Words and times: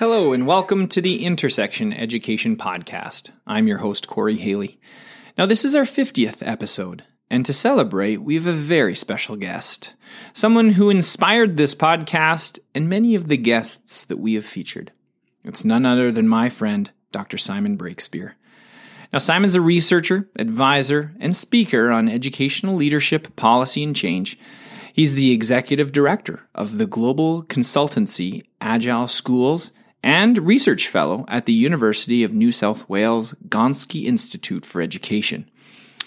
Hello, 0.00 0.32
and 0.32 0.46
welcome 0.46 0.88
to 0.88 1.02
the 1.02 1.26
Intersection 1.26 1.92
Education 1.92 2.56
Podcast. 2.56 3.32
I'm 3.46 3.66
your 3.66 3.76
host, 3.76 4.08
Corey 4.08 4.38
Haley. 4.38 4.80
Now, 5.36 5.44
this 5.44 5.62
is 5.62 5.76
our 5.76 5.84
50th 5.84 6.42
episode, 6.42 7.04
and 7.28 7.44
to 7.44 7.52
celebrate, 7.52 8.22
we 8.22 8.36
have 8.36 8.46
a 8.46 8.54
very 8.54 8.94
special 8.94 9.36
guest. 9.36 9.92
Someone 10.32 10.70
who 10.70 10.88
inspired 10.88 11.58
this 11.58 11.74
podcast 11.74 12.58
and 12.74 12.88
many 12.88 13.14
of 13.14 13.28
the 13.28 13.36
guests 13.36 14.02
that 14.04 14.16
we 14.16 14.32
have 14.36 14.46
featured. 14.46 14.90
It's 15.44 15.66
none 15.66 15.84
other 15.84 16.10
than 16.10 16.26
my 16.26 16.48
friend, 16.48 16.90
Dr. 17.12 17.36
Simon 17.36 17.76
Breakspear. 17.76 18.32
Now, 19.12 19.18
Simon's 19.18 19.54
a 19.54 19.60
researcher, 19.60 20.30
advisor, 20.38 21.14
and 21.20 21.36
speaker 21.36 21.90
on 21.90 22.08
educational 22.08 22.74
leadership, 22.74 23.36
policy, 23.36 23.84
and 23.84 23.94
change. 23.94 24.38
He's 24.94 25.14
the 25.14 25.32
executive 25.32 25.92
director 25.92 26.48
of 26.54 26.78
the 26.78 26.86
global 26.86 27.42
consultancy 27.42 28.44
Agile 28.62 29.06
Schools 29.06 29.72
and 30.02 30.38
research 30.38 30.88
fellow 30.88 31.24
at 31.28 31.46
the 31.46 31.52
University 31.52 32.22
of 32.24 32.32
New 32.32 32.52
South 32.52 32.88
Wales 32.88 33.34
Gonski 33.48 34.04
Institute 34.04 34.64
for 34.64 34.80
Education. 34.80 35.50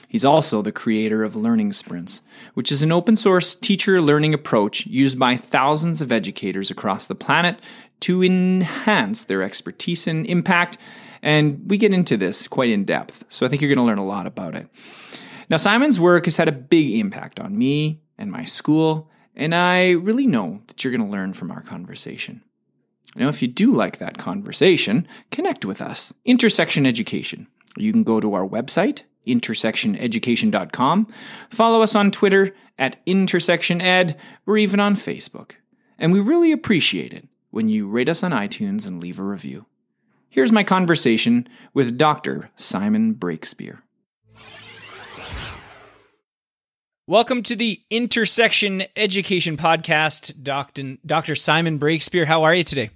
He's 0.07 0.25
also 0.25 0.61
the 0.61 0.71
creator 0.71 1.23
of 1.23 1.35
Learning 1.35 1.73
Sprints, 1.73 2.21
which 2.53 2.71
is 2.71 2.83
an 2.83 2.91
open 2.91 3.15
source 3.15 3.55
teacher 3.55 3.99
learning 3.99 4.33
approach 4.33 4.85
used 4.85 5.17
by 5.17 5.37
thousands 5.37 6.01
of 6.01 6.11
educators 6.11 6.69
across 6.69 7.07
the 7.07 7.15
planet 7.15 7.59
to 8.01 8.23
enhance 8.23 9.23
their 9.23 9.41
expertise 9.41 10.05
and 10.05 10.27
impact. 10.27 10.77
And 11.23 11.67
we 11.67 11.77
get 11.77 11.93
into 11.93 12.15
this 12.15 12.47
quite 12.47 12.69
in 12.69 12.85
depth, 12.85 13.25
so 13.27 13.43
I 13.45 13.49
think 13.49 13.61
you're 13.61 13.73
going 13.73 13.83
to 13.83 13.89
learn 13.89 13.97
a 13.97 14.05
lot 14.05 14.27
about 14.27 14.55
it. 14.55 14.67
Now, 15.49 15.57
Simon's 15.57 15.99
work 15.99 16.25
has 16.25 16.37
had 16.37 16.47
a 16.47 16.51
big 16.51 16.91
impact 16.99 17.39
on 17.39 17.57
me 17.57 18.01
and 18.17 18.31
my 18.31 18.43
school, 18.43 19.09
and 19.35 19.55
I 19.55 19.91
really 19.91 20.27
know 20.27 20.61
that 20.67 20.83
you're 20.83 20.95
going 20.95 21.05
to 21.05 21.11
learn 21.11 21.33
from 21.33 21.49
our 21.49 21.61
conversation. 21.61 22.43
Now, 23.15 23.29
if 23.29 23.41
you 23.41 23.47
do 23.47 23.71
like 23.71 23.97
that 23.97 24.17
conversation, 24.17 25.07
connect 25.31 25.65
with 25.65 25.81
us, 25.81 26.13
Intersection 26.25 26.85
Education. 26.85 27.47
You 27.77 27.91
can 27.91 28.03
go 28.03 28.19
to 28.19 28.33
our 28.33 28.47
website, 28.47 29.03
intersectioneducation.com, 29.27 31.13
follow 31.49 31.81
us 31.81 31.95
on 31.95 32.11
Twitter 32.11 32.55
at 32.79 33.05
intersectioned, 33.05 34.15
or 34.47 34.57
even 34.57 34.79
on 34.79 34.95
Facebook. 34.95 35.51
And 35.99 36.11
we 36.11 36.19
really 36.19 36.51
appreciate 36.51 37.13
it 37.13 37.27
when 37.51 37.69
you 37.69 37.87
rate 37.87 38.09
us 38.09 38.23
on 38.23 38.31
iTunes 38.31 38.87
and 38.87 38.99
leave 38.99 39.19
a 39.19 39.23
review. 39.23 39.67
Here's 40.29 40.51
my 40.51 40.63
conversation 40.63 41.47
with 41.75 41.97
Dr. 41.99 42.49
Simon 42.55 43.13
Breakspear. 43.13 43.79
Welcome 47.05 47.43
to 47.43 47.55
the 47.55 47.79
Intersection 47.91 48.85
Education 48.95 49.57
Podcast, 49.57 50.41
Dr. 50.41 51.35
Simon 51.35 51.77
Breakspear. 51.77 52.25
How 52.25 52.41
are 52.43 52.55
you 52.55 52.63
today? 52.63 52.89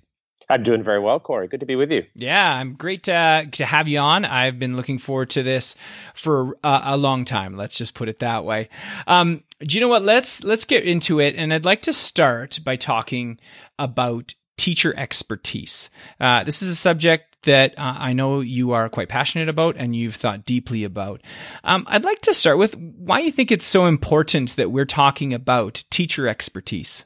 I'm 0.50 0.64
doing 0.64 0.82
very 0.82 1.00
well, 1.00 1.20
Corey. 1.20 1.48
Good 1.48 1.60
to 1.60 1.66
be 1.66 1.76
with 1.76 1.92
you. 1.92 2.06
Yeah, 2.16 2.54
I'm 2.54 2.76
great 2.76 3.04
to, 3.04 3.48
to 3.52 3.66
have 3.66 3.88
you 3.88 4.00
on. 4.00 4.24
I've 4.24 4.58
been 4.58 4.78
looking 4.78 4.98
forward 4.98 5.30
to 5.32 5.44
this 5.44 5.76
for 6.14 6.58
uh, 6.64 6.82
a 6.84 6.98
long 6.98 7.26
time. 7.26 7.58
Let's 7.58 7.78
just 7.78 7.94
put 7.94 8.08
it 8.08 8.20
that 8.20 8.46
way. 8.46 8.70
Um, 9.08 9.44
do 9.60 9.76
you 9.76 9.82
know 9.82 9.90
what? 9.90 10.04
Let's 10.04 10.44
let's 10.44 10.66
get 10.66 10.84
into 10.84 11.20
it, 11.20 11.36
and 11.36 11.54
I'd 11.54 11.66
like 11.66 11.82
to 11.84 11.94
start 11.94 12.60
by 12.64 12.78
talking 12.78 13.40
about 13.78 14.36
teacher 14.58 14.94
expertise. 14.98 15.90
Uh, 16.20 16.44
this 16.44 16.62
is 16.62 16.70
a 16.70 16.76
subject 16.76 17.38
that 17.44 17.78
uh, 17.78 17.96
I 17.98 18.14
know 18.14 18.40
you 18.40 18.72
are 18.72 18.90
quite 18.90 19.10
passionate 19.10 19.50
about 19.50 19.76
and 19.78 19.96
you've 19.96 20.16
thought 20.16 20.46
deeply 20.46 20.84
about. 20.84 21.22
Um, 21.64 21.86
I'd 21.88 22.04
like 22.04 22.22
to 22.22 22.34
start 22.34 22.58
with 22.58 22.76
why 22.76 23.20
you 23.20 23.32
think 23.32 23.52
it's 23.52 23.66
so 23.66 23.86
important 23.86 24.56
that 24.56 24.72
we're 24.72 24.86
talking 24.86 25.34
about 25.34 25.84
teacher 25.90 26.28
expertise. 26.28 27.06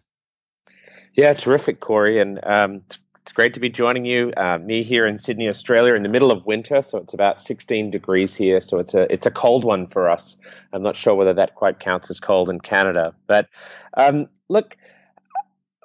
Yeah, 1.14 1.34
terrific, 1.34 1.82
Corey, 1.82 2.20
and 2.22 2.40
um, 2.44 2.84
it's 3.22 3.32
great 3.32 3.54
to 3.54 3.60
be 3.60 3.70
joining 3.70 4.06
you. 4.06 4.34
Uh, 4.36 4.58
me 4.58 4.82
here 4.82 5.06
in 5.06 5.20
Sydney, 5.20 5.48
Australia, 5.48 5.94
in 5.94 6.04
the 6.04 6.10
middle 6.10 6.32
of 6.32 6.46
winter, 6.46 6.82
so 6.82 6.98
it's 6.98 7.14
about 7.14 7.40
16 7.40 7.92
degrees 7.92 8.36
here. 8.36 8.60
So 8.60 8.80
it's 8.80 8.94
a 8.94 9.12
it's 9.14 9.28
a 9.28 9.32
cold 9.32 9.64
one 9.64 9.88
for 9.88 10.10
us. 10.10 10.38
I'm 10.74 10.82
not 10.82 10.96
sure 10.96 11.14
whether 11.14 11.34
that 11.34 11.56
quite 11.56 11.80
counts 11.80 12.10
as 12.10 12.20
cold 12.20 12.50
in 12.50 12.60
Canada, 12.60 13.14
but 13.28 13.48
um, 13.96 14.28
look. 14.50 14.76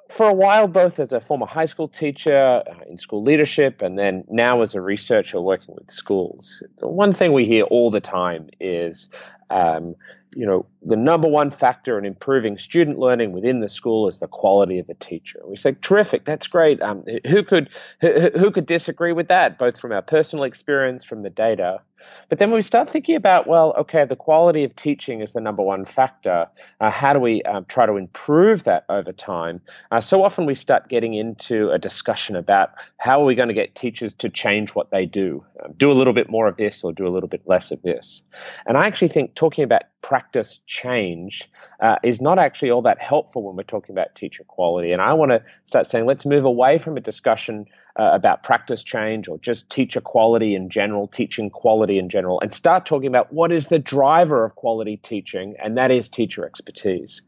For 0.09 0.25
a 0.25 0.33
while, 0.33 0.69
both 0.69 1.01
as 1.01 1.11
a 1.11 1.19
former 1.19 1.45
high 1.45 1.65
school 1.65 1.89
teacher 1.89 2.63
uh, 2.65 2.73
in 2.89 2.97
school 2.97 3.23
leadership, 3.23 3.81
and 3.81 3.99
then 3.99 4.23
now 4.29 4.61
as 4.61 4.73
a 4.73 4.79
researcher 4.79 5.41
working 5.41 5.75
with 5.75 5.91
schools, 5.91 6.63
one 6.79 7.11
thing 7.11 7.33
we 7.33 7.45
hear 7.45 7.65
all 7.65 7.91
the 7.91 7.99
time 7.99 8.49
is 8.61 9.09
um, 9.49 9.95
you 10.35 10.45
know, 10.45 10.65
the 10.83 10.95
number 10.95 11.27
one 11.27 11.51
factor 11.51 11.97
in 11.97 12.05
improving 12.05 12.57
student 12.57 12.99
learning 12.99 13.31
within 13.31 13.59
the 13.59 13.67
school 13.67 14.07
is 14.07 14.19
the 14.19 14.27
quality 14.27 14.77
of 14.77 14.87
the 14.87 14.93
teacher. 14.93 15.39
We 15.45 15.57
say, 15.57 15.75
terrific, 15.81 16.25
that's 16.25 16.47
great. 16.47 16.81
Um, 16.81 17.03
who 17.25 17.43
could 17.43 17.69
who, 18.01 18.29
who, 18.37 18.51
could 18.51 18.65
disagree 18.65 19.13
with 19.13 19.29
that, 19.29 19.57
both 19.57 19.79
from 19.79 19.91
our 19.91 20.01
personal 20.01 20.43
experience, 20.43 21.03
from 21.03 21.23
the 21.23 21.29
data? 21.29 21.81
But 22.29 22.39
then 22.39 22.51
we 22.51 22.61
start 22.61 22.89
thinking 22.89 23.15
about, 23.15 23.47
well, 23.47 23.73
okay, 23.77 24.05
the 24.05 24.15
quality 24.15 24.63
of 24.63 24.75
teaching 24.75 25.21
is 25.21 25.33
the 25.33 25.41
number 25.41 25.63
one 25.63 25.85
factor. 25.85 26.47
Uh, 26.79 26.91
how 26.91 27.13
do 27.13 27.19
we 27.19 27.41
um, 27.43 27.65
try 27.65 27.85
to 27.85 27.95
improve 27.95 28.65
that 28.65 28.85
over 28.89 29.11
time? 29.11 29.61
Uh, 29.91 29.99
so 29.99 30.23
often 30.23 30.45
we 30.45 30.53
start 30.53 30.89
getting 30.89 31.15
into 31.15 31.71
a 31.71 31.79
discussion 31.79 32.35
about 32.35 32.71
how 32.97 33.21
are 33.21 33.25
we 33.25 33.33
going 33.33 33.47
to 33.47 33.55
get 33.55 33.73
teachers 33.73 34.13
to 34.15 34.29
change 34.29 34.75
what 34.75 34.91
they 34.91 35.05
do, 35.07 35.43
um, 35.63 35.73
do 35.75 35.91
a 35.91 35.93
little 35.93 36.13
bit 36.13 36.29
more 36.29 36.47
of 36.47 36.57
this 36.57 36.83
or 36.83 36.93
do 36.93 37.07
a 37.07 37.09
little 37.09 37.29
bit 37.29 37.41
less 37.47 37.71
of 37.71 37.81
this. 37.81 38.21
And 38.67 38.77
I 38.77 38.85
actually 38.85 39.09
think 39.09 39.33
talking 39.37 39.63
about 39.63 39.83
practice 40.07 40.61
change 40.65 41.49
uh, 41.81 41.97
is 42.01 42.21
not 42.21 42.39
actually 42.39 42.71
all 42.71 42.81
that 42.81 43.01
helpful 43.01 43.43
when 43.43 43.57
we're 43.57 43.63
talking 43.63 43.93
about 43.93 44.15
teacher 44.15 44.45
quality. 44.45 44.93
And 44.93 45.01
I 45.01 45.11
want 45.11 45.31
to 45.31 45.43
start 45.65 45.85
saying 45.85 46.05
let's 46.05 46.25
move 46.25 46.45
away 46.45 46.77
from 46.77 46.95
a 46.95 47.01
discussion 47.01 47.65
uh, 47.99 48.11
about 48.13 48.41
practice 48.41 48.85
change 48.85 49.27
or 49.27 49.37
just 49.39 49.69
teacher 49.69 49.99
quality 49.99 50.55
in 50.55 50.69
general, 50.69 51.07
teaching 51.07 51.49
quality 51.49 51.97
in 51.97 52.07
general, 52.07 52.39
and 52.39 52.53
start 52.53 52.85
talking 52.85 53.07
about 53.07 53.33
what 53.33 53.51
is 53.51 53.67
the 53.67 53.79
driver 53.79 54.45
of 54.45 54.55
quality 54.55 54.95
teaching, 54.95 55.55
and 55.61 55.77
that 55.77 55.91
is 55.91 56.07
teacher 56.07 56.45
expertise. 56.45 57.21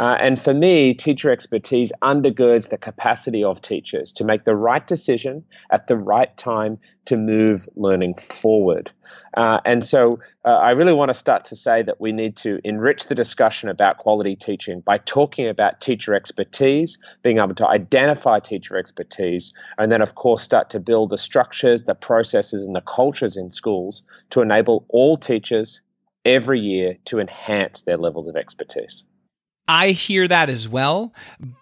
Uh, 0.00 0.16
and 0.18 0.40
for 0.40 0.52
me, 0.52 0.94
teacher 0.94 1.30
expertise 1.30 1.92
undergirds 2.02 2.70
the 2.70 2.78
capacity 2.78 3.44
of 3.44 3.62
teachers 3.62 4.10
to 4.10 4.24
make 4.24 4.44
the 4.44 4.56
right 4.56 4.86
decision 4.86 5.44
at 5.70 5.86
the 5.86 5.96
right 5.96 6.36
time 6.36 6.78
to 7.04 7.16
move 7.16 7.68
learning 7.76 8.14
forward. 8.14 8.90
Uh, 9.36 9.60
and 9.64 9.84
so 9.84 10.18
uh, 10.44 10.48
I 10.48 10.70
really 10.72 10.92
want 10.92 11.10
to 11.10 11.14
start 11.14 11.44
to 11.46 11.56
say 11.56 11.82
that 11.82 12.00
we 12.00 12.12
need 12.16 12.36
to 12.38 12.58
enrich 12.64 13.04
the 13.06 13.14
discussion 13.14 13.68
about 13.68 13.98
quality 13.98 14.34
teaching 14.34 14.80
by 14.80 14.98
talking 14.98 15.46
about 15.48 15.80
teacher 15.80 16.14
expertise, 16.14 16.98
being 17.22 17.38
able 17.38 17.54
to 17.54 17.68
identify 17.68 18.40
teacher 18.40 18.76
expertise, 18.76 19.52
and 19.78 19.92
then, 19.92 20.02
of 20.02 20.14
course, 20.14 20.42
start 20.42 20.70
to 20.70 20.80
build 20.80 21.10
the 21.10 21.18
structures, 21.18 21.84
the 21.84 21.94
processes, 21.94 22.62
and 22.62 22.74
the 22.74 22.80
cultures 22.80 23.36
in 23.36 23.52
schools 23.52 24.02
to 24.30 24.40
enable 24.40 24.84
all 24.88 25.16
teachers 25.16 25.80
every 26.24 26.58
year 26.58 26.96
to 27.04 27.20
enhance 27.20 27.82
their 27.82 27.96
levels 27.96 28.26
of 28.26 28.36
expertise. 28.36 29.04
I 29.68 29.90
hear 29.90 30.28
that 30.28 30.48
as 30.48 30.68
well, 30.68 31.12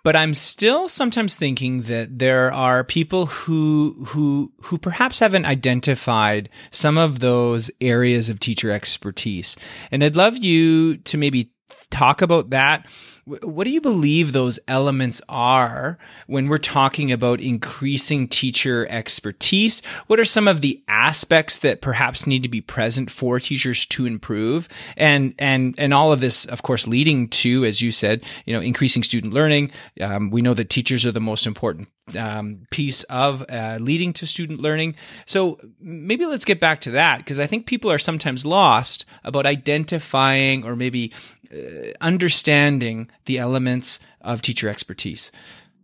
but 0.02 0.14
I'm 0.14 0.34
still 0.34 0.88
sometimes 0.90 1.36
thinking 1.36 1.82
that 1.82 2.18
there 2.18 2.52
are 2.52 2.84
people 2.84 3.26
who 3.26 4.04
who 4.08 4.52
who 4.64 4.76
perhaps 4.76 5.20
haven't 5.20 5.46
identified 5.46 6.50
some 6.70 6.98
of 6.98 7.20
those 7.20 7.70
areas 7.80 8.28
of 8.28 8.40
teacher 8.40 8.70
expertise. 8.70 9.56
And 9.90 10.04
I'd 10.04 10.16
love 10.16 10.36
you 10.36 10.98
to 10.98 11.16
maybe 11.16 11.53
talk 11.90 12.22
about 12.22 12.50
that? 12.50 12.86
What 13.25 13.64
do 13.64 13.70
you 13.70 13.81
believe 13.81 14.32
those 14.32 14.58
elements 14.69 15.22
are 15.31 15.96
when 16.26 16.48
we're 16.48 16.58
talking 16.58 17.10
about 17.10 17.40
increasing 17.40 18.28
teacher 18.28 18.86
expertise? 18.90 19.81
What 20.08 20.20
are 20.20 20.26
some 20.26 20.46
of 20.46 20.60
the 20.60 20.82
aspects 20.88 21.58
that 21.58 21.81
perhaps 21.81 22.26
need 22.26 22.42
to 22.42 22.50
be 22.50 22.60
present 22.60 23.10
for 23.10 23.40
teachers 23.40 23.86
to 23.86 24.04
improve? 24.04 24.69
And, 24.98 25.34
and, 25.38 25.75
and 25.78 25.94
all 25.94 26.12
of 26.12 26.20
this, 26.20 26.44
of 26.44 26.62
course, 26.62 26.86
leading 26.86 27.28
to, 27.28 27.64
as 27.64 27.81
you 27.81 27.92
said, 27.92 28.25
you 28.44 28.52
know, 28.52 28.60
increasing 28.60 29.02
student 29.02 29.32
learning. 29.32 29.70
Um, 30.02 30.30
we 30.30 30.42
know 30.42 30.52
that 30.52 30.69
teachers 30.69 31.06
are 31.06 31.12
the 31.12 31.20
most 31.20 31.46
important 31.46 31.88
um, 32.19 32.66
piece 32.70 33.04
of 33.04 33.44
uh, 33.48 33.78
leading 33.80 34.12
to 34.14 34.26
student 34.26 34.60
learning. 34.60 34.96
So 35.26 35.58
maybe 35.80 36.26
let's 36.26 36.44
get 36.44 36.60
back 36.60 36.82
to 36.82 36.92
that 36.92 37.19
because 37.19 37.40
I 37.40 37.46
think 37.46 37.66
people 37.66 37.90
are 37.90 37.98
sometimes 37.98 38.44
lost 38.44 39.06
about 39.25 39.46
identifying 39.46 40.64
or 40.64 40.76
maybe 40.76 41.12
understanding 42.00 43.11
the 43.25 43.38
elements 43.38 44.00
of 44.20 44.43
teacher 44.43 44.69
expertise. 44.69 45.31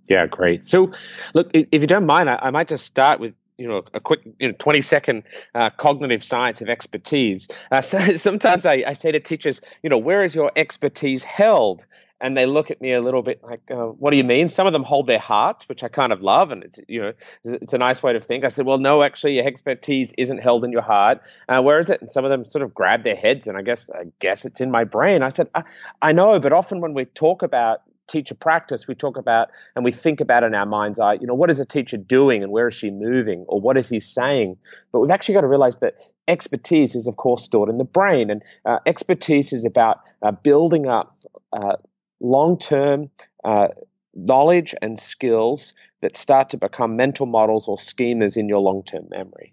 Yeah, 0.08 0.26
great. 0.26 0.66
So, 0.66 0.92
look, 1.34 1.50
if 1.54 1.80
you 1.80 1.86
don't 1.86 2.06
mind, 2.06 2.28
I, 2.28 2.38
I 2.42 2.50
might 2.50 2.68
just 2.68 2.84
start 2.84 3.20
with 3.20 3.34
you 3.58 3.68
know 3.68 3.82
a 3.92 4.00
quick 4.00 4.22
you 4.38 4.48
know 4.48 4.54
20 4.58 4.80
second 4.80 5.22
uh, 5.54 5.70
cognitive 5.70 6.24
science 6.24 6.62
of 6.62 6.68
expertise 6.70 7.46
uh, 7.70 7.80
so 7.82 8.16
sometimes 8.16 8.64
I, 8.64 8.82
I, 8.86 8.94
say 8.94 9.12
to 9.12 9.20
teachers 9.20 9.60
you 9.82 9.90
know 9.90 9.98
where 9.98 10.24
is 10.24 10.34
your 10.34 10.50
expertise 10.56 11.22
held 11.22 11.84
and 12.20 12.36
they 12.36 12.46
look 12.46 12.70
at 12.70 12.80
me 12.80 12.92
a 12.92 13.00
little 13.00 13.22
bit 13.22 13.42
like, 13.42 13.62
uh, 13.70 13.86
"What 13.86 14.10
do 14.10 14.16
you 14.16 14.24
mean?" 14.24 14.48
Some 14.48 14.66
of 14.66 14.72
them 14.72 14.82
hold 14.82 15.06
their 15.06 15.18
hearts, 15.18 15.68
which 15.68 15.82
I 15.82 15.88
kind 15.88 16.12
of 16.12 16.20
love, 16.20 16.50
and 16.50 16.64
it's 16.64 16.78
you 16.88 17.00
know 17.00 17.12
it's 17.44 17.72
a 17.72 17.78
nice 17.78 18.02
way 18.02 18.12
to 18.12 18.20
think. 18.20 18.44
I 18.44 18.48
said, 18.48 18.66
"Well, 18.66 18.78
no, 18.78 19.02
actually, 19.02 19.36
your 19.36 19.46
expertise 19.46 20.12
isn't 20.18 20.38
held 20.38 20.64
in 20.64 20.72
your 20.72 20.82
heart. 20.82 21.20
Uh, 21.48 21.62
where 21.62 21.78
is 21.78 21.90
it?" 21.90 22.00
And 22.00 22.10
some 22.10 22.24
of 22.24 22.30
them 22.30 22.44
sort 22.44 22.62
of 22.62 22.74
grab 22.74 23.04
their 23.04 23.16
heads, 23.16 23.46
and 23.46 23.56
I 23.56 23.62
guess 23.62 23.90
I 23.90 24.04
guess 24.18 24.44
it's 24.44 24.60
in 24.60 24.70
my 24.70 24.84
brain. 24.84 25.22
I 25.22 25.30
said, 25.30 25.48
I, 25.54 25.62
"I 26.02 26.12
know, 26.12 26.38
but 26.38 26.52
often 26.52 26.80
when 26.80 26.94
we 26.94 27.04
talk 27.04 27.42
about 27.42 27.80
teacher 28.10 28.34
practice, 28.34 28.88
we 28.88 28.94
talk 28.94 29.16
about 29.16 29.50
and 29.76 29.84
we 29.84 29.92
think 29.92 30.20
about 30.20 30.42
in 30.42 30.54
our 30.54 30.66
mind's 30.66 30.98
eye, 30.98 31.14
you 31.14 31.26
know, 31.26 31.34
what 31.34 31.48
is 31.50 31.60
a 31.60 31.64
teacher 31.64 31.96
doing 31.96 32.42
and 32.42 32.50
where 32.50 32.68
is 32.68 32.74
she 32.74 32.90
moving 32.90 33.44
or 33.48 33.60
what 33.60 33.76
is 33.76 33.88
he 33.88 34.00
saying? 34.00 34.56
But 34.92 35.00
we've 35.00 35.10
actually 35.10 35.34
got 35.34 35.42
to 35.42 35.46
realize 35.46 35.76
that 35.78 35.94
expertise 36.26 36.94
is, 36.94 37.06
of 37.06 37.16
course, 37.16 37.44
stored 37.44 37.68
in 37.68 37.78
the 37.78 37.84
brain, 37.84 38.30
and 38.30 38.42
uh, 38.64 38.78
expertise 38.86 39.52
is 39.52 39.64
about 39.64 40.00
uh, 40.22 40.32
building 40.32 40.86
up 40.86 41.14
uh, 41.52 41.76
long 42.20 42.58
term 42.58 43.10
uh, 43.44 43.68
knowledge 44.14 44.74
and 44.82 44.98
skills 44.98 45.72
that 46.00 46.16
start 46.16 46.50
to 46.50 46.56
become 46.56 46.96
mental 46.96 47.26
models 47.26 47.68
or 47.68 47.76
schemas 47.76 48.36
in 48.36 48.48
your 48.48 48.60
long 48.60 48.82
term 48.82 49.06
memory. 49.10 49.52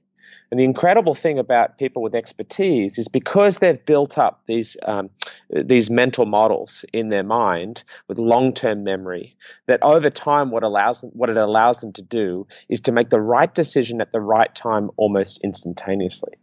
And 0.50 0.60
the 0.60 0.64
incredible 0.64 1.14
thing 1.14 1.38
about 1.38 1.78
people 1.78 2.02
with 2.02 2.16
expertise 2.16 2.98
is 2.98 3.10
because 3.10 3.58
they've 3.58 3.84
built 3.86 4.18
up 4.18 4.44
these 4.48 4.78
um, 4.86 5.10
these 5.50 5.90
mental 5.90 6.26
models 6.26 6.86
in 6.94 7.10
their 7.10 7.24
mind 7.24 7.84
with 8.08 8.18
long 8.18 8.54
term 8.54 8.84
memory, 8.84 9.36
that 9.68 9.84
over 9.84 10.10
time, 10.10 10.52
what 10.52 10.64
allows 10.64 11.02
them, 11.02 11.12
what 11.14 11.30
it 11.30 11.38
allows 11.38 11.82
them 11.82 11.92
to 11.94 12.02
do 12.02 12.48
is 12.70 12.80
to 12.82 12.94
make 12.94 13.10
the 13.10 13.20
right 13.20 13.54
decision 13.54 14.00
at 14.00 14.14
the 14.14 14.22
right 14.22 14.54
time 14.56 14.90
almost 14.96 15.40
instantaneously. 15.44 16.34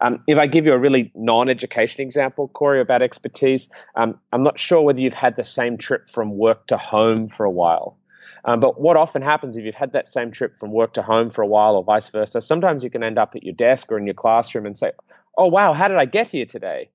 Um, 0.00 0.22
if 0.26 0.38
I 0.38 0.46
give 0.46 0.66
you 0.66 0.72
a 0.72 0.78
really 0.78 1.10
non-education 1.14 2.00
example, 2.00 2.48
Corey, 2.48 2.80
about 2.80 3.02
expertise, 3.02 3.68
um, 3.96 4.18
I'm 4.32 4.42
not 4.42 4.58
sure 4.58 4.82
whether 4.82 5.00
you've 5.00 5.14
had 5.14 5.36
the 5.36 5.44
same 5.44 5.78
trip 5.78 6.10
from 6.10 6.36
work 6.36 6.66
to 6.68 6.76
home 6.76 7.28
for 7.28 7.44
a 7.44 7.50
while. 7.50 7.96
Um, 8.44 8.60
but 8.60 8.80
what 8.80 8.96
often 8.96 9.22
happens 9.22 9.56
if 9.56 9.64
you've 9.64 9.74
had 9.74 9.92
that 9.92 10.08
same 10.08 10.30
trip 10.30 10.58
from 10.58 10.72
work 10.72 10.94
to 10.94 11.02
home 11.02 11.30
for 11.30 11.42
a 11.42 11.46
while 11.46 11.76
or 11.76 11.84
vice 11.84 12.08
versa, 12.08 12.40
sometimes 12.40 12.82
you 12.82 12.90
can 12.90 13.02
end 13.02 13.18
up 13.18 13.34
at 13.36 13.42
your 13.42 13.54
desk 13.54 13.92
or 13.92 13.98
in 13.98 14.06
your 14.06 14.14
classroom 14.14 14.66
and 14.66 14.78
say, 14.78 14.92
oh, 15.36 15.46
wow, 15.46 15.72
how 15.72 15.88
did 15.88 15.98
I 15.98 16.06
get 16.06 16.28
here 16.28 16.46
today? 16.46 16.90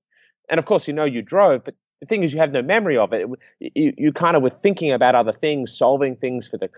And 0.48 0.58
of 0.58 0.64
course, 0.64 0.88
you 0.88 0.94
know 0.94 1.04
you 1.04 1.22
drove, 1.22 1.64
but 1.64 1.74
the 2.00 2.06
thing 2.06 2.22
is 2.22 2.32
you 2.32 2.40
have 2.40 2.52
no 2.52 2.62
memory 2.62 2.96
of 2.96 3.12
it. 3.12 3.26
You, 3.60 3.94
you 3.96 4.12
kind 4.12 4.36
of 4.36 4.42
were 4.42 4.50
thinking 4.50 4.92
about 4.92 5.14
other 5.14 5.32
things 5.32 5.72
solving 5.72 6.14
things 6.14 6.46
for 6.46 6.58
the 6.58 6.68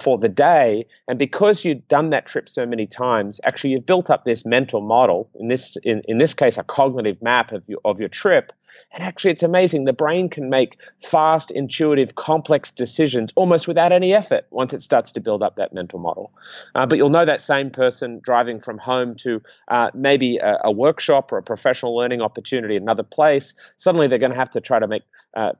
for 0.00 0.18
the 0.18 0.28
day. 0.28 0.86
And 1.06 1.18
because 1.18 1.64
you've 1.64 1.86
done 1.88 2.10
that 2.10 2.26
trip 2.26 2.48
so 2.48 2.66
many 2.66 2.86
times 2.86 3.40
actually 3.44 3.70
you've 3.70 3.86
built 3.86 4.10
up 4.10 4.24
this 4.24 4.44
mental 4.44 4.80
model 4.80 5.30
in 5.38 5.48
this 5.48 5.76
in, 5.84 6.02
in 6.06 6.18
this 6.18 6.34
case 6.34 6.58
a 6.58 6.64
cognitive 6.64 7.20
map 7.22 7.52
of 7.52 7.62
your 7.66 7.80
of 7.84 7.98
your 7.98 8.08
trip 8.08 8.52
and 8.92 9.02
actually, 9.02 9.32
it's 9.32 9.42
amazing. 9.42 9.84
The 9.84 9.92
brain 9.92 10.28
can 10.28 10.48
make 10.48 10.78
fast, 11.02 11.50
intuitive, 11.50 12.14
complex 12.14 12.70
decisions 12.70 13.32
almost 13.36 13.68
without 13.68 13.92
any 13.92 14.14
effort 14.14 14.46
once 14.50 14.72
it 14.72 14.82
starts 14.82 15.12
to 15.12 15.20
build 15.20 15.42
up 15.42 15.56
that 15.56 15.72
mental 15.72 15.98
model. 15.98 16.32
Uh, 16.74 16.86
but 16.86 16.96
you'll 16.96 17.10
know 17.10 17.24
that 17.24 17.42
same 17.42 17.70
person 17.70 18.20
driving 18.22 18.60
from 18.60 18.78
home 18.78 19.14
to 19.16 19.42
uh, 19.68 19.90
maybe 19.94 20.38
a, 20.38 20.58
a, 20.64 20.72
workshop 20.72 21.32
or 21.32 21.38
a 21.38 21.42
professional 21.42 21.96
learning 21.96 22.22
opportunity 22.22 22.76
in 22.76 22.82
another 22.82 23.02
place. 23.02 23.52
Suddenly, 23.76 24.08
they're 24.08 24.18
going 24.18 24.32
to 24.32 24.38
have 24.38 24.50
to 24.50 24.60
try 24.60 24.78
to 24.78 24.86
make 24.86 25.02
uh, 25.34 25.52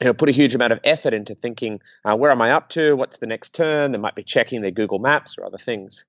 you 0.00 0.06
know, 0.06 0.14
put 0.14 0.28
a 0.28 0.32
huge 0.32 0.54
amount 0.54 0.72
of 0.72 0.80
effort 0.84 1.14
into 1.14 1.34
thinking, 1.34 1.80
uh, 2.04 2.16
where 2.16 2.30
am 2.30 2.42
I 2.42 2.50
up 2.50 2.68
to? 2.70 2.94
What's 2.94 3.18
the 3.18 3.26
next 3.26 3.54
turn? 3.54 3.92
They 3.92 3.98
might 3.98 4.14
be 4.14 4.24
checking 4.24 4.62
their 4.62 4.70
Google 4.70 4.98
Maps 4.98 5.36
or 5.38 5.44
other 5.44 5.58
things. 5.58 6.04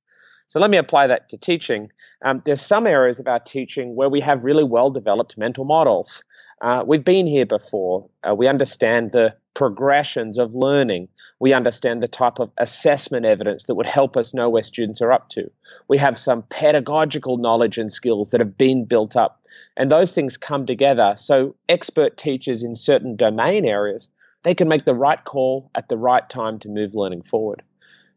So 0.48 0.60
let 0.60 0.70
me 0.70 0.78
apply 0.78 1.08
that 1.08 1.30
to 1.30 1.38
teaching. 1.38 1.92
Um, 2.24 2.42
there's 2.46 2.62
some 2.62 2.86
areas 2.86 3.20
of 3.20 3.28
our 3.28 3.40
teaching 3.40 3.96
where 3.96 4.10
we 4.10 4.22
have 4.22 4.44
really 4.44 4.64
well 4.64 4.92
developed 4.92 5.38
mental 5.38 5.66
models. 5.66 6.24
Uh, 6.62 6.84
we've 6.86 7.04
been 7.04 7.28
here 7.28 7.46
before. 7.46 8.08
Uh, 8.24 8.34
we 8.34 8.48
understand 8.48 9.12
the 9.12 9.36
progressions 9.56 10.38
of 10.38 10.54
learning. 10.54 11.08
We 11.40 11.54
understand 11.54 12.02
the 12.04 12.08
type 12.08 12.40
of 12.40 12.52
assessment 12.58 13.26
evidence 13.26 13.66
that 13.66 13.76
would 13.76 13.88
help 13.88 14.16
us 14.16 14.34
know 14.34 14.50
where 14.50 14.64
students 14.64 15.02
are 15.02 15.12
up 15.12 15.30
to. 15.30 15.50
We 15.88 15.98
have 15.98 16.18
some 16.18 16.44
pedagogical 16.44 17.38
knowledge 17.38 17.78
and 17.78 17.92
skills 17.92 18.32
that 18.32 18.40
have 18.40 18.58
been 18.58 18.86
built 18.86 19.16
up. 19.16 19.42
And 19.78 19.92
those 19.92 20.12
things 20.14 20.38
come 20.38 20.66
together. 20.66 21.16
So 21.18 21.56
expert 21.70 22.18
teachers 22.18 22.64
in 22.64 22.76
certain 22.76 23.16
domain 23.16 23.66
areas, 23.66 24.08
they 24.44 24.54
can 24.54 24.68
make 24.68 24.86
the 24.86 24.94
right 24.94 25.24
call 25.24 25.72
at 25.76 25.90
the 25.90 25.98
right 25.98 26.28
time 26.30 26.60
to 26.60 26.70
move 26.70 26.94
learning 26.94 27.24
forward 27.24 27.64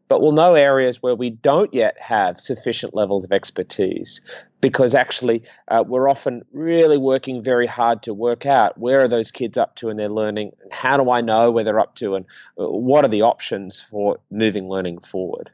but 0.09 0.21
we'll 0.21 0.33
know 0.33 0.55
areas 0.55 1.01
where 1.01 1.15
we 1.15 1.29
don't 1.29 1.73
yet 1.73 1.95
have 1.99 2.39
sufficient 2.39 2.93
levels 2.93 3.23
of 3.23 3.31
expertise 3.31 4.19
because 4.59 4.93
actually 4.93 5.43
uh, 5.69 5.83
we're 5.87 6.09
often 6.09 6.43
really 6.51 6.97
working 6.97 7.41
very 7.41 7.67
hard 7.67 8.03
to 8.03 8.13
work 8.13 8.45
out 8.45 8.77
where 8.77 9.01
are 9.01 9.07
those 9.07 9.31
kids 9.31 9.57
up 9.57 9.75
to 9.75 9.89
in 9.89 9.95
their 9.95 10.09
learning 10.09 10.51
and 10.61 10.73
how 10.73 10.97
do 10.97 11.09
I 11.11 11.21
know 11.21 11.51
where 11.51 11.63
they're 11.63 11.79
up 11.79 11.95
to 11.95 12.15
and 12.15 12.25
uh, 12.59 12.67
what 12.67 13.05
are 13.05 13.09
the 13.09 13.21
options 13.21 13.79
for 13.79 14.19
moving 14.31 14.67
learning 14.67 14.99
forward. 14.99 15.51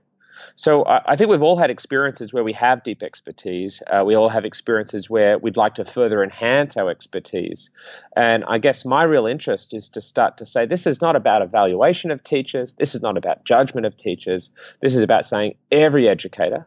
So 0.57 0.85
I 0.87 1.17
think 1.17 1.29
we've 1.29 1.41
all 1.41 1.57
had 1.57 1.69
experiences 1.69 2.31
where 2.31 2.43
we 2.43 2.53
have 2.53 2.81
deep 2.83 3.03
expertise. 3.03 3.83
Uh, 3.87 4.05
we 4.05 4.15
all 4.15 4.29
have 4.29 4.45
experiences 4.45 5.09
where 5.09 5.37
we'd 5.37 5.57
like 5.57 5.75
to 5.75 5.83
further 5.83 6.23
enhance 6.23 6.77
our 6.77 6.89
expertise. 6.89 7.69
And 8.15 8.45
I 8.45 8.57
guess 8.59 8.85
my 8.85 9.03
real 9.03 9.25
interest 9.25 9.73
is 9.73 9.89
to 9.89 10.01
start 10.01 10.37
to 10.37 10.45
say 10.45 10.65
this 10.65 10.87
is 10.87 11.01
not 11.01 11.17
about 11.17 11.41
evaluation 11.41 12.09
of 12.09 12.23
teachers. 12.23 12.73
This 12.73 12.95
is 12.95 13.01
not 13.01 13.17
about 13.17 13.43
judgment 13.43 13.85
of 13.85 13.97
teachers. 13.97 14.49
This 14.81 14.95
is 14.95 15.01
about 15.01 15.25
saying 15.25 15.55
every 15.73 16.07
educator 16.07 16.65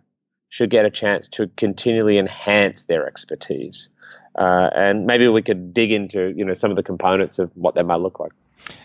should 0.51 0.69
get 0.69 0.85
a 0.85 0.91
chance 0.91 1.27
to 1.29 1.49
continually 1.57 2.19
enhance 2.19 2.85
their 2.85 3.07
expertise. 3.07 3.89
Uh, 4.39 4.69
and 4.75 5.07
maybe 5.07 5.29
we 5.29 5.41
could 5.41 5.73
dig 5.73 5.93
into 5.93 6.33
you 6.37 6.45
know 6.45 6.55
some 6.55 6.71
of 6.71 6.77
the 6.77 6.83
components 6.83 7.39
of 7.39 7.51
what 7.55 7.75
that 7.75 7.85
might 7.85 8.01
look 8.01 8.21
like. 8.21 8.33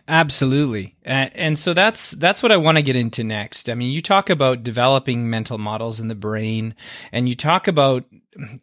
Absolutely. 0.08 0.96
And 1.04 1.58
so 1.58 1.74
that's 1.74 2.12
that's 2.12 2.44
what 2.44 2.52
I 2.52 2.58
want 2.58 2.78
to 2.78 2.82
get 2.82 2.96
into 2.96 3.24
next. 3.24 3.70
I 3.70 3.74
mean, 3.74 3.92
you 3.92 4.02
talk 4.02 4.30
about 4.30 4.64
developing 4.64 5.30
mental 5.30 5.58
models 5.58 6.00
in 6.00 6.08
the 6.08 6.16
brain 6.16 6.76
and 7.12 7.28
you 7.28 7.36
talk 7.36 7.68
about 7.68 8.06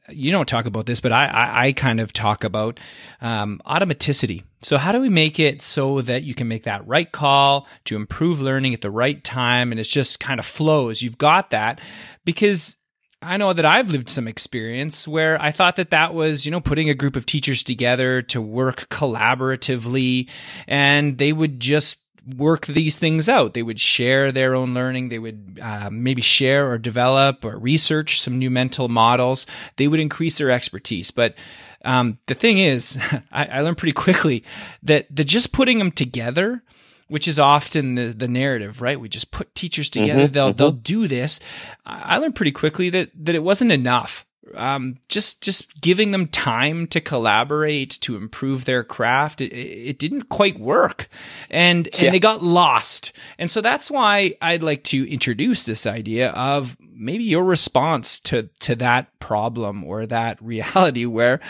you 0.08 0.32
don't 0.32 0.48
talk 0.48 0.66
about 0.66 0.86
this, 0.86 1.00
but 1.00 1.12
I, 1.12 1.26
I, 1.26 1.66
I 1.66 1.72
kind 1.72 2.00
of 2.00 2.12
talk 2.12 2.44
about 2.44 2.80
um, 3.20 3.60
automaticity. 3.66 4.44
So, 4.62 4.78
how 4.78 4.92
do 4.92 5.00
we 5.00 5.08
make 5.08 5.38
it 5.38 5.62
so 5.62 6.00
that 6.02 6.22
you 6.22 6.34
can 6.34 6.48
make 6.48 6.64
that 6.64 6.86
right 6.86 7.10
call 7.10 7.66
to 7.84 7.96
improve 7.96 8.40
learning 8.40 8.74
at 8.74 8.80
the 8.80 8.90
right 8.90 9.22
time 9.22 9.70
and 9.70 9.80
it 9.80 9.84
just 9.84 10.20
kind 10.20 10.40
of 10.40 10.46
flows? 10.46 11.02
You've 11.02 11.18
got 11.18 11.50
that 11.50 11.80
because 12.24 12.76
I 13.22 13.36
know 13.36 13.52
that 13.52 13.66
I've 13.66 13.90
lived 13.90 14.08
some 14.08 14.26
experience 14.26 15.06
where 15.06 15.40
I 15.40 15.50
thought 15.50 15.76
that 15.76 15.90
that 15.90 16.14
was, 16.14 16.46
you 16.46 16.50
know, 16.50 16.60
putting 16.60 16.88
a 16.88 16.94
group 16.94 17.16
of 17.16 17.26
teachers 17.26 17.62
together 17.62 18.22
to 18.22 18.40
work 18.40 18.88
collaboratively 18.88 20.28
and 20.66 21.18
they 21.18 21.32
would 21.32 21.60
just 21.60 21.98
work 22.36 22.66
these 22.66 22.98
things 22.98 23.28
out. 23.28 23.52
They 23.52 23.62
would 23.62 23.78
share 23.78 24.32
their 24.32 24.54
own 24.54 24.72
learning. 24.72 25.10
They 25.10 25.18
would 25.18 25.58
uh, 25.62 25.90
maybe 25.92 26.22
share 26.22 26.70
or 26.70 26.78
develop 26.78 27.44
or 27.44 27.58
research 27.58 28.22
some 28.22 28.38
new 28.38 28.50
mental 28.50 28.88
models. 28.88 29.46
They 29.76 29.88
would 29.88 30.00
increase 30.00 30.38
their 30.38 30.50
expertise. 30.50 31.10
But 31.10 31.36
um, 31.84 32.18
the 32.26 32.34
thing 32.34 32.58
is, 32.58 32.98
I, 33.32 33.44
I 33.46 33.60
learned 33.60 33.78
pretty 33.78 33.92
quickly 33.92 34.44
that 34.82 35.14
the 35.14 35.24
just 35.24 35.52
putting 35.52 35.78
them 35.78 35.92
together 35.92 36.62
which 37.10 37.26
is 37.26 37.40
often 37.40 37.96
the, 37.96 38.14
the 38.16 38.28
narrative, 38.28 38.80
right? 38.80 38.98
We 38.98 39.08
just 39.08 39.32
put 39.32 39.52
teachers 39.56 39.90
mm-hmm, 39.90 40.02
together. 40.02 40.22
Mm-hmm, 40.22 40.32
they'll, 40.32 40.48
mm-hmm. 40.50 40.58
they'll 40.58 40.70
do 40.70 41.08
this. 41.08 41.40
I 41.84 42.18
learned 42.18 42.36
pretty 42.36 42.52
quickly 42.52 42.88
that, 42.90 43.10
that 43.16 43.34
it 43.34 43.42
wasn't 43.42 43.72
enough. 43.72 44.24
Um, 44.54 44.98
just, 45.08 45.42
just 45.42 45.80
giving 45.80 46.12
them 46.12 46.28
time 46.28 46.86
to 46.88 47.00
collaborate, 47.00 47.98
to 48.02 48.16
improve 48.16 48.64
their 48.64 48.84
craft. 48.84 49.40
It, 49.40 49.52
it 49.52 49.98
didn't 49.98 50.28
quite 50.28 50.58
work 50.58 51.08
and, 51.50 51.88
and 51.88 52.02
yeah. 52.02 52.10
they 52.12 52.20
got 52.20 52.44
lost. 52.44 53.12
And 53.38 53.50
so 53.50 53.60
that's 53.60 53.90
why 53.90 54.36
I'd 54.40 54.62
like 54.62 54.84
to 54.84 55.10
introduce 55.10 55.64
this 55.64 55.86
idea 55.86 56.30
of 56.30 56.76
maybe 56.92 57.24
your 57.24 57.44
response 57.44 58.20
to, 58.20 58.50
to 58.60 58.76
that 58.76 59.18
problem 59.18 59.82
or 59.82 60.06
that 60.06 60.40
reality 60.42 61.06
where 61.06 61.40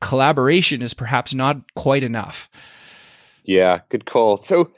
collaboration 0.00 0.82
is 0.82 0.94
perhaps 0.94 1.32
not 1.32 1.58
quite 1.74 2.02
enough. 2.02 2.50
Yeah, 3.44 3.80
good 3.90 4.06
call. 4.06 4.38
So, 4.38 4.70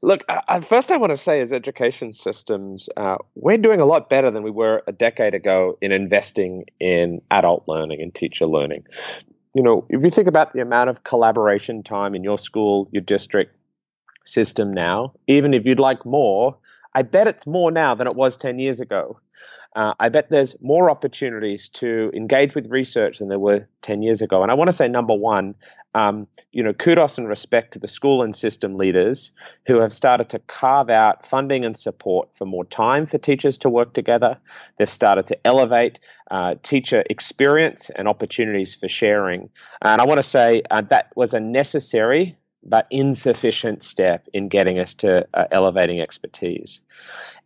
look, 0.00 0.24
uh, 0.28 0.60
first 0.60 0.90
I 0.90 0.96
want 0.96 1.10
to 1.10 1.16
say, 1.16 1.40
as 1.40 1.52
education 1.52 2.12
systems, 2.12 2.88
uh, 2.96 3.16
we're 3.34 3.58
doing 3.58 3.80
a 3.80 3.84
lot 3.84 4.08
better 4.08 4.30
than 4.30 4.42
we 4.42 4.50
were 4.50 4.82
a 4.86 4.92
decade 4.92 5.34
ago 5.34 5.76
in 5.80 5.92
investing 5.92 6.64
in 6.78 7.20
adult 7.30 7.64
learning 7.66 8.00
and 8.00 8.14
teacher 8.14 8.46
learning. 8.46 8.84
You 9.54 9.62
know, 9.62 9.84
if 9.88 10.04
you 10.04 10.10
think 10.10 10.28
about 10.28 10.52
the 10.52 10.60
amount 10.60 10.88
of 10.88 11.04
collaboration 11.04 11.82
time 11.82 12.14
in 12.14 12.22
your 12.22 12.38
school, 12.38 12.88
your 12.92 13.02
district 13.02 13.56
system 14.24 14.72
now, 14.72 15.12
even 15.26 15.52
if 15.52 15.66
you'd 15.66 15.80
like 15.80 16.06
more, 16.06 16.56
I 16.94 17.02
bet 17.02 17.26
it's 17.26 17.46
more 17.46 17.70
now 17.70 17.94
than 17.94 18.06
it 18.06 18.14
was 18.14 18.36
10 18.36 18.58
years 18.58 18.80
ago. 18.80 19.18
Uh, 19.74 19.94
I 19.98 20.10
bet 20.10 20.28
there's 20.28 20.54
more 20.60 20.90
opportunities 20.90 21.68
to 21.70 22.10
engage 22.14 22.54
with 22.54 22.66
research 22.70 23.18
than 23.18 23.28
there 23.28 23.38
were 23.38 23.66
10 23.80 24.02
years 24.02 24.20
ago. 24.20 24.42
And 24.42 24.50
I 24.50 24.54
want 24.54 24.68
to 24.68 24.72
say, 24.72 24.86
number 24.86 25.14
one, 25.14 25.54
um, 25.94 26.26
you 26.52 26.62
know, 26.62 26.74
kudos 26.74 27.16
and 27.16 27.26
respect 27.26 27.72
to 27.72 27.78
the 27.78 27.88
school 27.88 28.22
and 28.22 28.36
system 28.36 28.76
leaders 28.76 29.30
who 29.66 29.80
have 29.80 29.92
started 29.92 30.28
to 30.30 30.38
carve 30.40 30.90
out 30.90 31.24
funding 31.24 31.64
and 31.64 31.76
support 31.76 32.28
for 32.36 32.44
more 32.44 32.66
time 32.66 33.06
for 33.06 33.16
teachers 33.16 33.56
to 33.58 33.70
work 33.70 33.94
together. 33.94 34.38
They've 34.76 34.90
started 34.90 35.26
to 35.28 35.46
elevate 35.46 35.98
uh, 36.30 36.56
teacher 36.62 37.02
experience 37.08 37.90
and 37.96 38.08
opportunities 38.08 38.74
for 38.74 38.88
sharing. 38.88 39.48
And 39.80 40.00
I 40.00 40.04
want 40.04 40.18
to 40.18 40.28
say 40.28 40.62
uh, 40.70 40.82
that 40.82 41.12
was 41.16 41.32
a 41.32 41.40
necessary 41.40 42.36
but 42.62 42.86
insufficient 42.90 43.82
step 43.82 44.28
in 44.32 44.48
getting 44.48 44.78
us 44.78 44.94
to 44.94 45.26
uh, 45.34 45.44
elevating 45.50 46.00
expertise. 46.00 46.80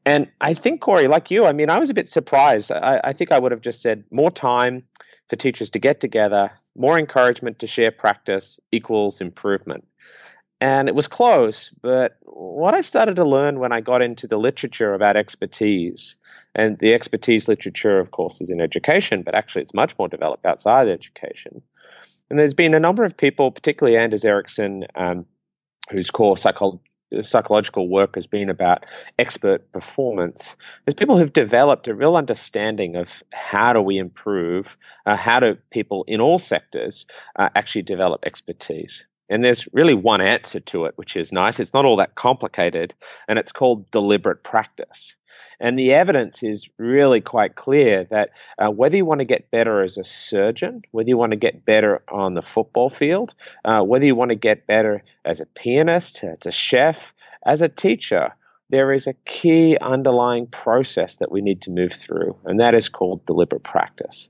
And 0.06 0.30
I 0.40 0.54
think, 0.54 0.80
Corey, 0.80 1.08
like 1.08 1.32
you, 1.32 1.46
I 1.46 1.52
mean, 1.52 1.68
I 1.68 1.80
was 1.80 1.90
a 1.90 1.94
bit 1.94 2.08
surprised. 2.08 2.70
I, 2.70 3.00
I, 3.02 3.12
think 3.12 3.32
I 3.32 3.40
would 3.40 3.50
have 3.50 3.60
just 3.60 3.82
said 3.82 4.04
more 4.12 4.30
time 4.30 4.84
for 5.28 5.34
teachers 5.34 5.68
to 5.70 5.80
get 5.80 6.00
together, 6.00 6.52
more 6.76 6.96
encouragement 6.96 7.58
to 7.58 7.66
share 7.66 7.90
practice 7.90 8.60
equals 8.70 9.20
improvement. 9.20 9.84
And 10.60 10.88
it 10.88 10.94
was 10.94 11.08
close, 11.08 11.70
but 11.82 12.16
what 12.22 12.72
I 12.72 12.80
started 12.80 13.16
to 13.16 13.24
learn 13.24 13.58
when 13.58 13.72
I 13.72 13.82
got 13.82 14.00
into 14.00 14.26
the 14.26 14.38
literature 14.38 14.94
about 14.94 15.16
expertise, 15.16 16.16
and 16.54 16.78
the 16.78 16.94
expertise 16.94 17.46
literature, 17.46 17.98
of 17.98 18.12
course, 18.12 18.40
is 18.40 18.48
in 18.48 18.62
education, 18.62 19.22
but 19.22 19.34
actually 19.34 19.62
it's 19.62 19.74
much 19.74 19.98
more 19.98 20.08
developed 20.08 20.46
outside 20.46 20.88
education. 20.88 21.60
And 22.30 22.38
there's 22.38 22.54
been 22.54 22.74
a 22.74 22.80
number 22.80 23.04
of 23.04 23.16
people, 23.16 23.50
particularly 23.50 23.98
Anders 23.98 24.24
Ericsson, 24.24 24.86
um, 24.94 25.26
whose 25.90 26.10
core 26.10 26.38
psychology 26.38 26.80
psychological 27.20 27.88
work 27.88 28.16
has 28.16 28.26
been 28.26 28.50
about 28.50 28.86
expert 29.18 29.70
performance. 29.72 30.56
There's 30.84 30.94
people 30.94 31.16
who've 31.16 31.32
developed 31.32 31.88
a 31.88 31.94
real 31.94 32.16
understanding 32.16 32.96
of 32.96 33.22
how 33.32 33.72
do 33.72 33.80
we 33.80 33.98
improve, 33.98 34.76
uh, 35.06 35.16
how 35.16 35.38
do 35.38 35.56
people 35.70 36.04
in 36.08 36.20
all 36.20 36.38
sectors 36.38 37.06
uh, 37.36 37.48
actually 37.54 37.82
develop 37.82 38.24
expertise. 38.26 39.04
And 39.28 39.44
there's 39.44 39.66
really 39.72 39.94
one 39.94 40.20
answer 40.20 40.60
to 40.60 40.84
it, 40.84 40.96
which 40.96 41.16
is 41.16 41.32
nice. 41.32 41.58
It's 41.60 41.74
not 41.74 41.84
all 41.84 41.96
that 41.96 42.14
complicated, 42.14 42.94
and 43.28 43.38
it's 43.38 43.52
called 43.52 43.90
deliberate 43.90 44.42
practice. 44.42 45.16
And 45.58 45.78
the 45.78 45.94
evidence 45.94 46.42
is 46.42 46.68
really 46.78 47.20
quite 47.20 47.54
clear 47.54 48.04
that 48.10 48.30
uh, 48.58 48.70
whether 48.70 48.96
you 48.96 49.04
want 49.04 49.20
to 49.20 49.24
get 49.24 49.50
better 49.50 49.82
as 49.82 49.96
a 49.96 50.04
surgeon, 50.04 50.82
whether 50.90 51.08
you 51.08 51.16
want 51.16 51.32
to 51.32 51.36
get 51.36 51.64
better 51.64 52.02
on 52.08 52.34
the 52.34 52.42
football 52.42 52.90
field, 52.90 53.34
uh, 53.64 53.80
whether 53.82 54.04
you 54.04 54.14
want 54.14 54.30
to 54.30 54.36
get 54.36 54.66
better 54.66 55.02
as 55.24 55.40
a 55.40 55.46
pianist, 55.46 56.22
as 56.22 56.46
a 56.46 56.52
chef, 56.52 57.14
as 57.44 57.62
a 57.62 57.68
teacher, 57.68 58.34
there 58.68 58.92
is 58.92 59.06
a 59.06 59.14
key 59.24 59.78
underlying 59.80 60.46
process 60.46 61.16
that 61.16 61.30
we 61.30 61.40
need 61.40 61.62
to 61.62 61.70
move 61.70 61.92
through, 61.92 62.36
and 62.44 62.60
that 62.60 62.74
is 62.74 62.88
called 62.88 63.24
deliberate 63.24 63.62
practice. 63.62 64.28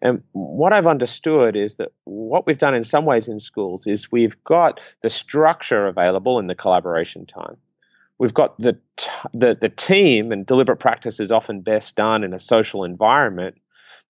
And 0.00 0.22
what 0.32 0.72
I've 0.72 0.86
understood 0.86 1.56
is 1.56 1.76
that 1.76 1.88
what 2.04 2.46
we've 2.46 2.58
done 2.58 2.74
in 2.74 2.84
some 2.84 3.04
ways 3.04 3.28
in 3.28 3.40
schools 3.40 3.86
is 3.86 4.12
we've 4.12 4.42
got 4.44 4.80
the 5.02 5.10
structure 5.10 5.86
available 5.86 6.38
in 6.38 6.46
the 6.46 6.54
collaboration 6.54 7.26
time. 7.26 7.56
We've 8.18 8.34
got 8.34 8.58
the, 8.58 8.78
the 9.32 9.56
the 9.60 9.68
team 9.68 10.32
and 10.32 10.44
deliberate 10.44 10.80
practice 10.80 11.20
is 11.20 11.30
often 11.30 11.60
best 11.60 11.96
done 11.96 12.24
in 12.24 12.34
a 12.34 12.38
social 12.38 12.84
environment 12.84 13.56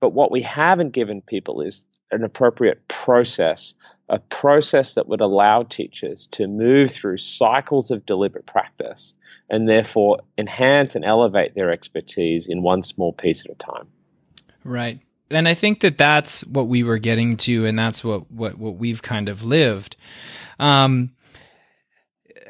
but 0.00 0.10
what 0.10 0.30
we 0.30 0.42
haven't 0.42 0.92
given 0.92 1.20
people 1.20 1.60
is 1.60 1.84
an 2.10 2.24
appropriate 2.24 2.88
process 2.88 3.74
a 4.08 4.18
process 4.18 4.94
that 4.94 5.06
would 5.06 5.20
allow 5.20 5.62
teachers 5.62 6.26
to 6.28 6.46
move 6.46 6.90
through 6.90 7.18
cycles 7.18 7.90
of 7.90 8.06
deliberate 8.06 8.46
practice 8.46 9.12
and 9.50 9.68
therefore 9.68 10.20
enhance 10.38 10.94
and 10.94 11.04
elevate 11.04 11.54
their 11.54 11.70
expertise 11.70 12.46
in 12.46 12.62
one 12.62 12.82
small 12.82 13.12
piece 13.12 13.44
at 13.44 13.50
a 13.50 13.54
time. 13.54 13.86
Right 14.64 15.00
and 15.30 15.48
i 15.48 15.54
think 15.54 15.80
that 15.80 15.98
that's 15.98 16.44
what 16.46 16.68
we 16.68 16.82
were 16.82 16.98
getting 16.98 17.36
to 17.36 17.66
and 17.66 17.78
that's 17.78 18.02
what 18.02 18.30
what, 18.30 18.58
what 18.58 18.76
we've 18.76 19.02
kind 19.02 19.28
of 19.28 19.42
lived 19.42 19.96
um, 20.60 21.12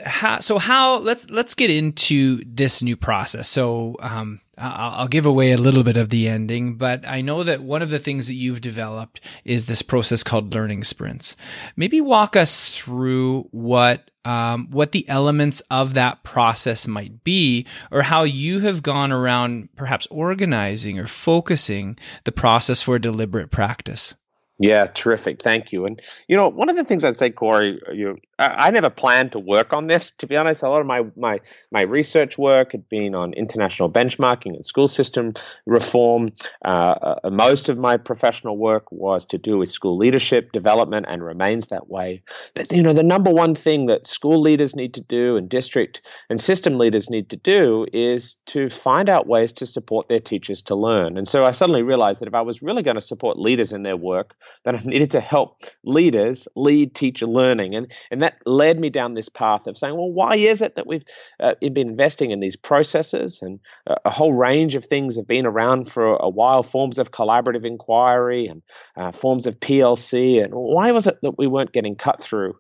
how, 0.04 0.40
so 0.40 0.58
how 0.58 0.98
let's 0.98 1.28
let's 1.30 1.54
get 1.54 1.70
into 1.70 2.40
this 2.46 2.82
new 2.82 2.96
process. 2.96 3.48
So 3.48 3.96
um, 4.00 4.40
I'll, 4.60 5.08
give 5.08 5.26
away 5.26 5.52
a 5.52 5.58
little 5.58 5.82
bit 5.82 5.96
of 5.96 6.10
the 6.10 6.28
ending, 6.28 6.76
but 6.76 7.06
I 7.06 7.20
know 7.20 7.42
that 7.42 7.62
one 7.62 7.82
of 7.82 7.90
the 7.90 7.98
things 7.98 8.26
that 8.26 8.34
you've 8.34 8.60
developed 8.60 9.20
is 9.44 9.66
this 9.66 9.82
process 9.82 10.22
called 10.22 10.54
learning 10.54 10.84
sprints. 10.84 11.36
Maybe 11.76 12.00
walk 12.00 12.36
us 12.36 12.68
through 12.68 13.48
what 13.50 14.10
um, 14.24 14.70
what 14.70 14.92
the 14.92 15.08
elements 15.08 15.60
of 15.70 15.94
that 15.94 16.22
process 16.22 16.86
might 16.86 17.24
be, 17.24 17.66
or 17.90 18.02
how 18.02 18.24
you 18.24 18.60
have 18.60 18.82
gone 18.82 19.10
around 19.10 19.70
perhaps 19.74 20.06
organizing 20.10 20.98
or 20.98 21.06
focusing 21.06 21.96
the 22.24 22.32
process 22.32 22.82
for 22.82 22.98
deliberate 22.98 23.50
practice. 23.50 24.14
Yeah, 24.60 24.86
terrific. 24.86 25.40
Thank 25.40 25.70
you. 25.70 25.86
And 25.86 26.00
you 26.26 26.36
know, 26.36 26.48
one 26.48 26.68
of 26.68 26.74
the 26.74 26.82
things 26.82 27.04
I'd 27.04 27.16
say, 27.16 27.30
Corey, 27.30 27.80
you, 27.92 28.18
I, 28.40 28.66
I, 28.66 28.70
never 28.72 28.90
planned 28.90 29.32
to 29.32 29.38
work 29.38 29.72
on 29.72 29.86
this. 29.86 30.10
To 30.18 30.26
be 30.26 30.36
honest, 30.36 30.64
a 30.64 30.68
lot 30.68 30.80
of 30.80 30.86
my 30.86 31.04
my 31.16 31.40
my 31.70 31.82
research 31.82 32.36
work 32.36 32.72
had 32.72 32.88
been 32.88 33.14
on 33.14 33.34
international 33.34 33.88
benchmarking 33.88 34.56
and 34.56 34.66
school 34.66 34.88
system 34.88 35.34
reform. 35.64 36.32
Uh, 36.64 37.16
uh, 37.24 37.30
most 37.30 37.68
of 37.68 37.78
my 37.78 37.96
professional 37.96 38.58
work 38.58 38.90
was 38.90 39.24
to 39.26 39.38
do 39.38 39.58
with 39.58 39.70
school 39.70 39.96
leadership 39.96 40.50
development, 40.50 41.06
and 41.08 41.22
remains 41.24 41.68
that 41.68 41.88
way. 41.88 42.24
But 42.54 42.72
you 42.72 42.82
know, 42.82 42.92
the 42.92 43.04
number 43.04 43.30
one 43.30 43.54
thing 43.54 43.86
that 43.86 44.08
school 44.08 44.40
leaders 44.40 44.74
need 44.74 44.94
to 44.94 45.00
do, 45.00 45.36
and 45.36 45.48
district 45.48 46.02
and 46.30 46.40
system 46.40 46.78
leaders 46.78 47.08
need 47.08 47.30
to 47.30 47.36
do, 47.36 47.86
is 47.92 48.34
to 48.46 48.70
find 48.70 49.08
out 49.08 49.28
ways 49.28 49.52
to 49.52 49.66
support 49.66 50.08
their 50.08 50.18
teachers 50.18 50.62
to 50.62 50.74
learn. 50.74 51.16
And 51.16 51.28
so 51.28 51.44
I 51.44 51.52
suddenly 51.52 51.82
realized 51.82 52.20
that 52.20 52.26
if 52.26 52.34
I 52.34 52.40
was 52.40 52.60
really 52.60 52.82
going 52.82 52.96
to 52.96 53.00
support 53.00 53.38
leaders 53.38 53.72
in 53.72 53.84
their 53.84 53.96
work 53.96 54.34
that 54.64 54.74
I 54.74 54.80
needed 54.84 55.12
to 55.12 55.20
help 55.20 55.62
leaders 55.84 56.48
lead 56.56 56.94
teacher 56.94 57.26
learning. 57.26 57.74
And, 57.74 57.92
and 58.10 58.22
that 58.22 58.38
led 58.46 58.78
me 58.78 58.90
down 58.90 59.14
this 59.14 59.28
path 59.28 59.66
of 59.66 59.76
saying, 59.76 59.94
well, 59.94 60.10
why 60.10 60.36
is 60.36 60.62
it 60.62 60.76
that 60.76 60.86
we've 60.86 61.04
uh, 61.40 61.54
been 61.60 61.88
investing 61.88 62.30
in 62.30 62.40
these 62.40 62.56
processes? 62.56 63.40
And 63.42 63.60
a, 63.86 64.10
whole 64.10 64.32
range 64.32 64.74
of 64.74 64.84
things 64.84 65.16
have 65.16 65.26
been 65.26 65.46
around 65.46 65.90
for 65.90 66.16
a 66.16 66.28
while 66.28 66.62
forms 66.62 66.98
of 66.98 67.12
collaborative 67.12 67.64
inquiry 67.64 68.46
and 68.46 68.62
uh, 68.96 69.12
forms 69.12 69.46
of 69.46 69.60
PLC. 69.60 70.42
And 70.42 70.52
why 70.52 70.92
was 70.92 71.06
it 71.06 71.18
that 71.22 71.38
we 71.38 71.46
weren't 71.46 71.72
getting 71.72 71.96
cut 71.96 72.22
through? 72.22 72.56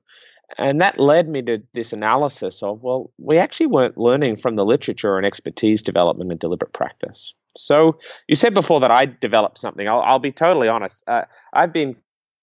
And 0.56 0.80
that 0.80 0.98
led 0.98 1.28
me 1.28 1.42
to 1.42 1.62
this 1.74 1.92
analysis 1.92 2.62
of 2.62 2.82
well 2.82 3.10
we 3.18 3.36
actually 3.36 3.66
weren't 3.66 3.98
learning 3.98 4.36
from 4.36 4.56
the 4.56 4.64
literature 4.64 5.16
and 5.16 5.26
expertise 5.26 5.82
development 5.82 6.30
and 6.30 6.40
deliberate 6.40 6.72
practice 6.72 7.34
so 7.58 7.98
you 8.26 8.36
said 8.36 8.54
before 8.54 8.80
that 8.80 8.90
I 8.90 9.06
developed 9.06 9.58
something. 9.58 9.86
I'll, 9.88 10.00
I'll 10.00 10.18
be 10.18 10.32
totally 10.32 10.68
honest. 10.68 11.02
Uh, 11.06 11.22
I've 11.52 11.72
been 11.72 11.96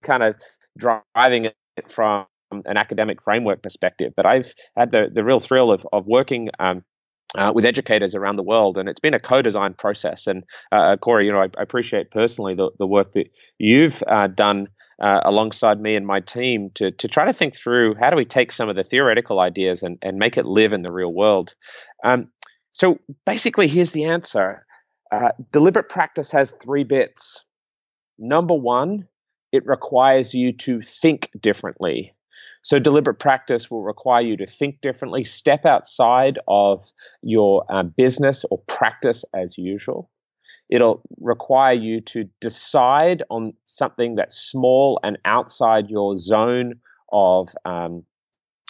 kind 0.04 0.24
of 0.24 0.36
driving 0.78 1.46
it 1.46 1.92
from 1.92 2.26
an 2.52 2.78
academic 2.78 3.22
framework 3.22 3.62
perspective, 3.62 4.14
but 4.16 4.26
I've 4.26 4.54
had 4.76 4.92
the, 4.92 5.10
the 5.12 5.24
real 5.24 5.40
thrill 5.40 5.72
of, 5.72 5.88
of 5.92 6.06
working 6.06 6.50
um, 6.60 6.84
uh, 7.36 7.52
with 7.54 7.66
educators 7.66 8.16
around 8.16 8.38
the 8.38 8.44
world, 8.44 8.78
and 8.78 8.88
it's 8.88 9.00
been 9.00 9.14
a 9.14 9.20
co-design 9.20 9.74
process. 9.74 10.28
And 10.28 10.44
uh, 10.72 10.96
Corey, 10.98 11.26
you 11.26 11.32
know, 11.32 11.42
I, 11.42 11.50
I, 11.58 11.62
appreciate 11.62 12.12
personally 12.12 12.54
the, 12.54 12.70
the 12.80 12.88
work 12.88 13.12
that 13.14 13.30
you've 13.58 14.02
uh, 14.08 14.28
done 14.28 14.70
uh, 15.02 15.22
alongside 15.24 15.80
me 15.80 15.96
and 15.96 16.08
my 16.08 16.20
team 16.20 16.72
to 16.76 16.92
to 16.92 17.08
try 17.08 17.26
to 17.26 17.34
think 17.34 17.56
through 17.56 17.96
how 17.96 18.10
do 18.10 18.16
we 18.16 18.26
take 18.26 18.52
some 18.52 18.70
of 18.70 18.76
the 18.76 18.84
theoretical 18.84 19.40
ideas 19.40 19.84
and 19.84 19.98
and 20.02 20.18
make 20.18 20.38
it 20.38 20.46
live 20.46 20.74
in 20.74 20.82
the 20.82 20.94
real 20.94 21.14
world. 21.14 21.54
Um, 22.04 22.30
so 22.74 23.00
basically, 23.26 23.68
here's 23.68 23.92
the 23.92 24.06
answer. 24.06 24.66
Uh, 25.12 25.30
deliberate 25.52 25.90
practice 25.90 26.32
has 26.32 26.52
three 26.52 26.84
bits. 26.84 27.46
Number 28.18 28.56
one, 28.56 29.08
it 29.52 29.66
requires 29.66 30.34
you 30.34 30.52
to 30.54 30.82
think 30.82 31.30
differently. 31.40 32.14
So, 32.64 32.80
deliberate 32.80 33.20
practice 33.20 33.70
will 33.70 33.84
require 33.84 34.22
you 34.22 34.38
to 34.38 34.46
think 34.46 34.82
differently, 34.82 35.24
step 35.24 35.66
outside 35.66 36.40
of 36.48 36.84
your 37.22 37.64
uh, 37.70 37.84
business 37.84 38.44
or 38.50 38.58
practice 38.68 39.24
as 39.34 39.58
usual. 39.58 40.10
It'll 40.70 41.02
require 41.20 41.74
you 41.74 42.02
to 42.02 42.26
decide 42.42 43.24
on 43.30 43.54
something 43.66 44.16
that's 44.16 44.38
small 44.38 45.00
and 45.04 45.18
outside 45.26 45.90
your 45.90 46.18
zone 46.18 46.80
of 47.12 47.50
um, 47.66 48.04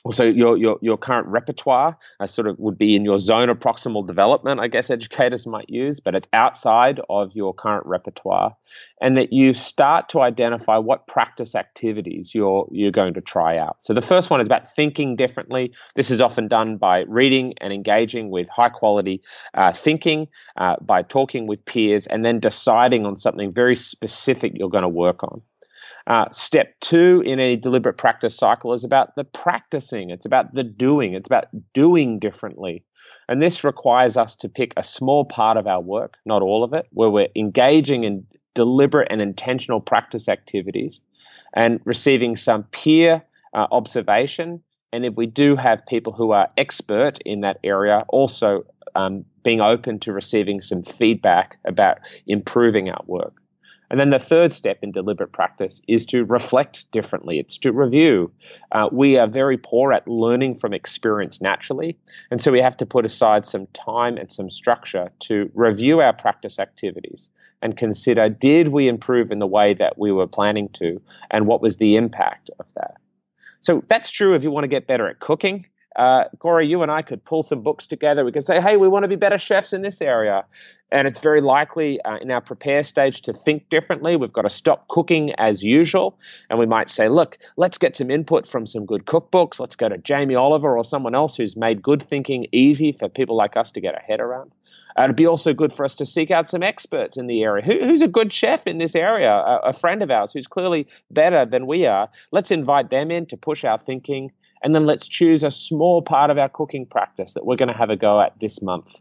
also 0.05 0.23
your 0.23 0.57
your, 0.57 0.77
your 0.81 0.97
current 0.97 1.27
repertoire 1.27 1.97
uh, 2.21 2.27
sort 2.27 2.47
of 2.47 2.57
would 2.59 2.77
be 2.77 2.95
in 2.95 3.03
your 3.03 3.19
zone 3.19 3.49
of 3.49 3.59
proximal 3.59 4.07
development 4.07 4.61
i 4.61 4.67
guess 4.67 4.89
educators 4.89 5.45
might 5.45 5.69
use 5.69 5.99
but 5.99 6.15
it's 6.15 6.27
outside 6.31 7.01
of 7.09 7.35
your 7.35 7.53
current 7.53 7.85
repertoire. 7.85 8.55
And 9.01 9.17
that 9.17 9.33
you 9.33 9.53
start 9.53 10.09
to 10.09 10.21
identify 10.21 10.77
what 10.77 11.07
practice 11.07 11.55
activities 11.55 12.33
you're 12.33 12.67
you're 12.71 12.91
going 12.91 13.15
to 13.15 13.21
try 13.21 13.57
out. 13.57 13.77
So 13.79 13.93
the 13.93 14.01
first 14.01 14.29
one 14.29 14.41
is 14.41 14.47
about 14.47 14.73
thinking 14.75 15.15
differently. 15.15 15.73
This 15.95 16.11
is 16.11 16.21
often 16.21 16.47
done 16.47 16.77
by 16.77 17.05
reading 17.07 17.55
and 17.59 17.73
engaging 17.73 18.29
with 18.29 18.47
high 18.49 18.69
quality 18.69 19.21
uh, 19.53 19.73
thinking 19.73 20.27
uh, 20.55 20.75
by 20.81 21.01
talking 21.01 21.47
with 21.47 21.65
peers 21.65 22.07
and 22.07 22.23
then 22.23 22.39
deciding 22.39 23.05
on 23.05 23.17
something 23.17 23.51
very 23.51 23.75
specific 23.75 24.53
you're 24.55 24.69
going 24.69 24.83
to 24.83 24.89
work 24.89 25.23
on 25.23 25.41
uh, 26.07 26.25
step 26.31 26.75
two 26.81 27.23
in 27.25 27.39
a 27.39 27.55
deliberate 27.55 27.97
practice 27.97 28.37
cycle 28.37 28.73
is 28.73 28.83
about 28.83 29.15
the 29.15 29.23
practicing. 29.23 30.11
It's 30.11 30.25
about 30.25 30.53
the 30.53 30.63
doing. 30.63 31.13
It's 31.13 31.27
about 31.27 31.47
doing 31.73 32.19
differently. 32.19 32.83
And 33.27 33.41
this 33.41 33.63
requires 33.63 34.17
us 34.17 34.35
to 34.37 34.49
pick 34.49 34.73
a 34.77 34.83
small 34.83 35.25
part 35.25 35.57
of 35.57 35.67
our 35.67 35.81
work, 35.81 36.17
not 36.25 36.41
all 36.41 36.63
of 36.63 36.73
it, 36.73 36.87
where 36.91 37.09
we're 37.09 37.29
engaging 37.35 38.03
in 38.03 38.27
deliberate 38.53 39.07
and 39.11 39.21
intentional 39.21 39.81
practice 39.81 40.29
activities 40.29 41.01
and 41.53 41.79
receiving 41.85 42.35
some 42.35 42.63
peer 42.63 43.23
uh, 43.53 43.67
observation. 43.71 44.61
And 44.93 45.05
if 45.05 45.15
we 45.15 45.25
do 45.25 45.55
have 45.55 45.85
people 45.87 46.13
who 46.13 46.31
are 46.31 46.49
expert 46.57 47.19
in 47.25 47.41
that 47.41 47.59
area, 47.63 48.05
also 48.07 48.65
um, 48.95 49.25
being 49.43 49.59
open 49.59 49.99
to 50.01 50.13
receiving 50.13 50.61
some 50.61 50.83
feedback 50.83 51.57
about 51.65 51.97
improving 52.27 52.89
our 52.89 53.03
work. 53.07 53.33
And 53.95 53.99
then 54.01 54.09
the 54.09 54.19
third 54.19 54.51
step 54.51 54.79
in 54.81 54.91
deliberate 54.91 55.31
practice 55.31 55.81
is 55.87 56.05
to 56.07 56.25
reflect 56.25 56.91
differently. 56.91 57.39
It's 57.39 57.57
to 57.59 57.71
review. 57.71 58.33
Uh, 58.69 58.89
we 58.91 59.17
are 59.17 59.25
very 59.25 59.57
poor 59.57 59.93
at 59.93 60.05
learning 60.05 60.57
from 60.57 60.73
experience 60.73 61.39
naturally. 61.39 61.97
And 62.29 62.41
so 62.41 62.51
we 62.51 62.59
have 62.59 62.75
to 62.75 62.85
put 62.85 63.05
aside 63.05 63.45
some 63.45 63.67
time 63.67 64.17
and 64.17 64.29
some 64.29 64.49
structure 64.49 65.11
to 65.19 65.49
review 65.53 66.01
our 66.01 66.11
practice 66.11 66.59
activities 66.59 67.29
and 67.61 67.77
consider 67.77 68.27
did 68.27 68.67
we 68.67 68.89
improve 68.89 69.31
in 69.31 69.39
the 69.39 69.47
way 69.47 69.73
that 69.75 69.97
we 69.97 70.11
were 70.11 70.27
planning 70.27 70.67
to? 70.73 71.01
And 71.31 71.47
what 71.47 71.61
was 71.61 71.77
the 71.77 71.95
impact 71.95 72.49
of 72.59 72.65
that? 72.75 72.95
So 73.61 73.81
that's 73.87 74.11
true 74.11 74.35
if 74.35 74.43
you 74.43 74.51
want 74.51 74.65
to 74.65 74.67
get 74.67 74.87
better 74.87 75.07
at 75.07 75.21
cooking 75.21 75.67
uh, 75.95 76.25
Corey, 76.39 76.67
you 76.67 76.83
and 76.83 76.91
I 76.91 77.01
could 77.01 77.23
pull 77.23 77.43
some 77.43 77.61
books 77.61 77.87
together. 77.87 78.25
We 78.25 78.31
could 78.31 78.45
say, 78.45 78.61
hey, 78.61 78.77
we 78.77 78.87
want 78.87 79.03
to 79.03 79.07
be 79.07 79.15
better 79.15 79.37
chefs 79.37 79.73
in 79.73 79.81
this 79.81 80.01
area. 80.01 80.45
And 80.91 81.07
it's 81.07 81.19
very 81.19 81.41
likely 81.41 81.99
uh, 82.01 82.17
in 82.17 82.31
our 82.31 82.41
prepare 82.41 82.83
stage 82.83 83.23
to 83.23 83.33
think 83.33 83.69
differently. 83.69 84.15
We've 84.15 84.31
got 84.31 84.43
to 84.43 84.49
stop 84.49 84.87
cooking 84.87 85.33
as 85.33 85.63
usual. 85.63 86.19
And 86.49 86.59
we 86.59 86.65
might 86.65 86.89
say, 86.89 87.09
look, 87.09 87.37
let's 87.57 87.77
get 87.77 87.95
some 87.95 88.11
input 88.11 88.47
from 88.47 88.65
some 88.65 88.85
good 88.85 89.05
cookbooks. 89.05 89.59
Let's 89.59 89.75
go 89.75 89.89
to 89.89 89.97
Jamie 89.97 90.35
Oliver 90.35 90.77
or 90.77 90.83
someone 90.83 91.15
else 91.15 91.35
who's 91.35 91.55
made 91.55 91.81
good 91.81 92.03
thinking 92.03 92.47
easy 92.51 92.91
for 92.91 93.09
people 93.09 93.35
like 93.35 93.57
us 93.57 93.71
to 93.71 93.81
get 93.81 93.95
our 93.95 94.01
head 94.01 94.19
around. 94.19 94.51
Uh, 94.97 95.03
it'd 95.03 95.15
be 95.15 95.25
also 95.25 95.53
good 95.53 95.73
for 95.73 95.85
us 95.85 95.95
to 95.95 96.05
seek 96.05 96.31
out 96.31 96.47
some 96.47 96.63
experts 96.63 97.17
in 97.17 97.27
the 97.27 97.43
area. 97.43 97.63
Who, 97.63 97.83
who's 97.83 98.01
a 98.01 98.07
good 98.07 98.31
chef 98.31 98.67
in 98.67 98.77
this 98.77 98.95
area? 98.95 99.31
A, 99.31 99.59
a 99.65 99.73
friend 99.73 100.01
of 100.01 100.11
ours 100.11 100.31
who's 100.31 100.47
clearly 100.47 100.87
better 101.09 101.45
than 101.45 101.67
we 101.67 101.85
are. 101.85 102.09
Let's 102.31 102.51
invite 102.51 102.89
them 102.89 103.11
in 103.11 103.25
to 103.27 103.37
push 103.37 103.63
our 103.63 103.79
thinking 103.79 104.31
and 104.63 104.73
then 104.73 104.85
let's 104.85 105.07
choose 105.07 105.43
a 105.43 105.51
small 105.51 106.01
part 106.01 106.29
of 106.29 106.37
our 106.37 106.49
cooking 106.49 106.85
practice 106.85 107.33
that 107.33 107.45
we're 107.45 107.55
going 107.55 107.71
to 107.71 107.77
have 107.77 107.89
a 107.89 107.95
go 107.95 108.19
at 108.21 108.39
this 108.39 108.61
month. 108.61 108.95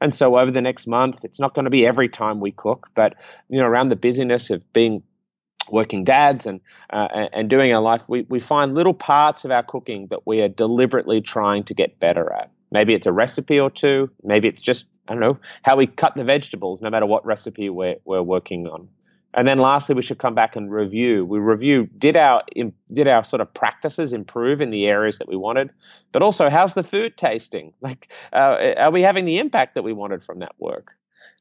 And 0.00 0.14
so 0.14 0.38
over 0.38 0.50
the 0.50 0.60
next 0.60 0.86
month, 0.86 1.24
it's 1.24 1.40
not 1.40 1.54
going 1.54 1.64
to 1.64 1.70
be 1.70 1.86
every 1.86 2.08
time 2.08 2.40
we 2.40 2.52
cook, 2.52 2.88
but 2.94 3.14
you 3.48 3.60
know, 3.60 3.66
around 3.66 3.88
the 3.88 3.96
busyness 3.96 4.50
of 4.50 4.72
being 4.72 5.02
working 5.70 6.04
dads 6.04 6.46
and 6.46 6.60
uh, 6.90 7.08
and 7.32 7.50
doing 7.50 7.72
our 7.72 7.82
life, 7.82 8.08
we 8.08 8.22
we 8.28 8.40
find 8.40 8.74
little 8.74 8.94
parts 8.94 9.44
of 9.44 9.50
our 9.50 9.62
cooking 9.62 10.06
that 10.10 10.26
we 10.26 10.40
are 10.40 10.48
deliberately 10.48 11.20
trying 11.20 11.64
to 11.64 11.74
get 11.74 11.98
better 11.98 12.32
at. 12.32 12.50
Maybe 12.70 12.94
it's 12.94 13.06
a 13.06 13.12
recipe 13.12 13.58
or 13.58 13.70
two. 13.70 14.10
Maybe 14.22 14.48
it's 14.48 14.62
just 14.62 14.86
I 15.08 15.14
don't 15.14 15.20
know 15.20 15.38
how 15.62 15.76
we 15.76 15.86
cut 15.86 16.14
the 16.14 16.24
vegetables, 16.24 16.80
no 16.80 16.90
matter 16.90 17.06
what 17.06 17.24
recipe 17.26 17.68
we're 17.68 17.96
we're 18.04 18.22
working 18.22 18.66
on. 18.66 18.88
And 19.34 19.46
then 19.46 19.58
lastly, 19.58 19.94
we 19.94 20.02
should 20.02 20.18
come 20.18 20.34
back 20.34 20.56
and 20.56 20.70
review. 20.70 21.24
We 21.24 21.38
review 21.38 21.88
did 21.98 22.16
our 22.16 22.42
did 22.92 23.08
our 23.08 23.22
sort 23.24 23.40
of 23.40 23.52
practices 23.52 24.12
improve 24.12 24.60
in 24.60 24.70
the 24.70 24.86
areas 24.86 25.18
that 25.18 25.28
we 25.28 25.36
wanted, 25.36 25.70
but 26.12 26.22
also 26.22 26.48
how's 26.48 26.74
the 26.74 26.84
food 26.84 27.16
tasting? 27.16 27.72
Like, 27.80 28.10
uh, 28.32 28.74
are 28.76 28.90
we 28.90 29.02
having 29.02 29.24
the 29.24 29.38
impact 29.38 29.74
that 29.74 29.82
we 29.82 29.92
wanted 29.92 30.22
from 30.24 30.40
that 30.40 30.52
work? 30.58 30.92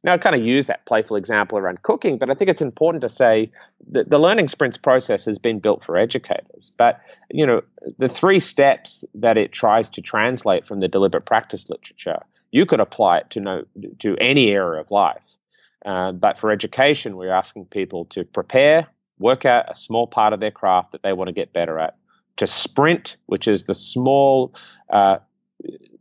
Now, 0.04 0.14
I 0.14 0.18
kind 0.18 0.36
of 0.36 0.46
use 0.46 0.68
that 0.68 0.86
playful 0.86 1.18
example 1.18 1.58
around 1.58 1.82
cooking, 1.82 2.18
but 2.18 2.30
I 2.30 2.34
think 2.34 2.50
it's 2.50 2.62
important 2.62 3.02
to 3.02 3.10
say 3.10 3.52
that 3.90 4.10
the 4.10 4.20
learning 4.20 4.48
sprints 4.48 4.78
process 4.78 5.26
has 5.26 5.38
been 5.38 5.60
built 5.60 5.84
for 5.84 5.98
educators. 5.98 6.72
But 6.78 7.02
you 7.32 7.46
know, 7.46 7.62
the 7.98 8.10
three 8.10 8.40
steps 8.40 9.04
that 9.16 9.38
it 9.38 9.52
tries 9.52 9.90
to 9.92 10.02
translate 10.02 10.66
from 10.66 10.80
the 10.80 10.88
deliberate 10.88 11.26
practice 11.26 11.70
literature, 11.70 12.22
you 12.52 12.66
could 12.66 12.80
apply 12.80 13.20
it 13.20 13.30
to 13.32 13.40
no 13.40 13.64
to 14.00 14.16
any 14.18 14.50
area 14.50 14.82
of 14.82 14.92
life. 14.92 15.37
Uh, 15.86 16.12
but 16.12 16.38
for 16.38 16.52
education, 16.52 17.16
we're 17.18 17.32
asking 17.32 17.66
people 17.66 18.06
to 18.06 18.24
prepare, 18.24 18.88
work 19.20 19.46
out 19.46 19.66
a 19.70 19.76
small 19.76 20.08
part 20.08 20.34
of 20.34 20.40
their 20.40 20.52
craft 20.52 20.92
that 20.92 21.04
they 21.04 21.14
want 21.14 21.28
to 21.28 21.34
get 21.34 21.54
better 21.54 21.80
at, 21.80 21.96
to 22.38 22.48
sprint, 22.48 23.18
which 23.26 23.48
is 23.48 23.64
the 23.64 23.76
small 23.76 24.54
uh, 24.92 25.18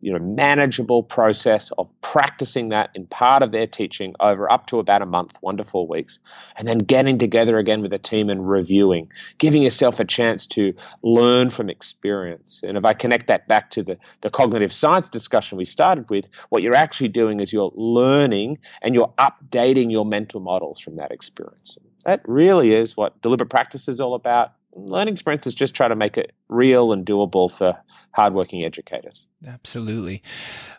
you 0.07 0.12
know 0.12 0.19
manageable 0.19 1.03
process 1.03 1.73
of 1.79 1.88
practicing 2.01 2.69
that 2.69 2.90
in 2.95 3.07
part 3.07 3.42
of 3.42 3.53
their 3.53 3.66
teaching 3.66 4.14
over 4.21 4.51
up 4.53 4.66
to 4.66 4.79
about 4.79 5.03
a 5.03 5.07
month 5.07 5.37
one 5.40 5.57
to 5.57 5.64
four 5.64 5.87
weeks 5.87 6.19
and 6.57 6.69
then 6.69 6.79
getting 6.79 7.19
together 7.19 7.59
again 7.59 7.81
with 7.81 7.92
a 7.92 7.99
team 7.99 8.29
and 8.29 8.49
reviewing 8.49 9.11
giving 9.38 9.62
yourself 9.62 9.99
a 9.99 10.05
chance 10.05 10.47
to 10.47 10.75
learn 11.03 11.51
from 11.51 11.71
experience. 11.71 12.61
And 12.62 12.77
if 12.77 12.85
i 12.85 12.92
connect 12.92 13.27
that 13.29 13.49
back 13.49 13.71
to 13.73 13.83
the, 13.83 13.99
the 14.21 14.31
cognitive 14.31 14.73
science 14.73 15.09
discussion 15.09 15.59
we 15.59 15.64
started 15.64 16.09
with 16.11 16.29
what 16.51 16.62
you're 16.62 16.75
actually 16.75 17.09
doing 17.09 17.40
is 17.40 17.53
you're 17.53 17.73
learning 17.75 18.59
and 18.83 18.95
you're 18.95 19.12
updating 19.19 19.90
your 19.90 20.05
mental 20.05 20.40
models 20.40 20.79
from 20.79 20.97
that 20.97 21.11
experience. 21.11 21.79
That 22.05 22.21
really 22.27 22.75
is 22.75 22.97
what 22.97 23.21
deliberate 23.23 23.51
practice 23.51 23.88
is 23.88 24.01
all 24.01 24.14
about. 24.14 24.53
Learning 24.75 25.16
sprints 25.16 25.47
is 25.47 25.55
just 25.55 25.75
try 25.75 25.88
to 25.88 25.97
make 25.97 26.19
it 26.19 26.33
real 26.49 26.92
and 26.92 27.05
doable 27.05 27.51
for 27.51 27.77
hardworking 28.16 28.64
educators. 28.64 29.29
Absolutely. 29.46 30.22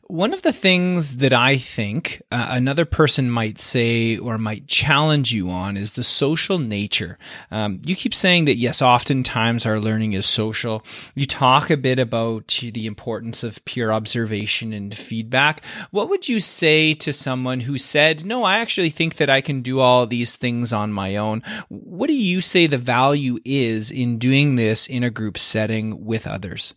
One 0.10 0.34
of 0.34 0.42
the 0.42 0.54
things 0.54 1.18
that 1.18 1.34
I 1.34 1.58
think 1.58 2.24
uh, 2.32 2.48
another 2.50 2.86
person 2.86 3.30
might 3.30 3.60
say 3.60 4.18
or 4.18 4.38
might 4.38 4.66
challenge 4.66 5.34
you 5.34 5.52
on 5.52 5.78
is 5.78 5.94
the 5.94 6.04
social 6.04 6.58
nature. 6.58 7.20
Um, 7.52 7.82
you 7.86 7.96
keep 7.96 8.16
saying 8.16 8.46
that, 8.46 8.56
yes, 8.56 8.82
oftentimes 8.82 9.66
our 9.66 9.80
learning 9.80 10.14
is 10.14 10.26
social. 10.26 10.84
You 11.14 11.26
talk 11.26 11.70
a 11.70 11.78
bit 11.78 12.00
about 12.00 12.60
the 12.62 12.88
importance 12.88 13.44
of 13.44 13.64
peer 13.66 13.92
observation 13.92 14.74
and 14.74 14.96
feedback. 14.96 15.64
What 15.92 16.10
would 16.10 16.28
you 16.28 16.40
say 16.40 16.94
to 16.96 17.14
someone 17.14 17.60
who 17.60 17.78
said, 17.78 18.26
no, 18.26 18.44
I 18.44 18.60
actually 18.60 18.90
think 18.90 19.18
that 19.18 19.30
I 19.30 19.42
can 19.42 19.62
do 19.62 19.80
all 19.80 20.08
these 20.08 20.38
things 20.38 20.74
on 20.74 20.92
my 20.92 21.18
own? 21.18 21.44
What 21.70 22.08
do 22.08 22.16
you 22.16 22.42
say 22.42 22.66
the 22.66 22.78
value 22.78 23.38
is 23.46 23.92
in 23.92 24.18
doing 24.18 24.56
this 24.56 24.88
in 24.88 25.04
a 25.04 25.12
group 25.12 25.38
setting 25.38 26.06
with 26.06 26.26
others? 26.26 26.74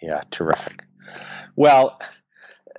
Yeah, 0.00 0.22
terrific. 0.30 0.84
Well, 1.56 2.00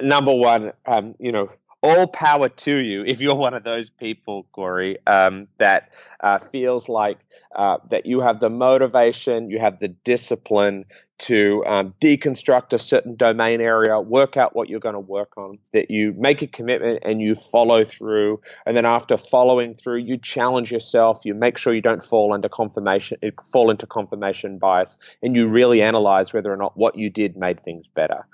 number 0.01 0.33
one, 0.33 0.73
um, 0.85 1.15
you 1.19 1.31
know, 1.31 1.51
all 1.81 2.07
power 2.07 2.49
to 2.49 2.75
you 2.75 3.05
if 3.05 3.21
you're 3.21 3.35
one 3.35 3.53
of 3.53 3.63
those 3.63 3.89
people, 3.89 4.45
Corey, 4.51 4.97
um, 5.07 5.47
that 5.57 5.91
uh, 6.21 6.39
feels 6.39 6.89
like 6.89 7.19
uh, 7.55 7.77
that 7.89 8.05
you 8.05 8.19
have 8.19 8.39
the 8.39 8.49
motivation, 8.49 9.49
you 9.49 9.59
have 9.59 9.79
the 9.79 9.87
discipline 9.87 10.85
to 11.17 11.63
um, 11.65 11.93
deconstruct 11.99 12.73
a 12.73 12.79
certain 12.79 13.15
domain 13.15 13.59
area, 13.59 13.99
work 13.99 14.37
out 14.37 14.55
what 14.55 14.69
you're 14.69 14.79
going 14.79 14.93
to 14.93 14.99
work 14.99 15.35
on, 15.35 15.57
that 15.73 15.89
you 15.89 16.13
make 16.17 16.41
a 16.41 16.47
commitment 16.47 16.99
and 17.03 17.21
you 17.21 17.35
follow 17.35 17.83
through. 17.83 18.39
And 18.65 18.77
then 18.77 18.85
after 18.85 19.17
following 19.17 19.73
through, 19.73 19.97
you 19.97 20.17
challenge 20.17 20.71
yourself, 20.71 21.21
you 21.25 21.33
make 21.33 21.57
sure 21.57 21.73
you 21.73 21.81
don't 21.81 22.03
fall 22.03 22.33
into 22.33 22.47
confirmation, 22.49 23.17
fall 23.51 23.71
into 23.71 23.87
confirmation 23.87 24.59
bias, 24.59 24.97
and 25.21 25.35
you 25.35 25.47
really 25.47 25.81
analyze 25.81 26.31
whether 26.31 26.53
or 26.53 26.57
not 26.57 26.77
what 26.77 26.97
you 26.97 27.09
did 27.09 27.35
made 27.35 27.59
things 27.59 27.85
better. 27.95 28.25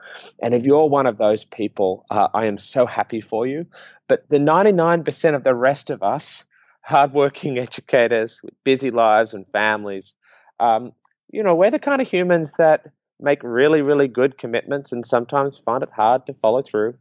And 0.41 0.53
if 0.53 0.65
you're 0.65 0.87
one 0.87 1.07
of 1.07 1.17
those 1.17 1.45
people, 1.45 2.05
uh, 2.09 2.27
I 2.33 2.45
am 2.45 2.57
so 2.57 2.85
happy 2.85 3.21
for 3.21 3.47
you. 3.47 3.65
But 4.07 4.29
the 4.29 4.37
99% 4.37 5.35
of 5.35 5.43
the 5.43 5.55
rest 5.55 5.89
of 5.89 6.03
us, 6.03 6.43
hardworking 6.85 7.57
educators 7.67 8.39
with 8.43 8.53
busy 8.63 8.91
lives 8.91 9.33
and 9.33 9.47
families, 9.47 10.13
um, 10.59 10.93
you 11.31 11.43
know, 11.43 11.55
we're 11.55 11.71
the 11.71 11.79
kind 11.79 12.01
of 12.01 12.07
humans 12.07 12.53
that 12.53 12.91
make 13.19 13.41
really, 13.43 13.81
really 13.81 14.07
good 14.07 14.37
commitments 14.37 14.91
and 14.91 15.05
sometimes 15.05 15.57
find 15.57 15.83
it 15.83 15.89
hard 15.91 16.25
to 16.27 16.33
follow 16.33 16.61
through. 16.61 16.95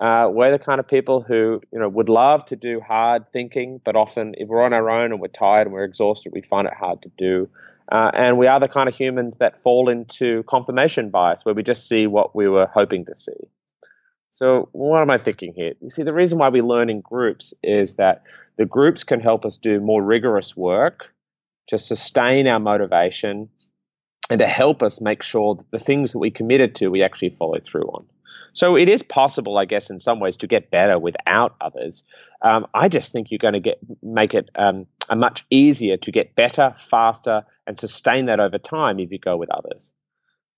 Uh, 0.00 0.28
we're 0.30 0.50
the 0.50 0.58
kind 0.58 0.80
of 0.80 0.88
people 0.88 1.20
who, 1.20 1.60
you 1.72 1.78
know, 1.78 1.88
would 1.88 2.08
love 2.08 2.44
to 2.44 2.56
do 2.56 2.80
hard 2.80 3.24
thinking, 3.32 3.80
but 3.84 3.94
often 3.94 4.34
if 4.38 4.48
we're 4.48 4.62
on 4.62 4.72
our 4.72 4.90
own 4.90 5.12
and 5.12 5.20
we're 5.20 5.28
tired 5.28 5.66
and 5.66 5.72
we're 5.72 5.84
exhausted, 5.84 6.32
we 6.32 6.42
find 6.42 6.66
it 6.66 6.74
hard 6.74 7.00
to 7.02 7.10
do. 7.16 7.48
Uh, 7.92 8.10
and 8.12 8.36
we 8.36 8.46
are 8.46 8.58
the 8.58 8.68
kind 8.68 8.88
of 8.88 8.94
humans 8.94 9.36
that 9.36 9.58
fall 9.58 9.88
into 9.88 10.42
confirmation 10.44 11.10
bias, 11.10 11.44
where 11.44 11.54
we 11.54 11.62
just 11.62 11.86
see 11.88 12.06
what 12.06 12.34
we 12.34 12.48
were 12.48 12.66
hoping 12.66 13.04
to 13.04 13.14
see. 13.14 13.32
So, 14.34 14.68
what 14.72 15.00
am 15.00 15.10
I 15.10 15.18
thinking 15.18 15.54
here? 15.54 15.74
You 15.80 15.90
see, 15.90 16.02
the 16.02 16.12
reason 16.12 16.38
why 16.38 16.48
we 16.48 16.60
learn 16.60 16.90
in 16.90 17.00
groups 17.00 17.54
is 17.62 17.94
that 17.94 18.24
the 18.56 18.64
groups 18.64 19.04
can 19.04 19.20
help 19.20 19.44
us 19.44 19.56
do 19.56 19.80
more 19.80 20.02
rigorous 20.02 20.56
work 20.56 21.12
to 21.68 21.78
sustain 21.78 22.48
our 22.48 22.58
motivation 22.58 23.48
and 24.28 24.40
to 24.40 24.46
help 24.46 24.82
us 24.82 25.00
make 25.00 25.22
sure 25.22 25.54
that 25.54 25.70
the 25.70 25.78
things 25.78 26.12
that 26.12 26.18
we 26.18 26.32
committed 26.32 26.74
to 26.76 26.88
we 26.88 27.04
actually 27.04 27.30
follow 27.30 27.58
through 27.60 27.84
on. 27.84 28.06
So 28.54 28.76
it 28.76 28.88
is 28.88 29.04
possible, 29.04 29.56
I 29.56 29.66
guess, 29.66 29.88
in 29.88 30.00
some 30.00 30.18
ways, 30.18 30.36
to 30.38 30.48
get 30.48 30.70
better 30.70 30.98
without 30.98 31.54
others. 31.60 32.02
Um, 32.42 32.66
I 32.74 32.88
just 32.88 33.12
think 33.12 33.30
you're 33.30 33.38
going 33.38 33.54
to 33.54 33.60
get 33.60 33.78
make 34.02 34.34
it 34.34 34.50
um, 34.56 34.86
a 35.08 35.14
much 35.14 35.44
easier 35.50 35.96
to 35.98 36.10
get 36.10 36.34
better, 36.34 36.74
faster, 36.76 37.44
and 37.68 37.78
sustain 37.78 38.26
that 38.26 38.40
over 38.40 38.58
time 38.58 38.98
if 38.98 39.12
you 39.12 39.18
go 39.20 39.36
with 39.36 39.50
others. 39.50 39.92